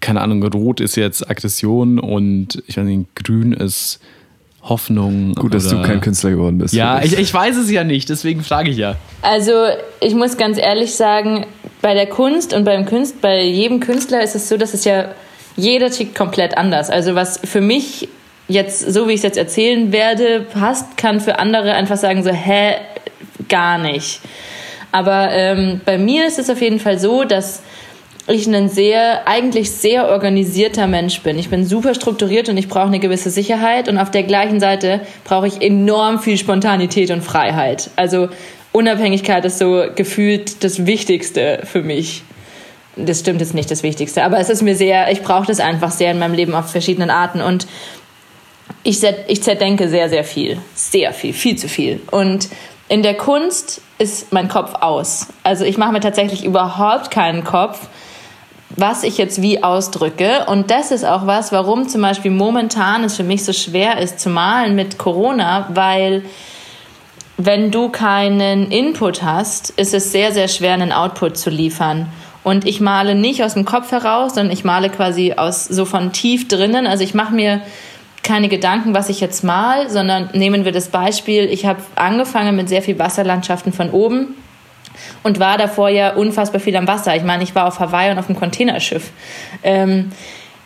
[0.00, 4.00] keine Ahnung, rot ist jetzt Aggression und ich weiß nicht, grün ist
[4.62, 5.34] Hoffnung.
[5.34, 6.74] Gut, dass du kein Künstler geworden bist.
[6.74, 8.96] Ja, ich, ich weiß es ja nicht, deswegen frage ich ja.
[9.22, 9.52] Also,
[10.00, 11.46] ich muss ganz ehrlich sagen,
[11.80, 15.06] bei der Kunst und beim Künst, bei jedem Künstler ist es so, dass es ja
[15.56, 16.90] jeder tickt komplett anders.
[16.90, 18.08] Also, was für mich
[18.48, 22.30] jetzt, so wie ich es jetzt erzählen werde, passt, kann für andere einfach sagen, so,
[22.30, 22.74] hä,
[23.48, 24.20] gar nicht.
[24.90, 27.62] Aber ähm, bei mir ist es auf jeden Fall so, dass
[28.28, 31.38] ich ein sehr, eigentlich sehr organisierter Mensch bin.
[31.38, 35.00] Ich bin super strukturiert und ich brauche eine gewisse Sicherheit und auf der gleichen Seite
[35.24, 37.90] brauche ich enorm viel Spontanität und Freiheit.
[37.96, 38.28] Also
[38.72, 42.22] Unabhängigkeit ist so gefühlt das Wichtigste für mich.
[42.96, 45.90] Das stimmt jetzt nicht das Wichtigste, aber es ist mir sehr, ich brauche das einfach
[45.90, 47.66] sehr in meinem Leben auf verschiedenen Arten und
[48.82, 50.58] ich, ich zerdenke sehr, sehr viel.
[50.74, 52.00] Sehr viel, viel zu viel.
[52.10, 52.48] Und
[52.88, 55.28] in der Kunst ist mein Kopf aus.
[55.42, 57.88] Also ich mache mir tatsächlich überhaupt keinen Kopf,
[58.70, 60.46] was ich jetzt wie ausdrücke.
[60.46, 64.20] Und das ist auch was, warum zum Beispiel momentan es für mich so schwer ist
[64.20, 66.22] zu malen mit Corona, weil
[67.36, 72.08] wenn du keinen Input hast, ist es sehr, sehr schwer, einen Output zu liefern.
[72.42, 76.12] Und ich male nicht aus dem Kopf heraus, sondern ich male quasi aus so von
[76.12, 76.86] tief drinnen.
[76.86, 77.60] Also ich mache mir
[78.22, 82.68] keine Gedanken, was ich jetzt mal, sondern nehmen wir das Beispiel, ich habe angefangen mit
[82.68, 84.34] sehr viel Wasserlandschaften von oben
[85.22, 87.16] und war davor ja unfassbar viel am Wasser.
[87.16, 89.10] Ich meine, ich war auf Hawaii und auf einem Containerschiff.
[89.62, 90.10] Ähm,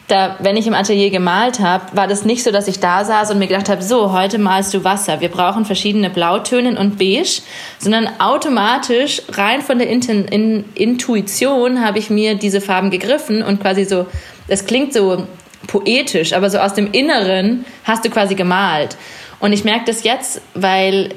[0.08, 3.30] da, wenn ich im Atelier gemalt habe, war das nicht so, dass ich da saß
[3.30, 5.20] und mir gedacht habe, so, heute malst du Wasser.
[5.20, 7.40] Wir brauchen verschiedene Blautöne und Beige,
[7.78, 13.60] sondern automatisch rein von der Inten, in, Intuition habe ich mir diese Farben gegriffen und
[13.60, 14.06] quasi so,
[14.48, 15.26] das klingt so
[15.66, 18.96] poetisch, aber so aus dem Inneren hast du quasi gemalt.
[19.40, 21.14] Und ich merke das jetzt, weil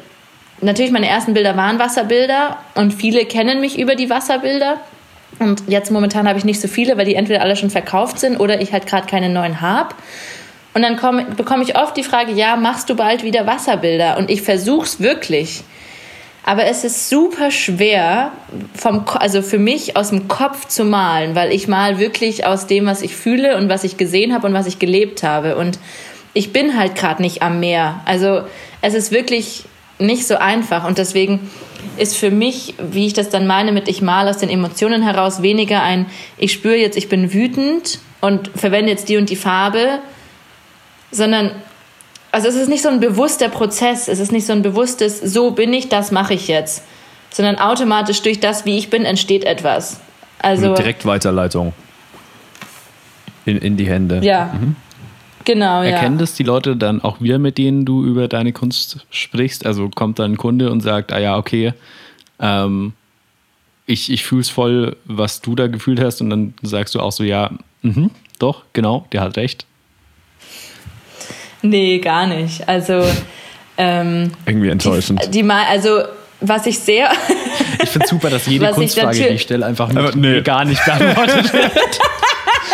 [0.62, 4.80] natürlich meine ersten Bilder waren Wasserbilder und viele kennen mich über die Wasserbilder.
[5.40, 8.38] Und jetzt momentan habe ich nicht so viele, weil die entweder alle schon verkauft sind
[8.40, 9.96] oder ich halt gerade keine neuen habe.
[10.74, 14.18] Und dann komm, bekomme ich oft die Frage, ja, machst du bald wieder Wasserbilder?
[14.18, 15.64] Und ich versuche es wirklich.
[16.44, 18.32] Aber es ist super schwer,
[18.76, 22.86] vom, also für mich aus dem Kopf zu malen, weil ich mal wirklich aus dem,
[22.86, 25.56] was ich fühle und was ich gesehen habe und was ich gelebt habe.
[25.56, 25.80] Und
[26.34, 28.02] ich bin halt gerade nicht am Meer.
[28.06, 28.42] Also
[28.82, 29.66] es ist wirklich
[30.00, 30.86] nicht so einfach.
[30.86, 31.50] Und deswegen
[31.98, 35.42] ist für mich, wie ich das dann meine, mit ich male aus den Emotionen heraus,
[35.42, 36.08] weniger ein,
[36.38, 40.00] ich spüre jetzt, ich bin wütend und verwende jetzt die und die Farbe,
[41.12, 41.52] sondern
[42.32, 45.52] also es ist nicht so ein bewusster Prozess, es ist nicht so ein bewusstes, so
[45.52, 46.84] bin ich, das mache ich jetzt,
[47.32, 50.02] sondern automatisch durch das, wie ich bin, entsteht etwas.
[50.40, 51.74] Also Direktweiterleitung
[53.46, 54.20] in, in die Hände.
[54.22, 54.52] Ja.
[54.54, 54.76] Mhm.
[55.46, 55.92] Genau, ja.
[55.92, 59.66] Erkennen das die Leute dann auch wieder, mit denen du über deine Kunst sprichst?
[59.66, 61.74] Also kommt dann ein Kunde und sagt, ah ja, okay,
[62.40, 62.94] ähm,
[63.86, 67.12] ich, ich fühle es voll, was du da gefühlt hast und dann sagst du auch
[67.12, 67.52] so, ja,
[67.84, 68.10] mh,
[68.40, 69.66] doch, genau, der hat recht.
[71.62, 72.68] Nee, gar nicht.
[72.68, 73.04] Also
[73.78, 75.24] ähm, irgendwie enttäuschend.
[75.26, 76.04] Die, die also
[76.42, 77.12] was ich sehr.
[77.82, 80.42] ich finde super, dass jede Kunstfrage, die ich stelle, einfach mit nee.
[80.42, 81.72] gar nicht beantwortet wird.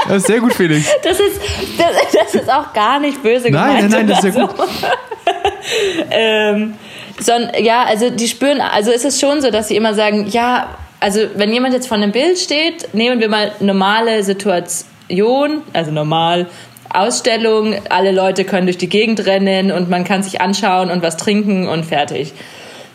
[0.07, 0.89] Das ist sehr gut, Felix.
[1.03, 1.39] Das ist,
[1.77, 3.91] das, das ist auch gar nicht böse nein, gemeint.
[3.91, 4.55] Nein, nein, das ist sehr gut.
[6.11, 6.73] ähm,
[7.19, 10.75] son, ja, also die spüren, also ist es schon so, dass sie immer sagen, ja,
[10.99, 16.47] also wenn jemand jetzt vor einem Bild steht, nehmen wir mal normale Situation, also normal,
[16.93, 21.17] Ausstellung, alle Leute können durch die Gegend rennen und man kann sich anschauen und was
[21.17, 22.33] trinken und fertig.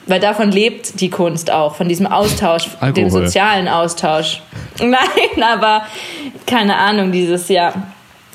[0.07, 2.93] Weil davon lebt die Kunst auch, von diesem Austausch, Alkohol.
[2.93, 4.41] dem sozialen Austausch.
[4.79, 5.87] Nein, aber
[6.47, 7.75] keine Ahnung, dieses Jahr.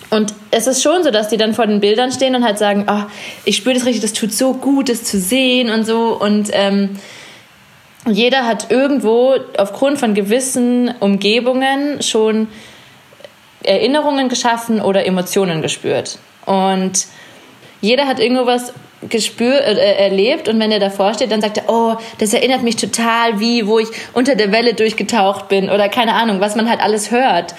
[0.10, 2.86] Und es ist schon so, dass die dann vor den Bildern stehen und halt sagen,
[2.90, 3.04] oh,
[3.46, 6.20] ich spüre das richtig, das tut so gut, das zu sehen und so.
[6.20, 6.98] Und ähm,
[8.06, 12.50] jeder hat irgendwo aufgrund von gewissen Umgebungen schon
[13.64, 16.20] Erinnerungen geschaffen oder Emotionen gespürt.
[16.46, 17.06] Und
[17.82, 18.74] jeder hat irgendwo was
[19.10, 22.76] gespürt, äh, erlebt und wenn er davor steht, dann sagt er, oh, das erinnert mich
[22.76, 26.80] total wie, wo ich unter der Welle durchgetaucht bin oder keine Ahnung, was man halt
[26.80, 27.56] alles hört.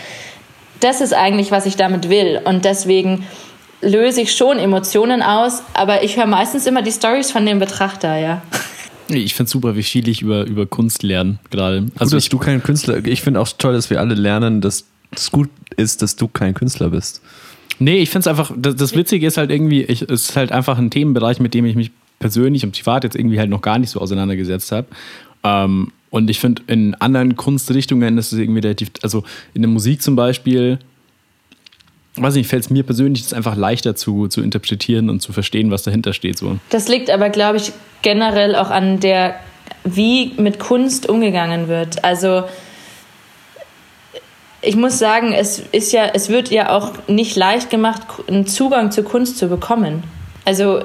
[0.80, 3.26] Das ist eigentlich, was ich damit will und deswegen
[3.80, 8.16] löse ich schon Emotionen aus, aber ich höre meistens immer die Stories von dem Betrachter,
[8.16, 8.42] ja.
[9.08, 11.86] Ich finde es super, wie viel ich über, über Kunst lerne gerade.
[11.98, 14.84] Also Gut, dass du kein Künstler, ich finde auch toll, dass wir alle lernen, dass
[15.14, 17.20] es gut ist, dass du kein Künstler bist.
[17.82, 20.52] Nee, ich finde es einfach, das, das, Witzige ist halt irgendwie, ich, es ist halt
[20.52, 21.90] einfach ein Themenbereich, mit dem ich mich
[22.20, 24.86] persönlich und privat jetzt irgendwie halt noch gar nicht so auseinandergesetzt habe.
[25.42, 30.00] Ähm, und ich finde, in anderen Kunstrichtungen ist es irgendwie relativ, also in der Musik
[30.00, 30.78] zum Beispiel,
[32.14, 35.70] weiß nicht, fällt es mir persönlich jetzt einfach leichter zu, zu interpretieren und zu verstehen,
[35.72, 36.38] was dahinter steht.
[36.38, 36.58] So.
[36.70, 37.72] Das liegt aber, glaube ich,
[38.02, 39.34] generell auch an der,
[39.82, 42.04] wie mit Kunst umgegangen wird.
[42.04, 42.44] Also
[44.62, 48.92] ich muss sagen, es ist ja, es wird ja auch nicht leicht gemacht, einen Zugang
[48.92, 50.04] zur Kunst zu bekommen.
[50.44, 50.84] Also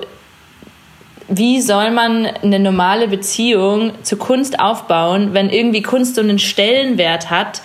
[1.30, 7.30] wie soll man eine normale Beziehung zur Kunst aufbauen, wenn irgendwie Kunst so einen Stellenwert
[7.30, 7.62] hat,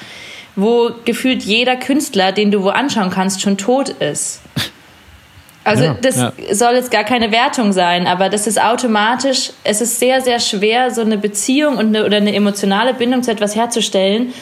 [0.57, 4.43] wo gefühlt jeder Künstler, den du wo anschauen kannst, schon tot ist?
[5.65, 6.33] Also ja, das ja.
[6.51, 10.91] soll jetzt gar keine Wertung sein, aber das ist automatisch, es ist sehr, sehr schwer,
[10.91, 14.35] so eine Beziehung und eine, oder eine emotionale Bindung zu etwas herzustellen,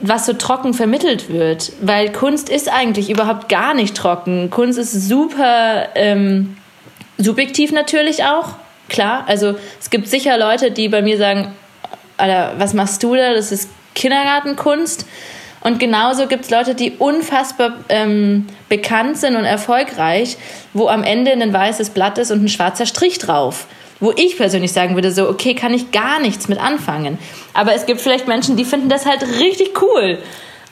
[0.00, 1.72] was so trocken vermittelt wird.
[1.80, 4.50] Weil Kunst ist eigentlich überhaupt gar nicht trocken.
[4.50, 6.56] Kunst ist super ähm,
[7.18, 8.54] subjektiv natürlich auch,
[8.88, 9.24] klar.
[9.26, 11.52] Also es gibt sicher Leute, die bei mir sagen,
[12.16, 13.34] Alter, was machst du da?
[13.34, 15.06] Das ist Kindergartenkunst.
[15.60, 20.36] Und genauso gibt es Leute, die unfassbar ähm, bekannt sind und erfolgreich,
[20.74, 23.66] wo am Ende ein weißes Blatt ist und ein schwarzer Strich drauf
[24.00, 27.18] wo ich persönlich sagen würde, so, okay, kann ich gar nichts mit anfangen.
[27.54, 30.18] Aber es gibt vielleicht Menschen, die finden das halt richtig cool.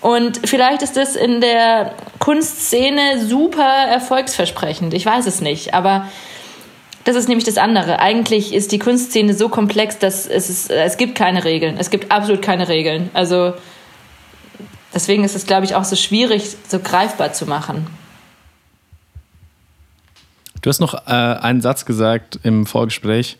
[0.00, 4.92] Und vielleicht ist das in der Kunstszene super erfolgsversprechend.
[4.92, 5.72] Ich weiß es nicht.
[5.72, 6.08] Aber
[7.04, 8.00] das ist nämlich das andere.
[8.00, 11.76] Eigentlich ist die Kunstszene so komplex, dass es, ist, es gibt keine Regeln.
[11.78, 13.08] Es gibt absolut keine Regeln.
[13.14, 13.54] Also
[14.94, 17.86] deswegen ist es, glaube ich, auch so schwierig, so greifbar zu machen.
[20.64, 23.36] Du hast noch äh, einen Satz gesagt im Vorgespräch,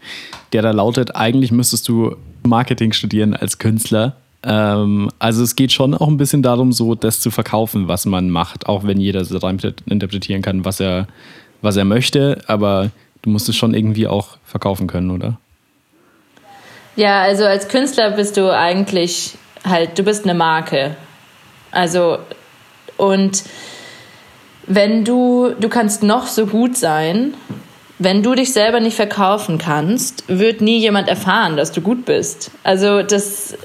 [0.53, 4.17] der da lautet, eigentlich müsstest du Marketing studieren als Künstler.
[4.43, 8.29] Ähm, also es geht schon auch ein bisschen darum, so das zu verkaufen, was man
[8.29, 9.39] macht, auch wenn jeder so
[9.87, 11.09] interpretieren kann, was er,
[11.63, 12.91] was er möchte, aber
[13.23, 15.39] du musst es schon irgendwie auch verkaufen können, oder?
[16.95, 19.33] Ja, also als Künstler bist du eigentlich
[19.65, 20.95] halt, du bist eine Marke.
[21.71, 22.19] Also
[22.99, 23.45] und
[24.67, 27.35] wenn du, du kannst noch so gut sein,
[27.99, 32.51] wenn du dich selber nicht verkaufen kannst, wird nie jemand erfahren, dass du gut bist.
[32.63, 33.57] Also das,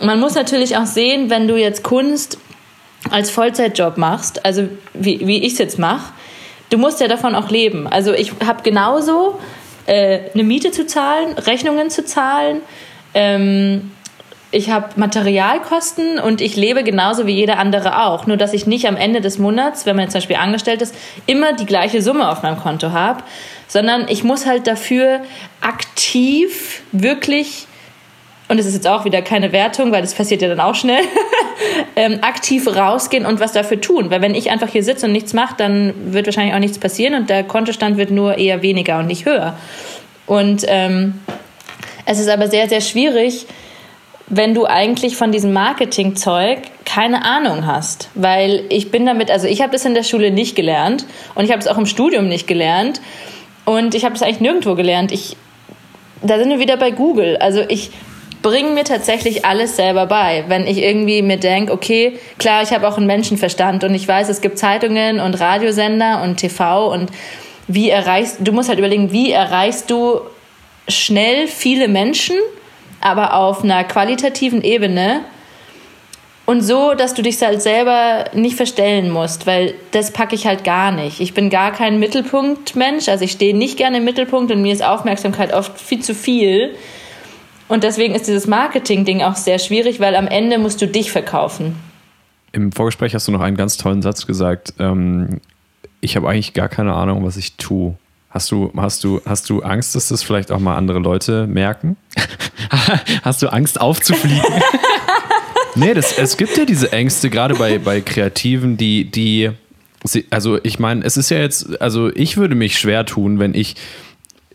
[0.00, 2.38] man muss natürlich auch sehen, wenn du jetzt Kunst
[3.10, 6.12] als Vollzeitjob machst, also wie, wie ich es jetzt mache,
[6.70, 7.86] du musst ja davon auch leben.
[7.86, 9.38] Also ich habe genauso
[9.86, 12.62] äh, eine Miete zu zahlen, Rechnungen zu zahlen.
[13.12, 13.92] Ähm,
[14.54, 18.26] ich habe Materialkosten und ich lebe genauso wie jeder andere auch.
[18.26, 20.94] Nur dass ich nicht am Ende des Monats, wenn man zum Beispiel angestellt ist,
[21.26, 23.24] immer die gleiche Summe auf meinem Konto habe,
[23.66, 25.20] sondern ich muss halt dafür
[25.60, 27.66] aktiv wirklich
[28.46, 31.02] und es ist jetzt auch wieder keine Wertung, weil das passiert ja dann auch schnell,
[31.96, 34.10] ähm, aktiv rausgehen und was dafür tun.
[34.10, 37.14] Weil wenn ich einfach hier sitze und nichts mache, dann wird wahrscheinlich auch nichts passieren
[37.14, 39.56] und der Kontostand wird nur eher weniger und nicht höher.
[40.26, 41.20] Und ähm,
[42.06, 43.46] es ist aber sehr, sehr schwierig,
[44.26, 48.08] wenn du eigentlich von diesem Marketingzeug keine Ahnung hast.
[48.14, 51.50] Weil ich bin damit, also ich habe das in der Schule nicht gelernt und ich
[51.50, 53.00] habe es auch im Studium nicht gelernt
[53.64, 55.12] und ich habe es eigentlich nirgendwo gelernt.
[55.12, 55.36] Ich,
[56.22, 57.36] da sind wir wieder bei Google.
[57.36, 57.90] Also ich
[58.42, 60.44] bringe mir tatsächlich alles selber bei.
[60.48, 64.28] Wenn ich irgendwie mir denke, okay, klar, ich habe auch einen Menschenverstand und ich weiß,
[64.28, 67.10] es gibt Zeitungen und Radiosender und TV und
[67.66, 70.20] wie erreichst du musst halt überlegen, wie erreichst du
[70.88, 72.36] schnell viele Menschen–
[73.04, 75.20] aber auf einer qualitativen Ebene
[76.46, 80.64] und so, dass du dich halt selber nicht verstellen musst, weil das packe ich halt
[80.64, 81.20] gar nicht.
[81.20, 84.82] Ich bin gar kein Mittelpunktmensch, also ich stehe nicht gerne im Mittelpunkt und mir ist
[84.82, 86.74] Aufmerksamkeit oft viel zu viel.
[87.68, 91.76] Und deswegen ist dieses Marketing-Ding auch sehr schwierig, weil am Ende musst du dich verkaufen.
[92.52, 94.74] Im Vorgespräch hast du noch einen ganz tollen Satz gesagt.
[94.78, 95.40] Ähm,
[96.00, 97.96] ich habe eigentlich gar keine Ahnung, was ich tue.
[98.34, 101.96] Hast du, hast, du, hast du Angst, dass das vielleicht auch mal andere Leute merken?
[103.22, 104.42] hast du Angst aufzufliegen?
[105.76, 109.52] nee, das, es gibt ja diese Ängste, gerade bei, bei Kreativen, die, die,
[110.30, 113.76] also ich meine, es ist ja jetzt, also ich würde mich schwer tun, wenn ich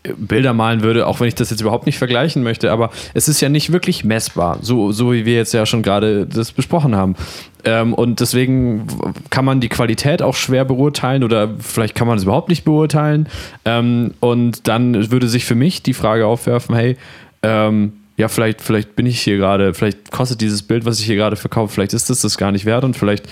[0.02, 3.40] Bilder malen würde, auch wenn ich das jetzt überhaupt nicht vergleichen möchte, aber es ist
[3.40, 7.16] ja nicht wirklich messbar, so, so wie wir jetzt ja schon gerade das besprochen haben.
[7.64, 8.86] Ähm, und deswegen
[9.28, 13.28] kann man die Qualität auch schwer beurteilen oder vielleicht kann man es überhaupt nicht beurteilen.
[13.66, 16.96] Ähm, und dann würde sich für mich die Frage aufwerfen, hey,
[17.42, 21.16] ähm, ja, vielleicht, vielleicht bin ich hier gerade, vielleicht kostet dieses Bild, was ich hier
[21.16, 23.26] gerade verkaufe, vielleicht ist das das gar nicht wert und vielleicht,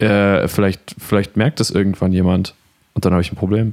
[0.00, 2.54] äh, vielleicht, vielleicht merkt das irgendwann jemand
[2.94, 3.72] und dann habe ich ein Problem.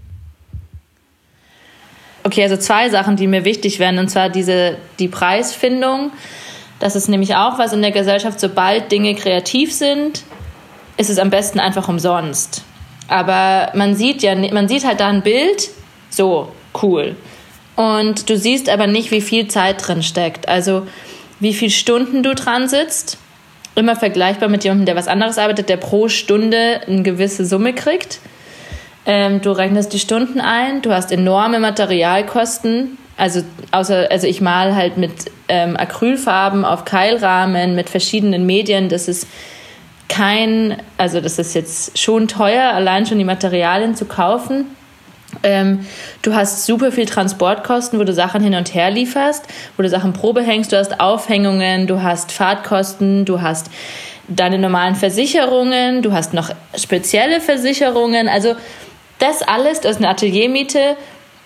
[2.23, 6.11] Okay, also zwei Sachen, die mir wichtig wären, und zwar diese, die Preisfindung.
[6.79, 10.23] Das ist nämlich auch was in der Gesellschaft, sobald Dinge kreativ sind,
[10.97, 12.63] ist es am besten einfach umsonst.
[13.07, 15.69] Aber man sieht ja, man sieht halt da ein Bild,
[16.09, 16.51] so,
[16.81, 17.15] cool.
[17.75, 20.49] Und du siehst aber nicht, wie viel Zeit drin steckt.
[20.49, 20.85] Also,
[21.39, 23.17] wie viele Stunden du dran sitzt.
[23.75, 28.19] Immer vergleichbar mit jemandem, der was anderes arbeitet, der pro Stunde eine gewisse Summe kriegt.
[29.11, 32.99] Ähm, du rechnest die Stunden ein, du hast enorme Materialkosten.
[33.17, 33.41] Also,
[33.71, 38.87] außer, also ich mal halt mit ähm, Acrylfarben auf Keilrahmen, mit verschiedenen Medien.
[38.87, 39.27] Das ist
[40.09, 44.65] kein, also das ist jetzt schon teuer, allein schon die Materialien zu kaufen.
[45.41, 45.87] Ähm,
[46.21, 49.43] du hast super viel Transportkosten, wo du Sachen hin und her lieferst,
[49.75, 53.71] wo du Sachen Probe hängst, du hast Aufhängungen, du hast Fahrtkosten, du hast
[54.27, 58.27] deine normalen Versicherungen, du hast noch spezielle Versicherungen.
[58.27, 58.55] Also
[59.19, 60.97] das alles, das ist eine Ateliermiete,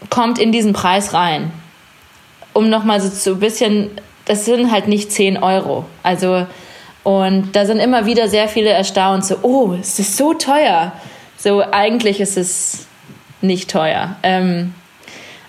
[0.09, 1.51] kommt in diesen Preis rein.
[2.53, 3.89] Um nochmal so, so ein bisschen,
[4.25, 5.85] das sind halt nicht 10 Euro.
[6.03, 6.45] Also,
[7.03, 10.93] und da sind immer wieder sehr viele erstaunt, so, oh, es ist so teuer.
[11.37, 12.85] So, eigentlich ist es
[13.41, 14.15] nicht teuer.
[14.23, 14.73] Ähm,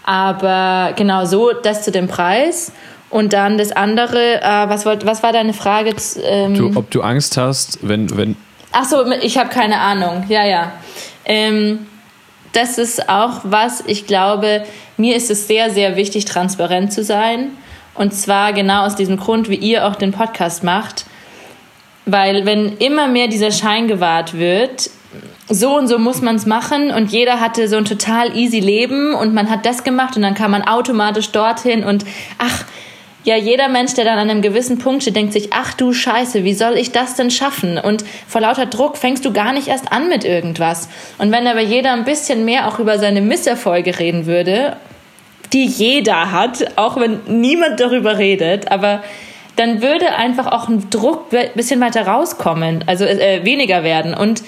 [0.02, 2.72] aber genau so, das zu dem Preis.
[3.10, 5.94] Und dann das andere, äh, was, wollt, was war deine Frage?
[6.22, 8.16] Ähm, du, ob du Angst hast, wenn.
[8.16, 8.36] wenn
[8.72, 10.24] Ach so, ich habe keine Ahnung.
[10.28, 10.72] Ja, ja.
[11.24, 11.86] Ähm,
[12.54, 14.64] das ist auch was, ich glaube,
[14.96, 17.50] mir ist es sehr, sehr wichtig, transparent zu sein.
[17.94, 21.06] Und zwar genau aus diesem Grund, wie ihr auch den Podcast macht.
[22.06, 24.90] Weil wenn immer mehr dieser Schein gewahrt wird,
[25.48, 29.14] so und so muss man es machen und jeder hatte so ein total easy Leben
[29.14, 32.04] und man hat das gemacht und dann kam man automatisch dorthin und
[32.38, 32.64] ach,
[33.24, 36.44] ja, jeder Mensch, der dann an einem gewissen Punkt steht, denkt sich, ach du Scheiße,
[36.44, 37.78] wie soll ich das denn schaffen?
[37.78, 40.88] Und vor lauter Druck fängst du gar nicht erst an mit irgendwas.
[41.18, 44.76] Und wenn aber jeder ein bisschen mehr auch über seine Misserfolge reden würde,
[45.54, 49.02] die jeder hat, auch wenn niemand darüber redet, aber
[49.56, 54.12] dann würde einfach auch ein Druck ein bisschen weiter rauskommen, also äh, weniger werden.
[54.12, 54.42] Und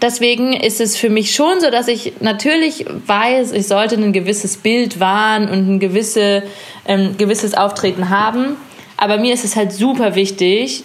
[0.00, 4.56] deswegen ist es für mich schon so, dass ich natürlich weiß, ich sollte ein gewisses
[4.56, 6.42] Bild wahren und ein gewisse,
[6.86, 8.56] ähm, gewisses Auftreten haben.
[8.96, 10.84] Aber mir ist es halt super wichtig,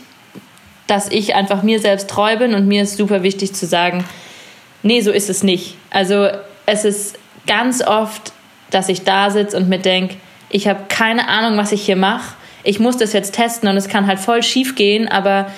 [0.88, 4.04] dass ich einfach mir selbst treu bin und mir ist super wichtig zu sagen,
[4.82, 5.76] nee, so ist es nicht.
[5.92, 6.28] Also
[6.66, 8.34] es ist ganz oft,
[8.72, 10.16] dass ich da sitze und mir denke,
[10.50, 12.36] ich habe keine Ahnung, was ich hier mache.
[12.64, 15.52] Ich muss das jetzt testen und es kann halt voll schief gehen, aber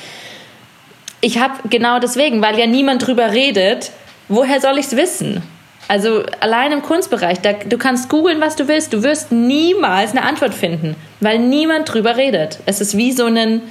[1.21, 3.91] ich habe genau deswegen, weil ja niemand drüber redet,
[4.27, 5.41] woher soll ich es wissen?
[5.87, 10.23] Also allein im Kunstbereich, da, du kannst googeln, was du willst, du wirst niemals eine
[10.23, 12.59] Antwort finden, weil niemand drüber redet.
[12.65, 13.61] Es ist wie so ein,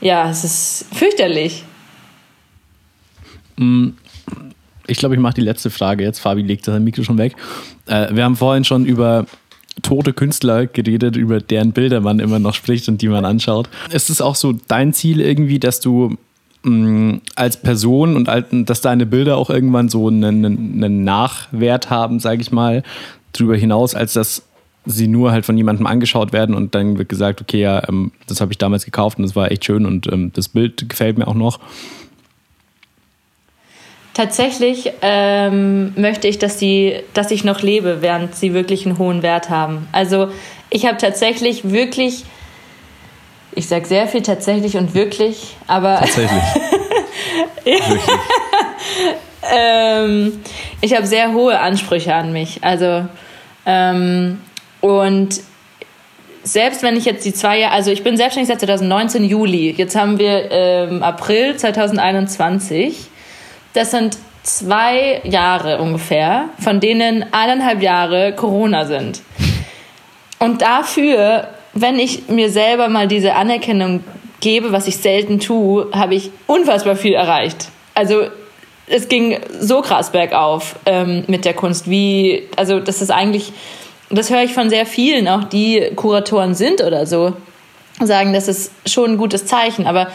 [0.00, 1.62] ja, es ist fürchterlich.
[3.56, 3.90] Mm,
[4.86, 6.18] ich glaube, ich mache die letzte Frage jetzt.
[6.18, 7.34] Fabi legt sein Mikro schon weg.
[7.86, 9.26] Äh, wir haben vorhin schon über
[9.82, 13.68] tote Künstler geredet, über deren Bilder man immer noch spricht und die man anschaut.
[13.90, 16.16] Ist es auch so dein Ziel irgendwie, dass du
[16.66, 18.28] mh, mm, als Person und
[18.68, 22.82] dass deine Bilder auch irgendwann so einen, einen Nachwert haben, sage ich mal,
[23.32, 24.42] darüber hinaus, als dass
[24.86, 28.40] sie nur halt von jemandem angeschaut werden und dann wird gesagt, okay, ja, ähm, das
[28.40, 31.26] habe ich damals gekauft und das war echt schön und ähm, das Bild gefällt mir
[31.26, 31.58] auch noch.
[34.14, 39.22] Tatsächlich ähm, möchte ich, dass, die, dass ich noch lebe, während sie wirklich einen hohen
[39.22, 39.88] Wert haben.
[39.92, 40.28] Also
[40.70, 42.24] ich habe tatsächlich wirklich,
[43.56, 45.96] ich sage sehr viel tatsächlich und wirklich, aber...
[45.98, 46.30] Tatsächlich.
[47.64, 48.02] wirklich.
[49.52, 50.40] ähm,
[50.80, 52.62] ich habe sehr hohe Ansprüche an mich.
[52.62, 53.06] Also
[53.66, 54.40] ähm,
[54.80, 55.40] und
[56.44, 59.96] selbst wenn ich jetzt die zwei Jahre, also ich bin selbstständig seit 2019 Juli, jetzt
[59.96, 63.08] haben wir ähm, April 2021
[63.76, 69.20] das sind zwei Jahre ungefähr, von denen eineinhalb Jahre Corona sind.
[70.38, 74.02] Und dafür, wenn ich mir selber mal diese Anerkennung
[74.40, 77.68] gebe, was ich selten tue, habe ich unfassbar viel erreicht.
[77.94, 78.22] Also
[78.86, 83.52] es ging so krass bergauf ähm, mit der Kunst, wie, also das ist eigentlich,
[84.10, 87.34] das höre ich von sehr vielen, auch die Kuratoren sind oder so,
[88.00, 89.86] sagen, das ist schon ein gutes Zeichen.
[89.86, 90.08] Aber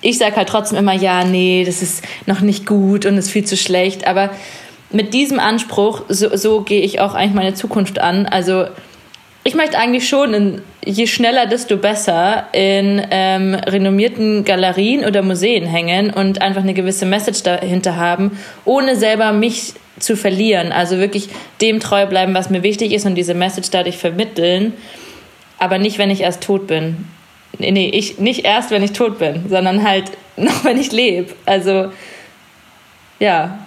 [0.00, 3.44] ich sage halt trotzdem immer, ja, nee, das ist noch nicht gut und ist viel
[3.44, 4.06] zu schlecht.
[4.06, 4.30] Aber
[4.90, 8.26] mit diesem Anspruch, so, so gehe ich auch eigentlich meine Zukunft an.
[8.26, 8.66] Also
[9.46, 15.66] ich möchte eigentlich schon, in, je schneller, desto besser, in ähm, renommierten Galerien oder Museen
[15.66, 20.72] hängen und einfach eine gewisse Message dahinter haben, ohne selber mich zu verlieren.
[20.72, 21.28] Also wirklich
[21.60, 24.72] dem treu bleiben, was mir wichtig ist und diese Message dadurch vermitteln,
[25.58, 27.06] aber nicht, wenn ich erst tot bin.
[27.58, 31.32] Nee, nee, ich nicht erst, wenn ich tot bin, sondern halt noch, wenn ich lebe.
[31.46, 31.92] Also,
[33.20, 33.65] ja.